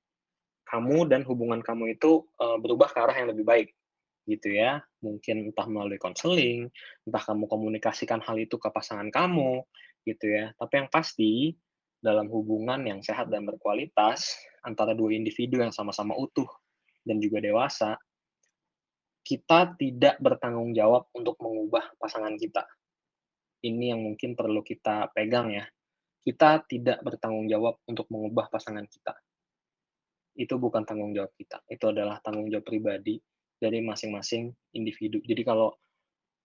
kamu 0.63 1.11
dan 1.11 1.27
hubungan 1.27 1.59
kamu 1.59 1.99
itu 1.99 2.23
uh, 2.39 2.63
berubah 2.63 2.95
ke 2.95 2.99
arah 3.03 3.17
yang 3.19 3.35
lebih 3.35 3.43
baik 3.43 3.75
gitu 4.31 4.55
ya? 4.55 4.79
Mungkin 5.03 5.51
entah 5.51 5.67
melalui 5.67 5.99
konseling 5.99 6.71
entah 7.03 7.23
kamu 7.27 7.51
komunikasikan 7.51 8.23
hal 8.23 8.39
itu 8.39 8.55
ke 8.55 8.71
pasangan 8.71 9.11
kamu 9.11 9.67
gitu 10.07 10.31
ya. 10.31 10.55
Tapi 10.55 10.87
yang 10.87 10.89
pasti 10.95 11.59
dalam 11.99 12.31
hubungan 12.31 12.87
yang 12.87 13.03
sehat 13.03 13.31
dan 13.35 13.43
berkualitas 13.43 14.39
antara 14.63 14.95
dua 14.95 15.11
individu 15.11 15.59
yang 15.59 15.75
sama-sama 15.75 16.15
utuh 16.15 16.47
dan 17.03 17.19
juga 17.19 17.43
dewasa, 17.43 17.99
kita 19.23 19.75
tidak 19.79 20.19
bertanggung 20.19 20.75
jawab 20.75 21.07
untuk 21.15 21.39
mengubah 21.39 21.95
pasangan 21.99 22.35
kita. 22.39 22.63
Ini 23.63 23.95
yang 23.95 24.03
mungkin 24.03 24.35
perlu 24.35 24.61
kita 24.67 25.15
pegang 25.15 25.55
ya. 25.55 25.65
Kita 26.23 26.63
tidak 26.67 27.03
bertanggung 27.03 27.47
jawab 27.51 27.79
untuk 27.87 28.07
mengubah 28.11 28.51
pasangan 28.51 28.87
kita. 28.87 29.15
Itu 30.35 30.59
bukan 30.59 30.83
tanggung 30.83 31.15
jawab 31.15 31.35
kita. 31.39 31.63
Itu 31.67 31.91
adalah 31.91 32.19
tanggung 32.23 32.51
jawab 32.51 32.67
pribadi 32.67 33.19
dari 33.59 33.79
masing-masing 33.83 34.51
individu. 34.75 35.23
Jadi 35.23 35.43
kalau 35.47 35.71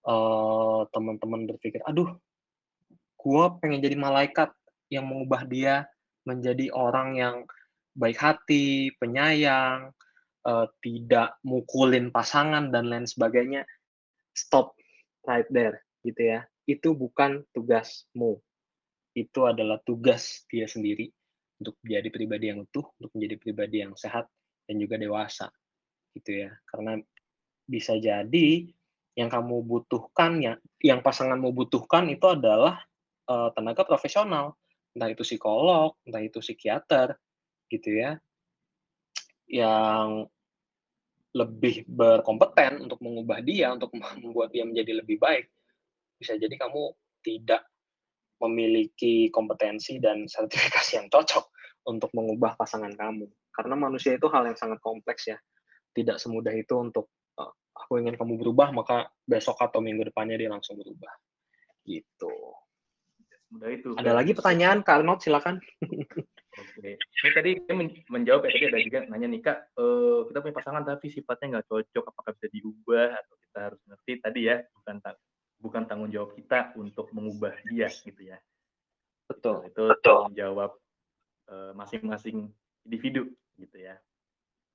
uh, 0.06 0.86
teman-teman 0.94 1.50
berpikir, 1.50 1.82
aduh, 1.86 2.14
gua 3.18 3.58
pengen 3.58 3.82
jadi 3.82 3.98
malaikat, 3.98 4.54
yang 4.88 5.08
mengubah 5.08 5.44
dia 5.48 5.88
menjadi 6.24 6.72
orang 6.72 7.10
yang 7.20 7.36
baik 7.98 8.20
hati, 8.20 8.94
penyayang, 9.00 9.92
uh, 10.48 10.68
tidak 10.84 11.36
mukulin 11.44 12.12
pasangan 12.12 12.72
dan 12.72 12.88
lain 12.88 13.08
sebagainya. 13.08 13.66
Stop 14.32 14.78
right 15.26 15.48
there, 15.50 15.82
gitu 16.06 16.38
ya. 16.38 16.46
Itu 16.68 16.94
bukan 16.94 17.48
tugasmu. 17.56 18.38
Itu 19.16 19.48
adalah 19.48 19.80
tugas 19.82 20.46
dia 20.52 20.68
sendiri 20.68 21.10
untuk 21.58 21.80
menjadi 21.82 22.10
pribadi 22.14 22.46
yang 22.54 22.60
utuh, 22.68 22.86
untuk 23.02 23.12
menjadi 23.18 23.36
pribadi 23.42 23.78
yang 23.82 23.98
sehat 23.98 24.30
dan 24.70 24.76
juga 24.78 25.00
dewasa, 25.00 25.50
gitu 26.14 26.46
ya. 26.46 26.52
Karena 26.70 27.02
bisa 27.66 27.98
jadi 27.98 28.68
yang 29.18 29.34
kamu 29.34 29.66
butuhkan, 29.66 30.38
yang 30.44 30.56
yang 30.84 31.02
pasanganmu 31.02 31.50
butuhkan 31.56 32.06
itu 32.14 32.30
adalah 32.30 32.78
uh, 33.26 33.50
tenaga 33.58 33.82
profesional 33.82 34.54
entah 34.98 35.14
itu 35.14 35.22
psikolog, 35.22 35.94
entah 36.10 36.26
itu 36.26 36.42
psikiater, 36.42 37.14
gitu 37.70 37.94
ya, 37.94 38.18
yang 39.46 40.26
lebih 41.38 41.86
berkompeten 41.86 42.82
untuk 42.90 42.98
mengubah 43.06 43.46
dia, 43.46 43.78
untuk 43.78 43.94
membuat 44.26 44.50
dia 44.50 44.66
menjadi 44.66 45.06
lebih 45.06 45.22
baik, 45.22 45.46
bisa 46.18 46.34
jadi 46.36 46.54
kamu 46.58 46.94
tidak 47.22 47.66
memiliki 48.42 49.34
kompetensi 49.34 49.98
dan 49.98 50.30
sertifikasi 50.30 51.02
yang 51.02 51.08
cocok 51.10 51.50
untuk 51.90 52.14
mengubah 52.14 52.54
pasangan 52.58 52.94
kamu. 52.94 53.26
Karena 53.50 53.74
manusia 53.74 54.14
itu 54.14 54.30
hal 54.30 54.46
yang 54.46 54.58
sangat 54.58 54.78
kompleks 54.84 55.30
ya. 55.30 55.38
Tidak 55.94 56.22
semudah 56.22 56.54
itu 56.54 56.78
untuk 56.78 57.10
uh, 57.42 57.50
aku 57.74 57.98
ingin 57.98 58.14
kamu 58.14 58.38
berubah, 58.38 58.70
maka 58.70 59.10
besok 59.26 59.58
atau 59.58 59.82
minggu 59.82 60.14
depannya 60.14 60.38
dia 60.38 60.54
langsung 60.54 60.78
berubah. 60.78 61.10
Gitu. 61.82 62.34
Mudah 63.50 63.70
itu. 63.74 63.90
Ada 63.98 64.14
lagi 64.14 64.38
pertanyaan, 64.38 64.86
Kak 64.86 65.02
Arnold, 65.02 65.26
silakan. 65.26 65.58
Oke. 66.58 66.98
Ini 66.98 67.30
tadi 67.34 67.52
menjawab 68.10 68.46
ya, 68.46 68.50
tadi 68.50 68.66
ada 68.66 68.80
juga 68.82 69.00
nanya 69.14 69.28
nih 69.30 69.42
Kak, 69.46 69.78
uh, 69.78 70.26
kita 70.30 70.38
punya 70.42 70.56
pasangan 70.58 70.84
tapi 70.86 71.06
sifatnya 71.14 71.46
nggak 71.58 71.68
cocok, 71.70 72.04
apakah 72.10 72.32
bisa 72.34 72.48
diubah 72.50 73.10
atau 73.14 73.36
kita 73.46 73.60
harus 73.62 73.82
ngerti 73.86 74.12
tadi 74.26 74.42
ya, 74.50 74.58
bukan 74.74 74.98
bukan 75.58 75.84
tanggung 75.90 76.10
jawab 76.14 76.38
kita 76.38 76.74
untuk 76.78 77.10
mengubah 77.14 77.54
dia 77.70 77.90
gitu 77.90 78.22
ya. 78.22 78.38
Betul. 79.28 79.68
Itu 79.68 79.92
tanggung 80.00 80.38
jawab 80.38 80.78
uh, 81.52 81.72
masing-masing 81.76 82.52
individu 82.88 83.28
gitu 83.60 83.78
ya. 83.78 83.98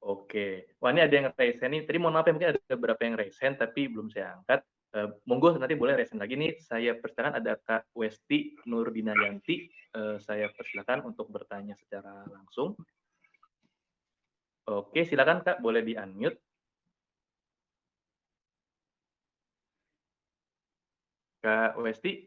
Oke. 0.03 0.75
Wah 0.83 0.91
ini 0.91 1.07
ada 1.07 1.15
yang 1.15 1.27
resen 1.33 1.71
nih. 1.73 1.83
Tadi 1.87 1.97
mohon 2.03 2.19
maaf 2.19 2.27
ya 2.27 2.35
mungkin 2.35 2.51
ada 2.53 2.61
beberapa 2.75 3.01
yang 3.07 3.17
resen 3.17 3.55
tapi 3.55 3.87
belum 3.87 4.11
saya 4.11 4.37
angkat. 4.39 4.61
Uh, 4.93 5.09
monggo 5.25 5.57
nanti 5.57 5.73
boleh 5.73 5.97
resen 5.97 6.21
lagi 6.21 6.37
nih. 6.37 6.61
Saya 6.61 6.99
persilakan 6.99 7.41
ada 7.41 7.57
Kak 7.57 7.95
Westi 7.97 8.59
Nurdinayanti. 8.69 9.71
Uh, 9.95 10.17
saya 10.21 10.53
persilakan 10.53 11.09
untuk 11.09 11.33
bertanya 11.33 11.79
secara 11.81 12.27
langsung. 12.29 12.77
Oke, 14.69 15.03
silakan 15.03 15.43
Kak, 15.43 15.59
boleh 15.59 15.83
di 15.83 15.99
Kak 21.43 21.75
Westi 21.83 22.23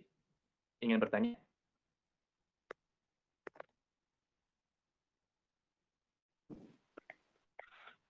ingin 0.83 0.99
bertanya? 0.99 1.39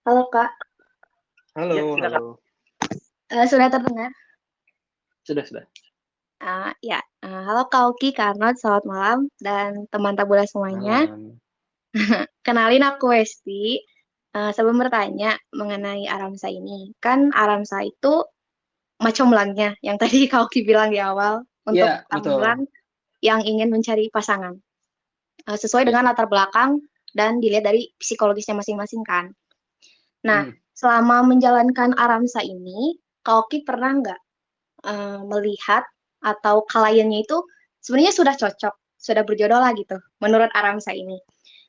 Halo 0.02 0.26
Kak. 0.34 0.50
Halo, 1.54 1.74
ya, 1.78 2.10
halo. 2.10 2.42
Uh, 3.30 3.46
sudah 3.46 3.70
terdengar? 3.70 4.10
Sudah, 5.22 5.46
sudah. 5.46 5.66
Uh, 6.42 6.74
ya, 6.82 6.98
uh, 7.22 7.42
halo 7.54 7.70
Kak 7.70 7.94
Oki, 7.94 8.10
Kak 8.10 8.34
Arnold, 8.34 8.58
selamat 8.58 8.86
malam, 8.90 9.20
dan 9.38 9.86
teman 9.94 10.18
tabula 10.18 10.50
semuanya. 10.50 11.06
Kenalin 12.46 12.82
aku 12.82 13.14
Westi. 13.14 13.78
Uh, 14.34 14.50
sebelum 14.52 14.82
bertanya 14.82 15.38
mengenai 15.54 16.10
Aramsa 16.10 16.50
ini, 16.50 16.92
kan 16.98 17.30
Aramsa 17.32 17.86
itu 17.86 18.26
macam 19.00 19.32
belangnya, 19.32 19.76
yang 19.84 20.00
tadi 20.00 20.28
Oki 20.32 20.64
bilang 20.64 20.92
di 20.92 21.00
awal, 21.00 21.44
untuk 21.66 21.82
yeah, 21.82 22.06
orang 22.12 22.70
yang 23.20 23.42
ingin 23.42 23.74
mencari 23.74 24.08
pasangan. 24.14 24.56
Uh, 25.46 25.58
sesuai 25.58 25.86
dengan 25.86 26.10
latar 26.10 26.26
belakang 26.26 26.82
dan 27.14 27.38
dilihat 27.38 27.68
dari 27.68 27.92
psikologisnya 28.02 28.58
masing-masing 28.58 29.02
kan. 29.06 29.30
Nah, 30.26 30.50
hmm. 30.50 30.58
selama 30.74 31.22
menjalankan 31.26 31.94
Aramsa 31.96 32.42
ini, 32.42 32.98
Kak 33.22 33.46
Oki 33.46 33.62
pernah 33.62 33.94
nggak 33.94 34.20
uh, 34.86 35.22
melihat 35.26 35.86
atau 36.26 36.66
kliennya 36.66 37.22
itu 37.22 37.38
sebenarnya 37.82 38.14
sudah 38.14 38.34
cocok, 38.34 38.74
sudah 38.98 39.22
berjodoh 39.22 39.62
lah 39.62 39.72
gitu, 39.78 39.98
menurut 40.18 40.50
Aramsa 40.58 40.94
ini. 40.98 41.22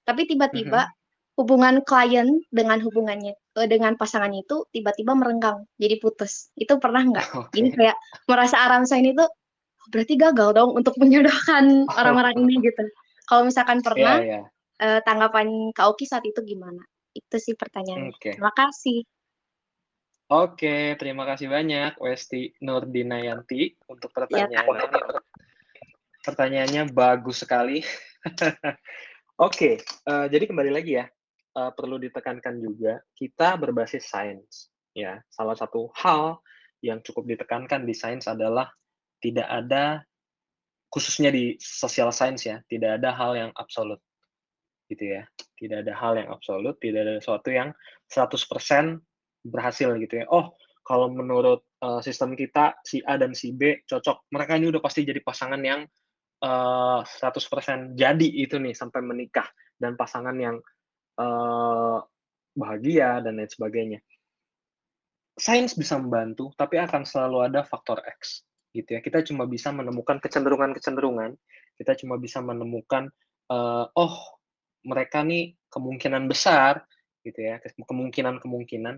Tapi 0.08 0.24
tiba-tiba 0.24 0.88
mm-hmm. 0.88 0.95
Hubungan 1.36 1.84
klien 1.84 2.40
dengan 2.48 2.80
hubungannya 2.80 3.36
uh, 3.56 3.68
dengan 3.68 3.96
pasangannya 3.96 4.44
itu 4.44 4.64
tiba-tiba 4.72 5.12
merenggang, 5.12 5.64
jadi 5.76 6.00
putus. 6.00 6.52
Itu 6.56 6.80
pernah 6.80 7.04
nggak? 7.04 7.26
Okay. 7.46 7.62
Ini 7.62 7.68
kayak 7.76 7.96
merasa 8.26 8.56
Aramsa 8.64 8.96
ini 8.96 9.12
tuh 9.12 9.28
oh, 9.28 9.86
berarti 9.92 10.16
gagal 10.16 10.56
dong 10.56 10.72
untuk 10.72 10.96
menjodohkan 10.96 11.84
orang-orang 12.00 12.34
ini 12.48 12.64
gitu. 12.64 12.84
Kalau 13.28 13.44
misalkan 13.44 13.84
pernah, 13.84 14.22
yeah, 14.22 14.42
yeah. 14.42 14.44
Uh, 14.76 15.00
tanggapan 15.08 15.72
Kak 15.72 15.96
Oki 15.96 16.04
saat 16.08 16.24
itu 16.24 16.40
gimana? 16.44 16.80
Itu 17.12 17.36
sih 17.40 17.56
pertanyaannya. 17.56 18.12
Okay. 18.16 18.36
Terima 18.36 18.52
kasih. 18.52 19.04
Oke, 20.26 20.98
terima 20.98 21.22
kasih 21.22 21.46
banyak 21.46 22.02
Westi 22.02 22.50
Nurdinayanti 22.58 23.78
untuk 23.86 24.10
iya, 24.10 24.16
pertanyaannya. 24.50 24.58
Ya, 24.58 25.22
Pertanyaannya 26.26 26.82
bagus 26.90 27.46
sekali. 27.46 27.78
Oke, 29.46 29.78
uh, 30.10 30.26
jadi 30.26 30.50
kembali 30.50 30.74
lagi 30.74 30.98
ya, 30.98 31.06
uh, 31.56 31.72
perlu 31.72 31.96
ditekankan 31.96 32.60
juga 32.60 33.00
kita 33.16 33.56
berbasis 33.56 34.04
sains. 34.06 34.68
Ya, 34.96 35.20
salah 35.28 35.56
satu 35.56 35.92
hal 35.96 36.40
yang 36.80 37.00
cukup 37.04 37.28
ditekankan 37.28 37.84
di 37.84 37.92
sains 37.96 38.28
adalah 38.28 38.68
tidak 39.20 39.48
ada 39.48 40.04
khususnya 40.92 41.32
di 41.32 41.56
social 41.60 42.12
science 42.12 42.46
ya, 42.46 42.60
tidak 42.68 43.00
ada 43.00 43.12
hal 43.12 43.32
yang 43.36 43.50
absolut. 43.56 44.00
Gitu 44.86 45.18
ya. 45.18 45.24
Tidak 45.56 45.84
ada 45.84 45.92
hal 45.96 46.20
yang 46.20 46.28
absolut, 46.32 46.76
tidak 46.80 47.00
ada 47.08 47.12
sesuatu 47.20 47.48
yang 47.52 47.72
100% 48.12 49.00
berhasil 49.48 49.88
gitu 50.00 50.14
ya. 50.20 50.24
Oh, 50.28 50.52
kalau 50.86 51.10
menurut 51.10 51.66
uh, 51.82 52.00
sistem 52.00 52.38
kita 52.38 52.78
si 52.86 53.02
A 53.02 53.18
dan 53.18 53.34
si 53.34 53.50
B 53.50 53.82
cocok. 53.84 54.30
Mereka 54.30 54.56
ini 54.56 54.70
udah 54.70 54.78
pasti 54.78 55.02
jadi 55.02 55.18
pasangan 55.18 55.58
yang 55.60 55.82
uh, 56.46 57.02
eh, 57.02 57.26
100% 57.26 57.98
jadi 57.98 58.28
itu 58.28 58.56
nih 58.62 58.72
sampai 58.76 59.02
menikah 59.02 59.48
dan 59.76 59.98
pasangan 59.98 60.36
yang 60.38 60.56
uh, 61.20 61.98
bahagia 62.56 63.20
dan 63.20 63.36
lain 63.36 63.50
sebagainya. 63.50 64.00
Sains 65.36 65.76
bisa 65.76 66.00
membantu, 66.00 66.48
tapi 66.56 66.80
akan 66.80 67.04
selalu 67.04 67.52
ada 67.52 67.60
faktor 67.60 68.00
X 68.16 68.40
gitu 68.72 68.96
ya. 68.96 69.00
Kita 69.04 69.20
cuma 69.20 69.44
bisa 69.44 69.68
menemukan 69.68 70.16
kecenderungan-kecenderungan, 70.20 71.36
kita 71.76 71.92
cuma 72.00 72.16
bisa 72.16 72.40
menemukan 72.40 73.12
uh, 73.52 73.84
oh 73.92 74.40
mereka 74.88 75.20
nih 75.20 75.52
kemungkinan 75.68 76.24
besar 76.24 76.88
gitu 77.20 77.36
ya, 77.36 77.60
kemungkinan-kemungkinan 77.60 78.96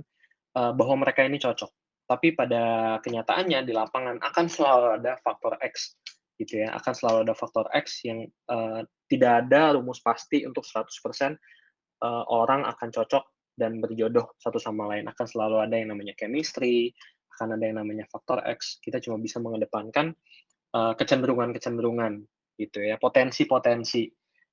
uh, 0.54 0.72
bahwa 0.78 0.94
mereka 1.02 1.26
ini 1.26 1.42
cocok. 1.42 1.70
Tapi 2.08 2.32
pada 2.32 2.96
kenyataannya 3.02 3.66
di 3.66 3.72
lapangan 3.74 4.22
akan 4.22 4.46
selalu 4.46 4.86
ada 5.02 5.18
faktor 5.20 5.58
X 5.60 5.98
gitu 6.38 6.62
ya, 6.62 6.70
akan 6.78 6.92
selalu 6.94 7.18
ada 7.26 7.34
faktor 7.34 7.66
X 7.74 8.06
yang 8.06 8.30
uh, 8.46 8.86
tidak 9.10 9.44
ada 9.44 9.74
rumus 9.74 9.98
pasti 9.98 10.46
untuk 10.46 10.62
100% 10.62 11.34
uh, 12.03 12.24
orang 12.30 12.66
akan 12.66 12.88
cocok 12.90 13.24
dan 13.59 13.82
berjodoh 13.82 14.38
satu 14.38 14.62
sama 14.62 14.86
lain. 14.94 15.11
Akan 15.11 15.26
selalu 15.26 15.66
ada 15.66 15.74
yang 15.74 15.90
namanya 15.90 16.14
chemistry, 16.14 16.94
akan 17.34 17.59
ada 17.59 17.64
yang 17.66 17.82
namanya 17.82 18.07
faktor 18.07 18.42
X. 18.46 18.78
Kita 18.78 19.03
cuma 19.03 19.18
bisa 19.18 19.42
mengedepankan 19.42 20.14
uh, 20.74 20.94
kecenderungan-kecenderungan 20.94 22.22
gitu 22.59 22.78
ya, 22.82 22.99
potensi-potensi 22.99 24.07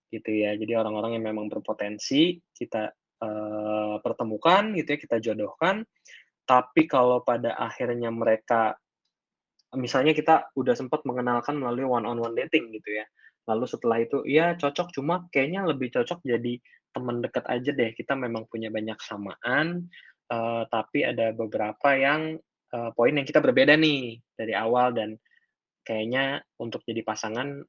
gitu 0.09 0.29
ya. 0.29 0.57
Jadi 0.57 0.73
orang-orang 0.73 1.17
yang 1.21 1.25
memang 1.29 1.49
berpotensi 1.49 2.37
kita 2.53 2.93
uh, 3.21 3.95
pertemukan 4.01 4.73
gitu 4.73 4.97
ya, 4.97 4.99
kita 5.01 5.17
jodohkan. 5.21 5.85
Tapi 6.45 6.85
kalau 6.85 7.25
pada 7.25 7.57
akhirnya 7.57 8.13
mereka 8.13 8.77
misalnya 9.73 10.15
kita 10.15 10.53
udah 10.55 10.77
sempat 10.77 11.03
mengenalkan 11.03 11.59
melalui 11.59 11.83
one 11.83 12.05
on 12.07 12.21
one 12.21 12.37
dating 12.37 12.69
gitu 12.73 13.01
ya. 13.01 13.05
Lalu 13.45 13.65
setelah 13.69 13.97
itu 14.01 14.25
ya 14.25 14.57
cocok 14.57 14.93
cuma 14.93 15.25
kayaknya 15.29 15.65
lebih 15.69 15.93
cocok 15.93 16.21
jadi 16.25 16.57
teman 16.95 17.19
dekat 17.19 17.43
aja 17.51 17.75
deh. 17.75 17.91
Kita 17.91 18.15
memang 18.15 18.47
punya 18.47 18.71
banyak 18.71 18.95
samaan, 19.03 19.91
uh, 20.31 20.63
tapi 20.71 21.03
ada 21.03 21.35
beberapa 21.35 21.91
yang 21.91 22.39
uh, 22.71 22.89
poin 22.95 23.11
yang 23.11 23.27
kita 23.27 23.43
berbeda 23.43 23.75
nih 23.75 24.23
dari 24.39 24.55
awal 24.55 24.95
dan 24.95 25.19
kayaknya 25.83 26.39
untuk 26.57 26.81
jadi 26.87 27.03
pasangan 27.03 27.59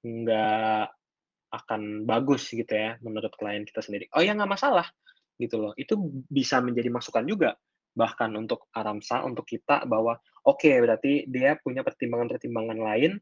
nggak 0.00 0.86
akan 1.50 2.06
bagus 2.08 2.48
gitu 2.48 2.72
ya 2.72 2.96
menurut 3.04 3.36
klien 3.36 3.68
kita 3.68 3.84
sendiri. 3.84 4.08
Oh 4.16 4.24
ya 4.24 4.32
nggak 4.32 4.48
masalah 4.48 4.88
gitu 5.36 5.60
loh. 5.60 5.72
Itu 5.76 6.00
bisa 6.32 6.64
menjadi 6.64 6.88
masukan 6.88 7.28
juga 7.28 7.52
bahkan 7.90 8.30
untuk 8.38 8.70
Aramsa 8.70 9.26
untuk 9.26 9.42
kita 9.44 9.82
bahwa 9.84 10.14
oke 10.46 10.62
okay, 10.62 10.78
berarti 10.78 11.26
dia 11.26 11.58
punya 11.58 11.82
pertimbangan-pertimbangan 11.82 12.78
lain 12.78 13.18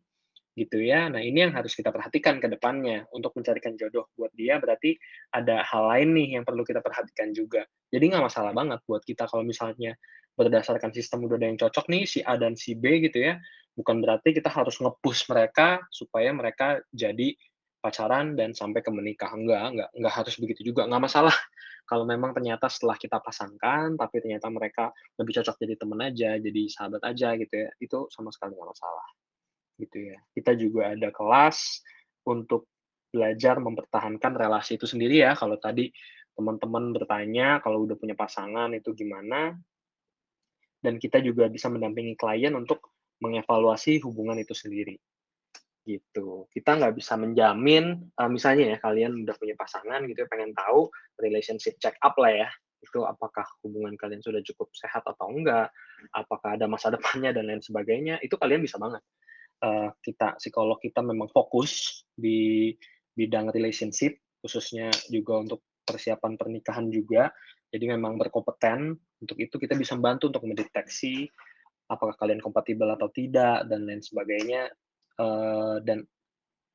gitu 0.58 0.82
ya. 0.82 1.06
Nah, 1.06 1.22
ini 1.22 1.46
yang 1.46 1.54
harus 1.54 1.72
kita 1.78 1.94
perhatikan 1.94 2.42
ke 2.42 2.50
depannya 2.50 3.06
untuk 3.14 3.30
mencarikan 3.38 3.78
jodoh 3.78 4.10
buat 4.18 4.34
dia 4.34 4.58
berarti 4.58 4.98
ada 5.30 5.62
hal 5.62 5.86
lain 5.94 6.08
nih 6.18 6.28
yang 6.40 6.44
perlu 6.44 6.66
kita 6.66 6.82
perhatikan 6.82 7.30
juga. 7.30 7.62
Jadi 7.94 8.04
nggak 8.10 8.24
masalah 8.26 8.50
banget 8.50 8.82
buat 8.84 9.06
kita 9.06 9.30
kalau 9.30 9.46
misalnya 9.46 9.94
berdasarkan 10.34 10.94
sistem 10.94 11.26
udah 11.26 11.38
ada 11.38 11.46
yang 11.50 11.58
cocok 11.58 11.86
nih 11.90 12.02
si 12.06 12.18
A 12.26 12.34
dan 12.34 12.58
si 12.58 12.74
B 12.74 13.02
gitu 13.06 13.18
ya. 13.22 13.38
Bukan 13.78 14.02
berarti 14.02 14.34
kita 14.34 14.50
harus 14.50 14.78
ngepush 14.82 15.30
mereka 15.30 15.82
supaya 15.94 16.34
mereka 16.34 16.82
jadi 16.90 17.34
pacaran 17.78 18.34
dan 18.34 18.52
sampai 18.52 18.82
ke 18.82 18.90
menikah. 18.90 19.30
Enggak, 19.30 19.70
enggak, 19.70 19.90
enggak 19.94 20.14
harus 20.14 20.34
begitu 20.42 20.74
juga. 20.74 20.86
Nggak 20.90 21.02
masalah 21.10 21.34
kalau 21.90 22.04
memang 22.04 22.34
ternyata 22.34 22.66
setelah 22.66 22.98
kita 22.98 23.22
pasangkan, 23.22 23.94
tapi 23.94 24.18
ternyata 24.18 24.50
mereka 24.50 24.90
lebih 25.18 25.38
cocok 25.38 25.56
jadi 25.62 25.74
teman 25.78 26.00
aja, 26.02 26.30
jadi 26.38 26.62
sahabat 26.70 27.02
aja 27.06 27.38
gitu 27.38 27.54
ya. 27.54 27.68
Itu 27.78 28.10
sama 28.10 28.34
sekali 28.34 28.58
nggak 28.58 28.70
masalah 28.74 29.06
gitu 29.78 30.12
ya. 30.12 30.18
Kita 30.34 30.52
juga 30.58 30.92
ada 30.92 31.08
kelas 31.14 31.80
untuk 32.26 32.68
belajar 33.08 33.56
mempertahankan 33.62 34.36
relasi 34.36 34.76
itu 34.76 34.84
sendiri 34.84 35.24
ya. 35.24 35.32
Kalau 35.32 35.56
tadi 35.56 35.88
teman-teman 36.36 36.94
bertanya 36.94 37.58
kalau 37.64 37.88
udah 37.88 37.96
punya 37.98 38.14
pasangan 38.14 38.70
itu 38.74 38.94
gimana, 38.94 39.56
dan 40.78 40.94
kita 41.02 41.18
juga 41.18 41.50
bisa 41.50 41.66
mendampingi 41.66 42.14
klien 42.14 42.54
untuk 42.54 42.94
mengevaluasi 43.18 43.98
hubungan 44.06 44.38
itu 44.38 44.54
sendiri 44.54 44.94
gitu. 45.88 46.46
Kita 46.52 46.76
nggak 46.78 46.94
bisa 47.00 47.16
menjamin, 47.16 48.12
uh, 48.20 48.30
misalnya 48.30 48.76
ya 48.76 48.78
kalian 48.78 49.24
udah 49.24 49.34
punya 49.40 49.56
pasangan 49.56 50.04
gitu 50.04 50.22
ya, 50.22 50.28
pengen 50.28 50.52
tahu 50.52 50.92
relationship 51.18 51.80
check 51.80 51.96
up 52.04 52.14
lah 52.20 52.30
ya, 52.30 52.48
itu 52.84 53.02
apakah 53.02 53.42
hubungan 53.64 53.96
kalian 53.96 54.20
sudah 54.20 54.44
cukup 54.44 54.68
sehat 54.76 55.02
atau 55.02 55.32
enggak, 55.32 55.72
apakah 56.12 56.60
ada 56.60 56.68
masa 56.68 56.92
depannya 56.94 57.32
dan 57.32 57.48
lain 57.48 57.64
sebagainya, 57.64 58.20
itu 58.20 58.36
kalian 58.36 58.62
bisa 58.62 58.76
banget 58.76 59.00
uh, 59.62 59.90
kita 60.02 60.38
psikolog 60.38 60.78
kita 60.78 61.02
memang 61.02 61.30
fokus 61.30 62.02
di 62.14 62.72
bidang 63.14 63.50
relationship 63.50 64.18
khususnya 64.38 64.90
juga 65.10 65.42
untuk 65.42 65.60
persiapan 65.82 66.36
pernikahan 66.38 66.86
juga. 66.92 67.32
Jadi 67.68 67.84
memang 67.90 68.16
berkompeten. 68.16 68.96
Untuk 69.18 69.36
itu 69.40 69.58
kita 69.58 69.74
bisa 69.74 69.98
membantu 69.98 70.30
untuk 70.30 70.44
mendeteksi 70.46 71.26
apakah 71.88 72.14
kalian 72.20 72.44
kompatibel 72.44 72.86
atau 72.92 73.08
tidak 73.08 73.66
dan 73.66 73.88
lain 73.88 74.04
sebagainya. 74.04 74.68
Uh, 75.18 75.82
dan 75.82 76.06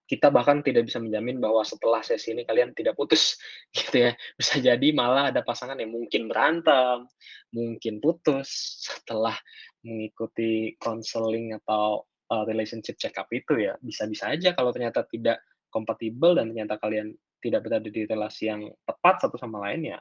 kita 0.03 0.27
bahkan 0.27 0.59
tidak 0.59 0.91
bisa 0.91 0.99
menjamin 0.99 1.39
bahwa 1.39 1.63
setelah 1.63 2.03
sesi 2.03 2.35
ini 2.35 2.43
kalian 2.43 2.75
tidak 2.75 2.99
putus 2.99 3.39
gitu 3.77 4.09
ya. 4.09 4.11
Bisa 4.35 4.59
jadi 4.59 4.87
malah 4.91 5.31
ada 5.31 5.41
pasangan 5.45 5.79
yang 5.79 5.93
mungkin 5.93 6.27
berantem 6.27 7.07
mungkin 7.53 8.01
putus 8.01 8.81
setelah 8.83 9.37
mengikuti 9.85 10.73
konseling 10.81 11.53
atau 11.63 12.03
uh, 12.31 12.43
relationship 12.47 12.95
check 12.95 13.15
up 13.19 13.27
itu 13.33 13.59
ya 13.59 13.73
bisa-bisa 13.83 14.31
aja 14.31 14.55
kalau 14.55 14.71
ternyata 14.71 15.03
tidak 15.09 15.43
kompatibel 15.73 16.37
dan 16.37 16.53
ternyata 16.53 16.77
kalian 16.79 17.11
tidak 17.43 17.65
berada 17.67 17.89
di 17.89 18.07
relasi 18.07 18.47
yang 18.47 18.69
tepat 18.87 19.25
satu 19.25 19.35
sama 19.35 19.67
lain 19.67 19.95
ya 19.95 19.99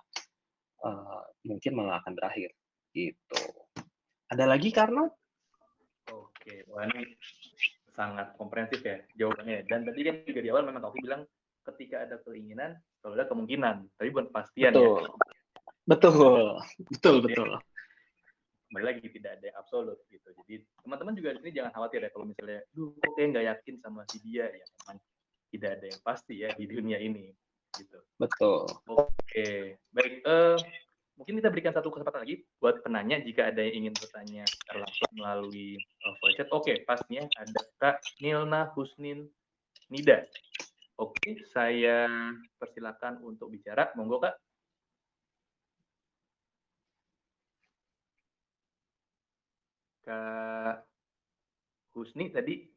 uh, 0.87 1.23
mungkin 1.43 1.73
malah 1.75 1.99
akan 2.05 2.15
berakhir 2.15 2.55
gitu. 2.93 3.41
Ada 4.29 4.45
lagi 4.49 4.69
karena? 4.73 5.09
Oke, 6.13 6.65
wah 6.69 6.85
ini 6.89 7.17
sangat 7.93 8.37
komprehensif 8.37 8.81
ya 8.85 9.01
jawabannya. 9.17 9.65
Dan 9.69 9.85
tadi 9.89 10.01
kan 10.05 10.17
juga 10.25 10.41
di 10.41 10.49
awal 10.53 10.69
memang 10.69 10.85
Taufik 10.85 11.05
bilang 11.05 11.23
ketika 11.73 12.05
ada 12.05 12.17
keinginan, 12.25 12.77
kalau 13.01 13.15
ada 13.17 13.29
kemungkinan, 13.29 13.87
tapi 13.97 14.09
bukan 14.13 14.29
kepastian 14.33 14.73
betul. 14.73 15.01
ya. 15.01 15.11
Betul, 15.83 16.15
betul, 16.89 17.17
betul 17.27 17.49
kembali 18.73 18.89
lagi 18.89 19.05
tidak 19.13 19.37
ada 19.37 19.45
yang 19.53 19.59
absolut 19.61 20.01
gitu. 20.09 20.29
Jadi 20.33 20.65
teman-teman 20.81 21.13
juga 21.13 21.37
di 21.37 21.45
sini 21.45 21.53
jangan 21.61 21.73
khawatir 21.77 22.01
ya 22.01 22.09
kalau 22.09 22.25
misalnya, 22.25 22.65
duh 22.73 22.89
kok 22.97 23.13
kayak 23.21 23.29
nggak 23.37 23.47
yakin 23.53 23.75
sama 23.85 24.01
si 24.09 24.17
dia 24.25 24.49
ya 24.49 24.65
memang 24.65 24.97
tidak 25.53 25.71
ada 25.77 25.87
yang 25.93 26.01
pasti 26.01 26.35
ya 26.41 26.49
di 26.57 26.65
dunia 26.65 26.97
ini 26.97 27.29
gitu. 27.77 28.01
Betul. 28.17 28.65
Oke, 28.89 29.77
baik. 29.93 30.25
Uh, 30.25 30.57
mungkin 31.21 31.37
kita 31.37 31.53
berikan 31.53 31.77
satu 31.77 31.93
kesempatan 31.93 32.25
lagi 32.25 32.49
buat 32.57 32.81
penanya 32.81 33.21
jika 33.21 33.53
ada 33.53 33.61
yang 33.61 33.85
ingin 33.85 33.93
bertanya 33.93 34.49
secara 34.49 34.89
langsung 34.89 35.11
melalui 35.13 35.77
uh, 36.09 36.15
voice 36.25 36.41
chat. 36.41 36.49
Oke, 36.49 36.81
pastinya 36.89 37.29
ada 37.37 37.61
Kak 37.77 38.01
Nilna 38.25 38.73
Husnin 38.73 39.29
Nida. 39.93 40.25
Oke, 40.97 41.45
saya 41.53 42.09
persilakan 42.57 43.21
untuk 43.21 43.53
bicara. 43.53 43.93
Monggo 44.01 44.17
Kak. 44.17 44.33
Kak 50.13 50.79
Husni 51.97 52.29
tadi 52.29 52.69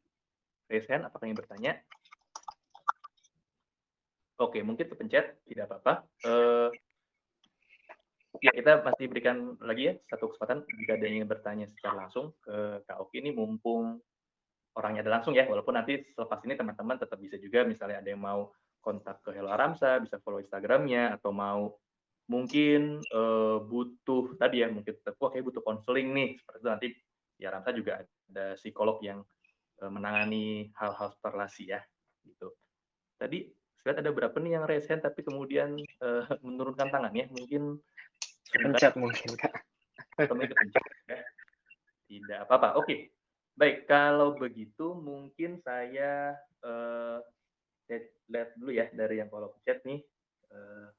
raise 0.71 0.87
hand, 0.87 1.07
apakah 1.07 1.27
ingin 1.27 1.39
bertanya? 1.39 1.73
Oke, 4.35 4.59
mungkin 4.63 4.91
kepencet, 4.91 5.39
tidak 5.47 5.71
apa-apa. 5.71 6.03
Uh, 6.27 6.67
ya, 8.43 8.51
kita 8.51 8.83
masih 8.83 9.07
berikan 9.07 9.55
lagi 9.63 9.87
ya 9.87 9.93
satu 10.11 10.31
kesempatan 10.31 10.67
jika 10.75 10.99
ada 10.99 11.03
yang 11.07 11.15
ingin 11.23 11.29
bertanya 11.31 11.65
secara 11.71 12.03
langsung 12.03 12.35
ke 12.43 12.83
Kak 12.83 12.99
Oki 12.99 13.23
ini 13.23 13.31
mumpung 13.31 14.03
orangnya 14.75 15.07
ada 15.07 15.15
langsung 15.19 15.31
ya, 15.31 15.47
walaupun 15.47 15.79
nanti 15.79 16.03
selepas 16.11 16.43
ini 16.43 16.59
teman-teman 16.59 16.99
tetap 16.99 17.15
bisa 17.15 17.39
juga 17.39 17.63
misalnya 17.63 18.03
ada 18.03 18.09
yang 18.11 18.19
mau 18.19 18.51
kontak 18.83 19.23
ke 19.23 19.31
Hello 19.31 19.47
Aramsa, 19.55 20.03
bisa 20.03 20.19
follow 20.19 20.43
Instagramnya, 20.43 21.15
atau 21.15 21.31
mau 21.31 21.79
mungkin 22.27 22.99
uh, 23.15 23.63
butuh 23.63 24.35
tadi 24.35 24.61
ya, 24.61 24.67
mungkin 24.67 24.99
tetap, 24.99 25.15
kayak 25.15 25.47
butuh 25.47 25.63
konseling 25.63 26.11
nih, 26.11 26.35
seperti 26.35 26.59
itu 26.59 26.67
nanti 26.67 26.87
ya 27.39 27.51
Ramsa 27.51 27.71
juga 27.75 28.03
ada 28.03 28.55
psikolog 28.55 28.99
yang 29.03 29.23
uh, 29.83 29.91
menangani 29.91 30.71
hal-hal 30.75 31.15
relasi 31.21 31.71
ya 31.71 31.81
gitu. 32.23 32.51
Tadi 33.19 33.47
saya 33.85 34.01
ada 34.01 34.09
berapa 34.09 34.33
nih 34.41 34.57
yang 34.57 34.65
raise 34.65 34.89
hand 34.89 35.05
tapi 35.05 35.21
kemudian 35.21 35.77
uh, 36.01 36.25
menurunkan 36.41 36.89
tangan 36.89 37.13
ya 37.13 37.29
mungkin 37.29 37.77
pencet 38.49 38.97
mungkin 38.97 39.29
kak. 39.37 39.53
kepencet 40.15 40.85
ya. 41.11 41.19
Tidak 42.05 42.39
apa-apa. 42.47 42.79
Oke. 42.79 42.85
Okay. 42.85 42.99
Baik, 43.55 43.87
kalau 43.87 44.35
begitu 44.35 44.91
mungkin 44.99 45.63
saya 45.63 46.35
uh, 46.59 47.23
lihat 48.27 48.51
dulu 48.59 48.71
ya 48.75 48.91
dari 48.91 49.23
yang 49.23 49.31
kalau 49.31 49.55
chat 49.63 49.79
nih. 49.87 50.03
Uh, 50.51 50.91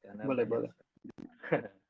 karena 0.00 0.22
boleh, 0.24 0.44
boleh. 0.48 0.70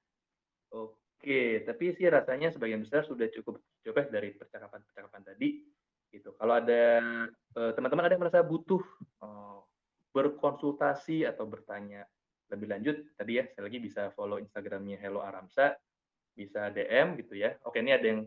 Oke. 1.24 1.64
Tapi 1.64 1.96
sih 1.96 2.04
rasanya 2.04 2.52
sebagian 2.52 2.84
besar 2.84 3.08
sudah 3.08 3.24
cukup 3.32 3.56
coba 3.80 4.04
dari 4.12 4.36
percakapan-percakapan 4.36 5.24
tadi. 5.24 5.64
Gitu. 6.12 6.36
Kalau 6.36 6.52
ada 6.52 7.00
eh, 7.32 7.72
teman-teman 7.72 8.04
uh, 8.04 8.06
ada 8.06 8.12
yang 8.12 8.22
merasa 8.28 8.44
butuh 8.44 8.84
uh, 9.24 9.64
berkonsultasi 10.12 11.24
atau 11.24 11.48
bertanya 11.48 12.04
lebih 12.52 12.68
lanjut, 12.68 12.96
tadi 13.16 13.40
ya 13.40 13.48
saya 13.56 13.72
lagi 13.72 13.80
bisa 13.80 14.12
follow 14.12 14.36
Instagramnya 14.36 15.00
Hello 15.00 15.24
Aramsa, 15.24 15.72
bisa 16.36 16.68
DM 16.68 17.16
gitu 17.24 17.40
ya. 17.40 17.56
Oke, 17.64 17.80
ini 17.80 17.96
ada 17.96 18.04
yang 18.04 18.20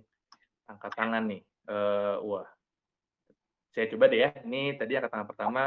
angkat 0.66 0.98
tangan 0.98 1.30
nih. 1.30 1.46
Uh, 1.70 2.18
wah, 2.26 2.50
saya 3.78 3.94
coba 3.94 4.10
deh 4.10 4.26
ya. 4.26 4.34
Ini 4.42 4.74
tadi 4.74 4.98
angkat 4.98 5.14
tangan 5.14 5.30
pertama 5.30 5.62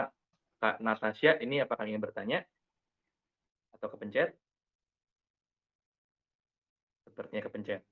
Kak 0.59 0.83
Natasha. 0.83 1.39
Ini 1.39 1.63
apakah 1.63 1.87
ingin 1.87 2.03
bertanya 2.03 2.43
atau 3.79 3.87
kepencet? 3.87 4.35
sepertinya 7.21 7.45
kepencet. 7.45 7.85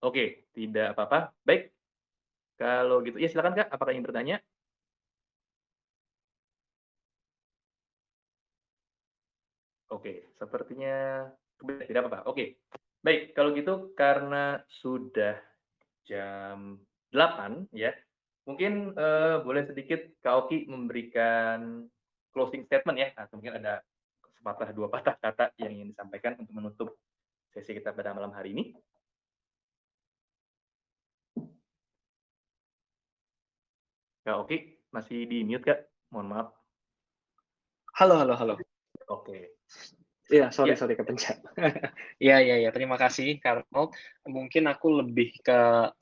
Oke, 0.00 0.48
tidak 0.56 0.96
apa-apa. 0.96 1.36
Baik. 1.44 1.76
Kalau 2.56 3.04
gitu, 3.04 3.20
ya 3.20 3.28
silakan 3.28 3.52
Kak, 3.52 3.68
apakah 3.68 3.92
ingin 3.92 4.08
bertanya? 4.08 4.36
Oke, 9.92 10.32
sepertinya 10.40 11.28
tidak 11.60 12.08
apa-apa. 12.08 12.32
Oke. 12.32 12.56
Baik, 13.04 13.36
kalau 13.36 13.52
gitu 13.52 13.92
karena 13.92 14.64
sudah 14.80 15.36
jam 16.08 16.80
8 17.12 17.68
ya. 17.76 17.92
Mungkin 18.48 18.96
eh, 18.96 19.36
boleh 19.44 19.68
sedikit 19.68 20.00
Kaoki 20.24 20.64
memberikan 20.64 21.84
closing 22.34 22.66
statement 22.66 22.98
ya 22.98 23.08
nah 23.14 23.30
mungkin 23.30 23.62
ada 23.62 23.80
sepatah 24.34 24.74
dua 24.74 24.90
patah 24.90 25.14
kata 25.16 25.54
yang 25.62 25.72
ingin 25.78 25.94
disampaikan 25.94 26.34
untuk 26.36 26.52
menutup 26.52 26.88
sesi 27.54 27.70
kita 27.78 27.94
pada 27.94 28.10
malam 28.10 28.34
hari 28.34 28.50
ini. 28.50 28.64
Kak 34.26 34.36
Oki, 34.42 34.82
masih 34.90 35.22
di 35.30 35.46
mute 35.46 35.62
Kak? 35.62 35.80
Mohon 36.10 36.26
maaf. 36.34 36.48
Halo, 37.94 38.18
halo, 38.18 38.34
halo. 38.34 38.54
Oke. 39.06 39.54
Iya, 40.26 40.50
sorry, 40.50 40.74
ya. 40.74 40.76
sorry 40.80 40.98
kepencet. 40.98 41.38
Iya, 42.24 42.42
iya, 42.42 42.56
iya. 42.66 42.70
Terima 42.74 42.98
kasih, 42.98 43.38
Karno. 43.38 43.94
Mungkin 44.26 44.66
aku 44.66 45.04
lebih 45.04 45.38
ke 45.44 45.92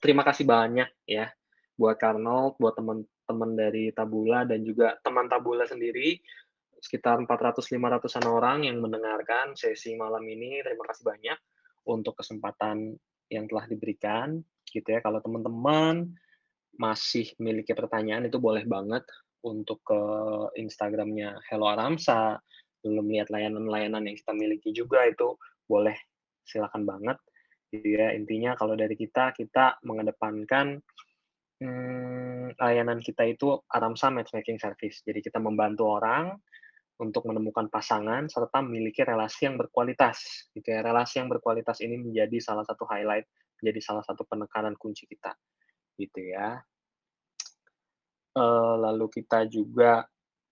terima 0.00 0.24
kasih 0.24 0.48
banyak 0.48 0.88
ya 1.04 1.28
buat 1.76 2.00
Karno, 2.00 2.56
buat 2.56 2.72
teman-teman 2.78 3.50
dari 3.52 3.92
Tabula 3.92 4.48
dan 4.48 4.64
juga 4.64 4.96
teman 5.04 5.28
Tabula 5.28 5.68
sendiri 5.68 6.16
sekitar 6.86 7.18
400-500an 7.26 8.24
orang 8.30 8.58
yang 8.62 8.78
mendengarkan 8.78 9.58
sesi 9.58 9.98
malam 9.98 10.22
ini. 10.22 10.62
Terima 10.62 10.86
kasih 10.86 11.02
banyak 11.02 11.38
untuk 11.90 12.14
kesempatan 12.14 12.94
yang 13.26 13.50
telah 13.50 13.66
diberikan 13.66 14.38
gitu 14.70 14.86
ya. 14.86 15.02
Kalau 15.02 15.18
teman-teman 15.18 16.14
masih 16.78 17.34
memiliki 17.42 17.74
pertanyaan 17.74 18.30
itu 18.30 18.38
boleh 18.38 18.62
banget 18.62 19.02
untuk 19.42 19.82
ke 19.82 20.00
Instagramnya 20.58 21.40
Hello 21.50 21.70
Aramsa 21.70 22.38
belum 22.86 23.10
lihat 23.10 23.30
layanan-layanan 23.34 24.06
yang 24.06 24.16
kita 24.18 24.32
miliki 24.34 24.70
juga 24.70 25.06
itu 25.06 25.34
boleh 25.66 25.96
silakan 26.46 26.86
banget 26.86 27.18
gitu 27.74 27.98
ya 27.98 28.14
intinya 28.14 28.54
kalau 28.54 28.78
dari 28.78 28.94
kita 28.94 29.34
kita 29.34 29.82
mengedepankan 29.82 30.78
hmm, 31.58 32.54
layanan 32.54 33.02
kita 33.02 33.26
itu 33.26 33.58
Aramsa 33.66 34.10
Matchmaking 34.14 34.62
Service 34.62 35.02
jadi 35.02 35.18
kita 35.18 35.42
membantu 35.42 35.90
orang 35.90 36.38
untuk 36.96 37.28
menemukan 37.28 37.68
pasangan 37.68 38.28
serta 38.28 38.64
memiliki 38.64 39.04
relasi 39.04 39.48
yang 39.48 39.60
berkualitas 39.60 40.48
gitu 40.56 40.72
ya 40.72 40.80
relasi 40.80 41.20
yang 41.20 41.28
berkualitas 41.28 41.84
ini 41.84 42.00
menjadi 42.00 42.40
salah 42.40 42.64
satu 42.64 42.88
highlight 42.88 43.28
menjadi 43.60 43.80
salah 43.80 44.04
satu 44.04 44.24
penekanan 44.24 44.76
kunci 44.80 45.04
kita 45.04 45.36
gitu 46.00 46.20
ya 46.24 46.60
uh, 48.36 48.74
lalu 48.76 49.08
kita 49.08 49.48
juga 49.48 50.04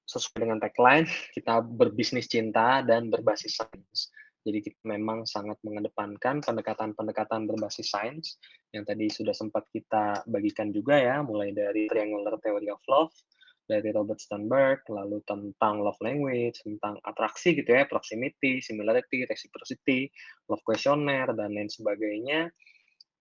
sesuai 0.05 0.49
dengan 0.49 0.59
tagline, 0.61 1.09
kita 1.37 1.65
berbisnis 1.65 2.29
cinta 2.29 2.85
dan 2.85 3.09
berbasis 3.09 3.61
sains. 3.61 4.13
Jadi 4.45 4.61
kita 4.61 4.81
memang 4.85 5.25
sangat 5.25 5.57
mengedepankan 5.65 6.45
pendekatan-pendekatan 6.45 7.49
berbasis 7.49 7.89
sains 7.89 8.37
yang 8.77 8.85
tadi 8.85 9.09
sudah 9.09 9.33
sempat 9.33 9.65
kita 9.73 10.21
bagikan 10.29 10.69
juga 10.69 11.01
ya, 11.01 11.25
mulai 11.25 11.57
dari 11.57 11.89
Triangular 11.89 12.37
Theory 12.45 12.69
of 12.69 12.85
Love, 12.85 13.17
dari 13.65 13.91
Robert 13.91 14.21
Sternberg, 14.21 14.85
lalu 14.93 15.25
tentang 15.25 15.81
love 15.81 15.99
language, 16.05 16.61
tentang 16.65 17.01
atraksi 17.05 17.57
gitu 17.57 17.73
ya, 17.73 17.89
proximity, 17.89 18.61
similarity, 18.61 19.25
reciprocity, 19.25 20.13
love 20.53 20.61
questionnaire, 20.63 21.33
dan 21.33 21.57
lain 21.57 21.73
sebagainya, 21.73 22.53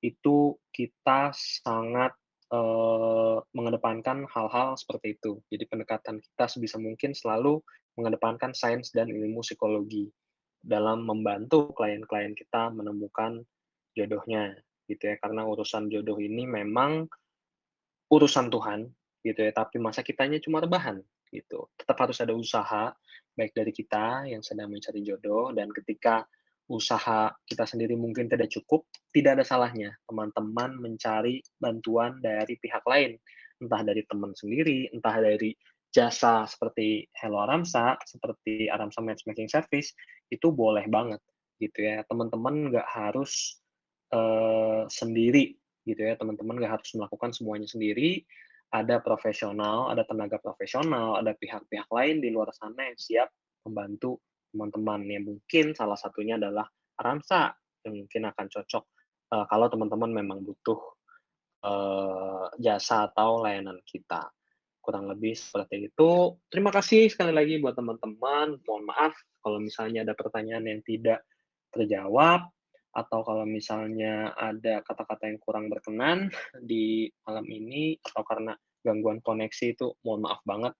itu 0.03 0.59
kita 0.75 1.31
sangat 1.33 2.11
uh, 2.51 3.39
mengedepankan 3.55 4.27
hal-hal 4.27 4.75
seperti 4.75 5.15
itu. 5.15 5.39
Jadi 5.47 5.63
pendekatan 5.65 6.19
kita 6.19 6.45
sebisa 6.51 6.75
mungkin 6.75 7.15
selalu 7.15 7.63
mengedepankan 7.95 8.51
sains 8.51 8.91
dan 8.91 9.07
ilmu 9.07 9.39
psikologi 9.45 10.11
dalam 10.63 11.03
membantu 11.03 11.75
klien-klien 11.75 12.35
kita 12.35 12.71
menemukan 12.71 13.43
jodohnya 13.93 14.55
gitu 14.87 15.11
ya 15.11 15.15
karena 15.19 15.43
urusan 15.47 15.91
jodoh 15.91 16.17
ini 16.17 16.47
memang 16.47 17.07
urusan 18.09 18.47
Tuhan 18.47 18.87
gitu 19.23 19.39
ya 19.39 19.51
tapi 19.55 19.79
masa 19.79 20.03
kitanya 20.03 20.37
cuma 20.43 20.59
rebahan 20.59 20.99
gitu 21.31 21.71
tetap 21.79 21.97
harus 21.97 22.19
ada 22.19 22.35
usaha 22.35 22.91
baik 23.33 23.55
dari 23.55 23.71
kita 23.73 24.29
yang 24.29 24.43
sedang 24.45 24.69
mencari 24.69 25.01
jodoh 25.01 25.49
dan 25.55 25.71
ketika 25.73 26.27
usaha 26.71 27.33
kita 27.43 27.67
sendiri 27.67 27.99
mungkin 27.99 28.31
tidak 28.31 28.47
cukup, 28.53 28.87
tidak 29.11 29.39
ada 29.39 29.45
salahnya 29.45 29.91
teman-teman 30.07 30.79
mencari 30.79 31.43
bantuan 31.59 32.23
dari 32.23 32.55
pihak 32.59 32.83
lain, 32.87 33.19
entah 33.59 33.81
dari 33.83 34.01
teman 34.07 34.31
sendiri, 34.31 34.87
entah 34.95 35.19
dari 35.19 35.51
jasa 35.93 36.47
seperti 36.47 37.05
Hello 37.19 37.43
Aramsa, 37.43 37.99
seperti 38.07 38.71
Aramsa 38.71 39.03
Matchmaking 39.03 39.51
Service, 39.51 39.91
itu 40.31 40.49
boleh 40.49 40.87
banget 40.87 41.19
gitu 41.59 41.83
ya. 41.83 42.01
Teman-teman 42.07 42.71
nggak 42.71 42.87
harus 42.87 43.59
uh, 44.15 44.87
sendiri 44.87 45.53
gitu 45.83 45.99
ya, 45.99 46.15
teman-teman 46.15 46.63
nggak 46.63 46.79
harus 46.79 46.89
melakukan 46.95 47.35
semuanya 47.35 47.67
sendiri. 47.67 48.23
Ada 48.73 49.05
profesional, 49.05 49.93
ada 49.93 50.01
tenaga 50.01 50.41
profesional, 50.41 51.21
ada 51.21 51.37
pihak-pihak 51.37 51.85
lain 51.93 52.25
di 52.25 52.33
luar 52.33 52.49
sana 52.57 52.89
yang 52.89 52.97
siap 52.97 53.29
membantu 53.69 54.17
teman-teman 54.49 55.01
yang 55.09 55.23
mungkin 55.29 55.77
salah 55.77 55.97
satunya 55.97 56.37
adalah 56.41 56.65
Ramsa 56.97 57.53
yang 57.85 58.05
mungkin 58.05 58.29
akan 58.29 58.45
cocok 58.49 58.83
uh, 59.33 59.45
kalau 59.49 59.67
teman-teman 59.69 60.11
memang 60.13 60.45
butuh 60.45 60.79
uh, 61.65 62.49
jasa 62.61 63.09
atau 63.09 63.41
layanan 63.41 63.81
kita. 63.85 64.29
Kurang 64.83 65.07
lebih 65.07 65.33
seperti 65.33 65.89
itu. 65.89 66.37
Terima 66.51 66.69
kasih 66.69 67.07
sekali 67.07 67.31
lagi 67.31 67.57
buat 67.63 67.73
teman-teman. 67.73 68.59
Mohon 68.67 68.83
maaf 68.83 69.13
kalau 69.39 69.63
misalnya 69.63 70.03
ada 70.03 70.13
pertanyaan 70.13 70.67
yang 70.67 70.81
tidak 70.83 71.23
terjawab 71.71 72.51
atau 72.93 73.25
kalau 73.25 73.43
misalnya 73.49 74.37
ada 74.37 74.85
kata-kata 74.85 75.25
yang 75.25 75.41
kurang 75.41 75.65
berkenan 75.67 76.29
di 76.69 77.09
malam 77.25 77.45
ini 77.49 77.97
atau 77.97 78.21
karena 78.21 78.53
gangguan 78.85 79.17
koneksi 79.25 79.65
itu 79.73 79.97
mohon 80.05 80.29
maaf 80.29 80.39
banget. 80.45 80.77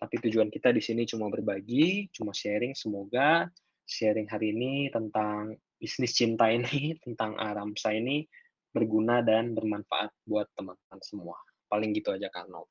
Tapi 0.00 0.16
tujuan 0.28 0.48
kita 0.48 0.72
di 0.72 0.80
sini 0.80 1.04
cuma 1.04 1.28
berbagi, 1.28 2.08
cuma 2.14 2.32
sharing. 2.32 2.72
Semoga 2.72 3.44
sharing 3.84 4.30
hari 4.30 4.56
ini 4.56 4.88
tentang 4.88 5.58
bisnis 5.76 6.16
cinta 6.16 6.48
ini, 6.48 6.94
tentang 7.04 7.36
Aramsa 7.36 7.92
ini 7.92 8.24
berguna 8.70 9.20
dan 9.20 9.52
bermanfaat 9.52 10.14
buat 10.24 10.46
teman-teman 10.54 11.00
semua. 11.02 11.36
Paling 11.66 11.90
gitu 11.92 12.14
aja 12.14 12.30
Kak 12.30 12.46
Nol. 12.48 12.64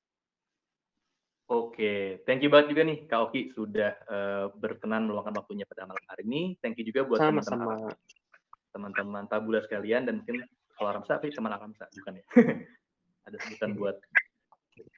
Oke, 1.50 2.22
thank 2.30 2.46
you 2.46 2.50
banget 2.54 2.78
juga 2.78 2.86
nih 2.86 3.10
Kak 3.10 3.22
Oki 3.30 3.50
sudah 3.58 3.98
uh, 4.06 4.46
berkenan 4.54 5.10
meluangkan 5.10 5.34
waktunya 5.34 5.66
pada 5.66 5.90
malam 5.90 6.06
hari 6.06 6.24
ini. 6.30 6.42
Thank 6.62 6.78
you 6.78 6.86
juga 6.86 7.10
buat 7.10 7.20
teman-teman 7.20 7.90
teman-teman 8.74 9.26
tabula 9.28 9.60
sekalian 9.64 10.06
dan 10.06 10.22
mungkin 10.22 10.46
kalau 10.78 10.96
Aramsa 10.96 11.20
tapi 11.20 11.34
teman 11.34 11.52
Aramsa 11.52 11.86
bukan 11.92 12.14
ya? 12.20 12.26
Ada 13.28 13.38
sebutan 13.46 13.70
buat 13.78 13.96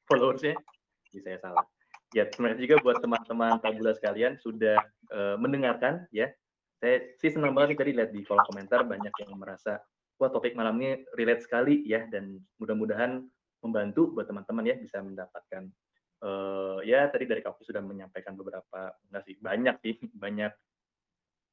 followersnya, 0.07 0.55
jadi 1.09 1.19
saya 1.25 1.37
salah. 1.41 1.65
Ya, 2.11 2.27
terima 2.27 2.51
kasih 2.51 2.67
juga 2.67 2.77
buat 2.83 2.97
teman-teman 2.99 3.59
tabula 3.63 3.91
sekalian 3.95 4.35
sudah 4.39 4.79
uh, 5.11 5.35
mendengarkan 5.39 6.07
ya. 6.11 6.31
Saya 6.79 7.13
sih 7.21 7.31
senang 7.31 7.53
banget 7.53 7.77
tadi 7.77 7.93
lihat 7.93 8.09
di 8.11 8.25
kolom 8.25 8.41
komentar 8.47 8.81
banyak 8.83 9.13
yang 9.21 9.37
merasa 9.37 9.79
wah 10.21 10.29
topik 10.29 10.53
malam 10.53 10.77
ini 10.77 11.01
relate 11.17 11.41
sekali 11.41 11.81
ya 11.89 12.05
dan 12.13 12.37
mudah-mudahan 12.61 13.25
membantu 13.65 14.13
buat 14.13 14.29
teman-teman 14.29 14.69
ya 14.69 14.75
bisa 14.77 15.01
mendapatkan 15.01 15.65
uh, 16.21 16.77
ya 16.85 17.09
tadi 17.09 17.25
dari 17.25 17.41
Kaku 17.41 17.65
sudah 17.65 17.81
menyampaikan 17.81 18.37
beberapa 18.37 18.93
enggak 19.09 19.23
sih 19.25 19.35
banyak 19.41 19.75
sih 19.81 19.93
banyak 20.13 20.53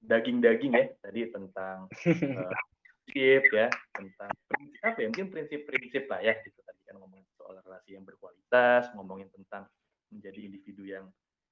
daging-daging 0.02 0.72
ya 0.74 0.86
tadi 1.04 1.20
tentang 1.30 1.86
uh, 1.88 2.54
prinsip 3.08 3.42
ya 3.50 3.66
tentang 3.96 4.30
apa 4.84 4.98
ya 5.00 5.06
mungkin 5.08 5.28
prinsip-prinsip 5.32 6.04
lah 6.12 6.20
ya 6.20 6.36
gitu 6.44 6.58
tadi 6.62 6.80
kan 6.84 7.00
ngomongin 7.00 7.26
soal 7.40 7.56
relasi 7.64 7.96
yang 7.96 8.04
berkualitas 8.04 8.92
ngomongin 8.94 9.28
tentang 9.32 9.64
menjadi 10.12 10.40
individu 10.44 10.84
yang 10.88 11.04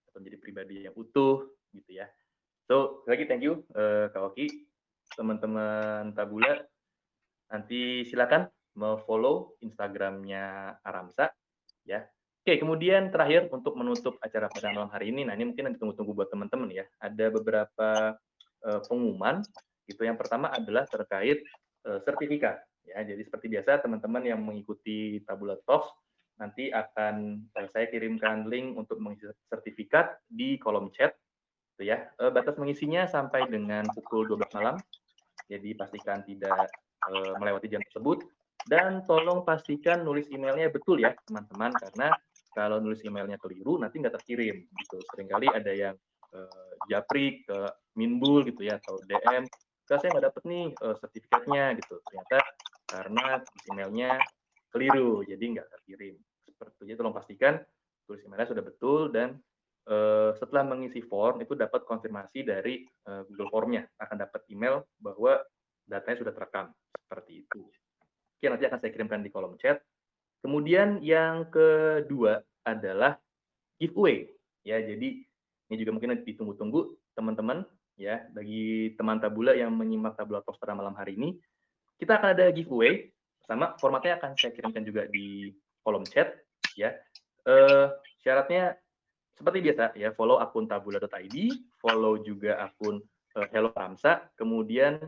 atau 0.08 0.18
menjadi 0.24 0.38
pribadi 0.40 0.76
yang 0.88 0.94
utuh 0.96 1.44
gitu 1.76 2.00
ya. 2.00 2.08
So 2.66 3.04
lagi 3.04 3.28
thank 3.28 3.44
you 3.44 3.62
uh, 3.76 4.08
Kak 4.10 4.32
Oki, 4.32 4.48
teman-teman 5.12 6.16
Tabula. 6.16 6.64
Nanti 7.52 8.02
silakan 8.08 8.48
follow 9.04 9.56
Instagramnya 9.60 10.76
Aramsa 10.80 11.30
ya. 11.84 12.04
Oke, 12.46 12.62
kemudian 12.62 13.10
terakhir 13.10 13.50
untuk 13.50 13.74
menutup 13.74 14.22
acara 14.22 14.46
pada 14.46 14.70
malam 14.70 14.86
hari 14.86 15.10
ini, 15.10 15.26
nah 15.26 15.34
ini 15.34 15.50
mungkin 15.50 15.74
ditunggu-tunggu 15.74 16.14
buat 16.14 16.30
teman-teman 16.30 16.70
ya. 16.70 16.86
Ada 17.02 17.34
beberapa 17.34 18.14
uh, 18.66 18.82
pengumuman. 18.84 19.46
Itu 19.86 20.02
yang 20.02 20.18
pertama 20.18 20.50
adalah 20.50 20.84
terkait 20.90 21.46
uh, 21.86 22.02
sertifikat. 22.02 22.60
Ya, 22.86 23.02
jadi 23.02 23.22
seperti 23.22 23.50
biasa 23.50 23.82
teman-teman 23.82 24.22
yang 24.22 24.38
mengikuti 24.42 25.18
Tabula 25.26 25.58
Talks 25.66 25.90
nanti 26.36 26.68
akan 26.68 27.44
eh, 27.56 27.68
saya 27.72 27.88
kirimkan 27.88 28.46
link 28.48 28.76
untuk 28.76 29.00
mengisi 29.00 29.28
sertifikat 29.48 30.20
di 30.28 30.60
kolom 30.60 30.92
chat 30.92 31.16
gitu 31.76 31.88
ya. 31.88 32.12
Eh, 32.20 32.30
batas 32.32 32.60
mengisinya 32.60 33.08
sampai 33.08 33.48
dengan 33.48 33.88
pukul 33.92 34.28
12 34.28 34.52
malam. 34.56 34.76
Jadi 35.48 35.72
pastikan 35.74 36.22
tidak 36.24 36.68
eh, 37.08 37.34
melewati 37.40 37.72
jam 37.72 37.80
tersebut 37.88 38.24
dan 38.68 39.00
tolong 39.06 39.46
pastikan 39.46 40.02
nulis 40.04 40.26
emailnya 40.28 40.68
betul 40.68 40.98
ya 40.98 41.14
teman-teman 41.30 41.70
karena 41.76 42.08
kalau 42.56 42.80
nulis 42.80 43.04
emailnya 43.04 43.36
keliru 43.36 43.80
nanti 43.80 44.00
nggak 44.00 44.20
terkirim 44.20 44.64
gitu. 44.64 44.98
Seringkali 45.12 45.48
ada 45.52 45.72
yang 45.72 45.94
uh, 46.32 46.72
japri 46.90 47.44
ke 47.46 47.58
minbul 47.94 48.42
gitu 48.46 48.66
ya 48.66 48.80
atau 48.80 48.98
dm 49.04 49.46
Kak, 49.86 50.02
saya 50.02 50.18
nggak 50.18 50.26
dapet 50.34 50.42
nih 50.50 50.66
uh, 50.82 50.96
sertifikatnya 50.98 51.64
gitu 51.78 52.02
ternyata 52.10 52.38
karena 52.86 53.26
emailnya 53.70 54.10
keliru 54.74 55.22
jadi 55.22 55.44
nggak 55.58 55.68
terkirim 55.78 56.18
seperti 56.46 56.90
itu 56.90 56.98
tolong 56.98 57.14
pastikan 57.14 57.62
tulis 58.06 58.22
emailnya 58.26 58.50
sudah 58.50 58.64
betul 58.66 59.00
dan 59.14 59.38
uh, 59.90 60.34
setelah 60.38 60.66
mengisi 60.66 61.02
form 61.06 61.42
itu 61.42 61.54
dapat 61.54 61.86
konfirmasi 61.86 62.46
dari 62.46 62.86
uh, 63.06 63.22
Google 63.30 63.50
Formnya 63.50 63.82
akan 64.02 64.16
dapat 64.26 64.42
email 64.50 64.86
bahwa 64.98 65.42
datanya 65.86 66.26
sudah 66.26 66.32
terekam 66.34 66.66
seperti 66.90 67.46
itu. 67.46 67.62
Oke, 68.36 68.46
nanti 68.50 68.66
akan 68.66 68.78
saya 68.82 68.90
kirimkan 68.92 69.22
di 69.22 69.30
kolom 69.30 69.54
chat. 69.56 69.80
Kemudian 70.42 71.00
yang 71.00 71.48
kedua 71.48 72.42
adalah 72.66 73.16
giveaway. 73.80 74.28
Ya, 74.66 74.82
jadi 74.82 75.22
ini 75.66 75.76
juga 75.82 75.90
mungkin 75.98 76.22
ditunggu-tunggu 76.22 76.94
teman-teman 77.18 77.66
ya 77.98 78.22
bagi 78.30 78.94
teman 78.94 79.18
tabula 79.18 79.56
yang 79.56 79.72
menyimak 79.74 80.14
tabula 80.14 80.44
talks 80.44 80.60
pada 80.60 80.76
malam 80.76 80.94
hari 80.94 81.18
ini. 81.18 81.34
Kita 81.96 82.20
akan 82.20 82.36
ada 82.36 82.52
giveaway 82.52 83.08
sama 83.46 83.74
formatnya 83.80 84.20
akan 84.20 84.36
saya 84.36 84.52
kirimkan 84.52 84.84
juga 84.84 85.08
di 85.08 85.50
kolom 85.80 86.04
chat 86.06 86.36
ya. 86.76 86.92
Uh, 87.46 87.94
syaratnya 88.20 88.74
seperti 89.38 89.62
biasa 89.62 89.94
ya 89.94 90.10
follow 90.12 90.42
akun 90.42 90.66
tabula.id 90.66 91.36
follow 91.78 92.18
juga 92.20 92.58
akun 92.62 93.00
uh, 93.38 93.46
Hello 93.50 93.72
Ramsa. 93.72 94.28
Kemudian 94.36 95.02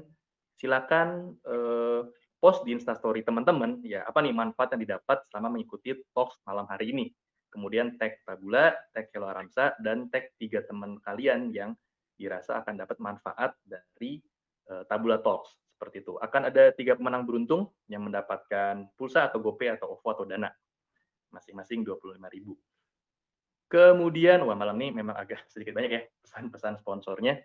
silakan 0.58 1.38
uh, 1.46 2.02
post 2.38 2.62
di 2.66 2.74
instastory 2.74 3.22
teman-teman 3.26 3.82
ya 3.82 4.06
apa 4.06 4.22
nih 4.22 4.34
manfaat 4.34 4.74
yang 4.74 4.82
didapat 4.86 5.22
selama 5.30 5.58
mengikuti 5.58 5.94
talks 6.14 6.38
malam 6.46 6.66
hari 6.70 6.94
ini 6.94 7.10
kemudian 7.48 7.96
tag 7.96 8.20
tabula 8.24 8.76
tag 8.92 9.08
Hello 9.12 9.28
Ramsa 9.32 9.76
dan 9.80 10.08
tag 10.12 10.32
tiga 10.36 10.64
teman 10.64 11.00
kalian 11.02 11.52
yang 11.52 11.72
dirasa 12.18 12.58
akan 12.60 12.74
dapat 12.82 12.98
manfaat 12.98 13.54
dari 13.62 14.18
uh, 14.74 14.82
Tabula 14.90 15.22
Talks 15.22 15.54
seperti 15.78 16.02
itu. 16.02 16.18
Akan 16.18 16.50
ada 16.50 16.74
tiga 16.74 16.98
pemenang 16.98 17.22
beruntung 17.22 17.70
yang 17.86 18.02
mendapatkan 18.02 18.90
pulsa 18.98 19.30
atau 19.30 19.38
GoPay 19.38 19.78
atau 19.78 19.94
OVO 19.94 20.08
atau 20.10 20.26
Dana 20.26 20.50
masing-masing 21.30 21.86
25.000. 21.86 22.18
Kemudian, 23.68 24.42
wah 24.48 24.56
malam 24.56 24.74
ini 24.82 24.98
memang 24.98 25.14
agak 25.14 25.46
sedikit 25.52 25.78
banyak 25.78 25.92
ya 25.94 26.02
pesan-pesan 26.26 26.82
sponsornya. 26.82 27.38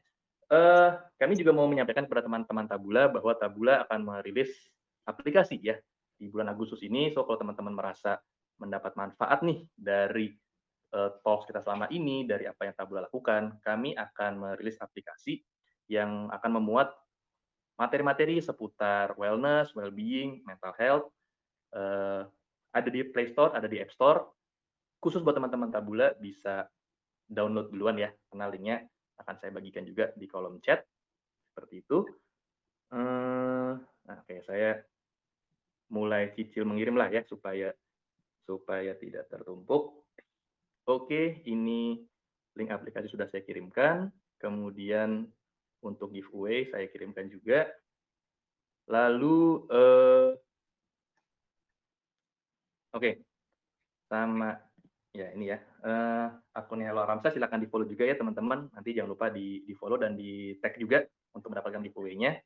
Uh, 0.49 0.97
kami 1.21 1.39
juga 1.39 1.55
mau 1.55 1.69
menyampaikan 1.69 2.03
kepada 2.09 2.25
teman-teman 2.25 2.65
Tabula 2.67 3.07
bahwa 3.07 3.31
Tabula 3.37 3.85
akan 3.87 3.99
merilis 4.03 4.51
aplikasi 5.07 5.61
ya 5.61 5.77
di 6.17 6.27
bulan 6.27 6.49
Agustus 6.51 6.81
ini. 6.81 7.13
So 7.13 7.23
kalau 7.23 7.37
teman-teman 7.37 7.77
merasa 7.77 8.17
mendapat 8.61 8.93
manfaat 8.95 9.41
nih 9.41 9.65
dari 9.73 10.31
uh, 10.93 11.11
talks 11.25 11.49
kita 11.49 11.59
selama 11.65 11.89
ini, 11.89 12.23
dari 12.23 12.45
apa 12.45 12.69
yang 12.69 12.75
Tabula 12.77 13.05
lakukan, 13.05 13.59
kami 13.65 13.97
akan 13.97 14.31
merilis 14.39 14.77
aplikasi 14.79 15.41
yang 15.89 16.31
akan 16.31 16.61
memuat 16.61 16.93
materi-materi 17.75 18.37
seputar 18.39 19.17
wellness, 19.17 19.73
well-being, 19.73 20.45
mental 20.45 20.73
health, 20.77 21.05
uh, 21.73 22.23
ada 22.73 22.89
di 22.89 23.01
Play 23.05 23.33
Store, 23.33 23.53
ada 23.53 23.65
di 23.65 23.81
App 23.81 23.93
Store. 23.93 24.21
Khusus 25.01 25.19
buat 25.25 25.35
teman-teman 25.35 25.73
Tabula 25.73 26.15
bisa 26.15 26.69
download 27.27 27.73
duluan 27.73 27.97
ya, 27.99 28.09
karena 28.29 28.45
linknya 28.47 28.77
akan 29.19 29.35
saya 29.37 29.51
bagikan 29.51 29.83
juga 29.83 30.09
di 30.15 30.25
kolom 30.29 30.61
chat. 30.63 30.85
Seperti 31.51 31.85
itu. 31.85 32.05
Uh, 32.93 33.77
nah, 34.05 34.17
okay, 34.21 34.41
saya 34.45 34.81
mulai 35.89 36.33
cicil 36.33 36.65
mengirim 36.65 36.97
lah 36.97 37.09
ya, 37.09 37.21
supaya 37.25 37.73
supaya 38.43 38.95
tidak 38.99 39.27
tertumpuk. 39.31 40.03
Oke, 40.87 41.43
ini 41.47 42.03
link 42.59 42.69
aplikasi 42.69 43.07
sudah 43.07 43.27
saya 43.31 43.43
kirimkan. 43.43 44.11
Kemudian 44.39 45.27
untuk 45.83 46.11
giveaway 46.11 46.67
saya 46.67 46.91
kirimkan 46.91 47.31
juga. 47.31 47.71
Lalu, 48.91 49.63
eh, 49.71 50.29
oke, 52.91 53.11
sama 54.11 54.59
ya 55.13 55.29
ini 55.37 55.53
ya 55.53 55.61
uh, 55.85 56.27
akunnya 56.57 56.89
Hello 56.89 57.05
Ramsa 57.05 57.29
silahkan 57.29 57.61
di 57.61 57.69
follow 57.69 57.85
juga 57.85 58.01
ya 58.01 58.17
teman-teman 58.17 58.65
nanti 58.73 58.97
jangan 58.97 59.13
lupa 59.13 59.29
di 59.29 59.61
di 59.61 59.73
follow 59.77 60.01
dan 60.01 60.17
di 60.17 60.57
tag 60.57 60.73
juga 60.81 61.05
untuk 61.37 61.53
mendapatkan 61.53 61.85
giveaway-nya 61.85 62.41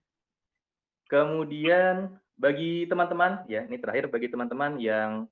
kemudian 1.07 2.11
bagi 2.35 2.83
teman-teman 2.91 3.47
ya 3.47 3.63
ini 3.63 3.79
terakhir 3.79 4.11
bagi 4.11 4.27
teman-teman 4.27 4.75
yang 4.83 5.31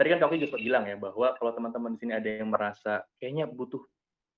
tadi 0.00 0.16
kan 0.16 0.18
Kak 0.24 0.32
juga 0.32 0.56
bilang 0.56 0.88
ya 0.88 0.96
bahwa 0.96 1.36
kalau 1.36 1.52
teman-teman 1.52 1.92
di 1.92 1.98
sini 2.00 2.12
ada 2.16 2.24
yang 2.24 2.48
merasa 2.48 3.04
kayaknya 3.20 3.44
butuh 3.44 3.84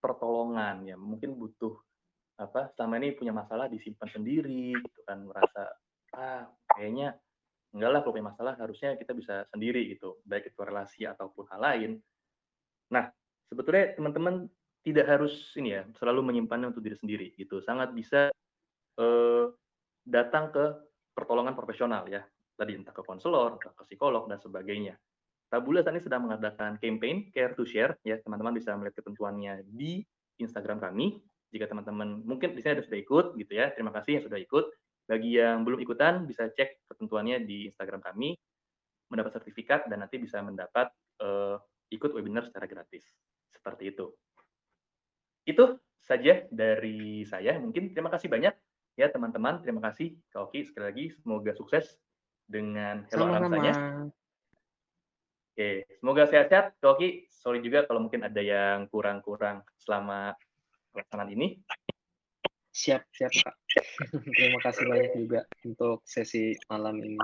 pertolongan 0.02 0.82
ya 0.82 0.98
mungkin 0.98 1.38
butuh 1.38 1.78
apa 2.34 2.74
selama 2.74 2.98
ini 2.98 3.14
punya 3.14 3.30
masalah 3.30 3.70
disimpan 3.70 4.10
sendiri 4.10 4.74
gitu 4.74 5.00
kan 5.06 5.22
merasa 5.22 5.70
ah 6.18 6.50
kayaknya 6.74 7.14
enggak 7.70 7.90
lah 7.94 8.00
kalau 8.02 8.18
punya 8.18 8.34
masalah 8.34 8.58
harusnya 8.58 8.98
kita 8.98 9.14
bisa 9.14 9.46
sendiri 9.54 9.94
gitu 9.94 10.18
baik 10.26 10.50
itu 10.50 10.58
relasi 10.66 11.06
ataupun 11.06 11.46
hal 11.54 11.62
lain 11.62 11.90
nah 12.90 13.06
sebetulnya 13.46 13.94
teman-teman 13.94 14.50
tidak 14.82 15.06
harus 15.06 15.54
ini 15.54 15.78
ya 15.78 15.86
selalu 15.94 16.26
menyimpannya 16.26 16.74
untuk 16.74 16.82
diri 16.82 16.98
sendiri 16.98 17.30
gitu 17.38 17.62
sangat 17.62 17.94
bisa 17.94 18.34
eh, 18.98 19.46
datang 20.02 20.50
ke 20.50 20.64
pertolongan 21.14 21.54
profesional 21.54 22.02
ya 22.10 22.26
tadi 22.62 22.78
entah 22.78 22.94
ke 22.94 23.02
konselor, 23.02 23.58
ke 23.58 23.68
psikolog 23.88 24.28
dan 24.28 24.38
sebagainya. 24.38 24.94
Tabula 25.52 25.84
saat 25.84 25.92
ini 25.92 26.00
sedang 26.00 26.24
mengadakan 26.24 26.80
campaign 26.80 27.28
Care 27.28 27.52
to 27.52 27.68
Share, 27.68 28.00
ya 28.08 28.16
teman-teman 28.24 28.56
bisa 28.56 28.72
melihat 28.72 29.04
ketentuannya 29.04 29.60
di 29.68 30.00
Instagram 30.40 30.80
kami. 30.80 31.20
Jika 31.52 31.68
teman-teman 31.68 32.24
mungkin 32.24 32.56
di 32.56 32.64
sini 32.64 32.80
ada 32.80 32.80
sudah 32.80 32.96
ikut, 32.96 33.36
gitu 33.36 33.52
ya, 33.52 33.68
terima 33.76 33.92
kasih 33.92 34.16
yang 34.16 34.24
sudah 34.24 34.40
ikut. 34.40 34.72
Bagi 35.04 35.36
yang 35.36 35.60
belum 35.68 35.84
ikutan, 35.84 36.24
bisa 36.24 36.48
cek 36.48 36.88
ketentuannya 36.88 37.44
di 37.44 37.68
Instagram 37.68 38.00
kami, 38.00 38.32
mendapat 39.12 39.36
sertifikat 39.36 39.92
dan 39.92 40.00
nanti 40.00 40.16
bisa 40.16 40.40
mendapat 40.40 40.88
uh, 41.20 41.60
ikut 41.92 42.16
webinar 42.16 42.48
secara 42.48 42.64
gratis. 42.64 43.04
Seperti 43.52 43.92
itu. 43.92 44.08
Itu 45.44 45.76
saja 46.00 46.48
dari 46.48 47.28
saya. 47.28 47.60
Mungkin 47.60 47.92
terima 47.92 48.08
kasih 48.08 48.32
banyak 48.32 48.56
ya 48.96 49.12
teman-teman. 49.12 49.60
Terima 49.60 49.84
kasih 49.84 50.16
Kak 50.32 50.48
Oki 50.48 50.64
sekali 50.64 50.84
lagi. 50.88 51.04
Semoga 51.12 51.52
sukses 51.52 52.00
dengan 52.48 53.04
Hello 53.12 53.28
Alamsanya. 53.28 54.08
Oke, 55.52 55.84
semoga 56.00 56.24
sehat-sehat. 56.24 56.80
Koki, 56.80 57.28
sorry 57.28 57.60
juga 57.60 57.84
kalau 57.84 58.00
mungkin 58.00 58.24
ada 58.24 58.40
yang 58.40 58.88
kurang-kurang 58.88 59.60
selama 59.76 60.32
pelaksanaan 60.96 61.28
ini. 61.28 61.60
Siap, 62.72 63.04
siap 63.12 63.28
Kak. 63.28 63.54
Terima 64.32 64.60
kasih 64.64 64.88
banyak 64.88 65.12
juga 65.12 65.44
untuk 65.68 66.00
sesi 66.08 66.56
malam 66.72 66.96
ini. 67.04 67.20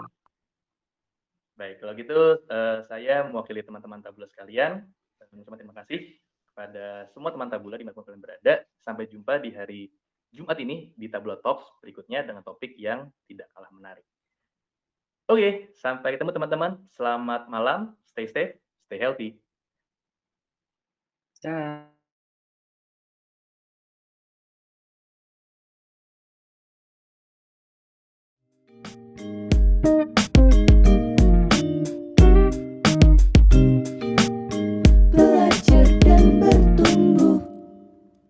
Baik, 1.57 1.81
kalau 1.81 1.93
gitu 1.97 2.21
uh, 2.53 2.85
saya 2.85 3.25
mewakili 3.25 3.65
teman-teman 3.65 4.05
Tabula 4.05 4.29
sekalian. 4.29 4.85
Terima 5.33 5.73
kasih 5.81 6.21
kepada 6.53 7.09
semua 7.17 7.33
teman 7.33 7.49
Tabula 7.49 7.81
di 7.81 7.89
mana 7.89 7.97
kalian 7.97 8.21
berada. 8.21 8.61
Sampai 8.77 9.09
jumpa 9.09 9.41
di 9.41 9.57
hari 9.57 9.89
Jumat 10.37 10.61
ini 10.61 10.93
di 11.01 11.09
Tabula 11.09 11.41
Talks 11.41 11.81
berikutnya 11.81 12.29
dengan 12.29 12.45
topik 12.45 12.77
yang 12.77 13.09
tidak 13.25 13.49
kalah 13.57 13.73
menarik. 13.73 14.05
Oke, 15.29 15.73
sampai 15.77 16.17
ketemu 16.17 16.33
teman-teman. 16.37 16.81
Selamat 16.93 17.53
malam, 17.53 17.98
stay 18.13 18.27
safe, 18.27 18.55
stay 18.89 18.99
healthy. 18.99 19.39
Dah. 21.43 21.98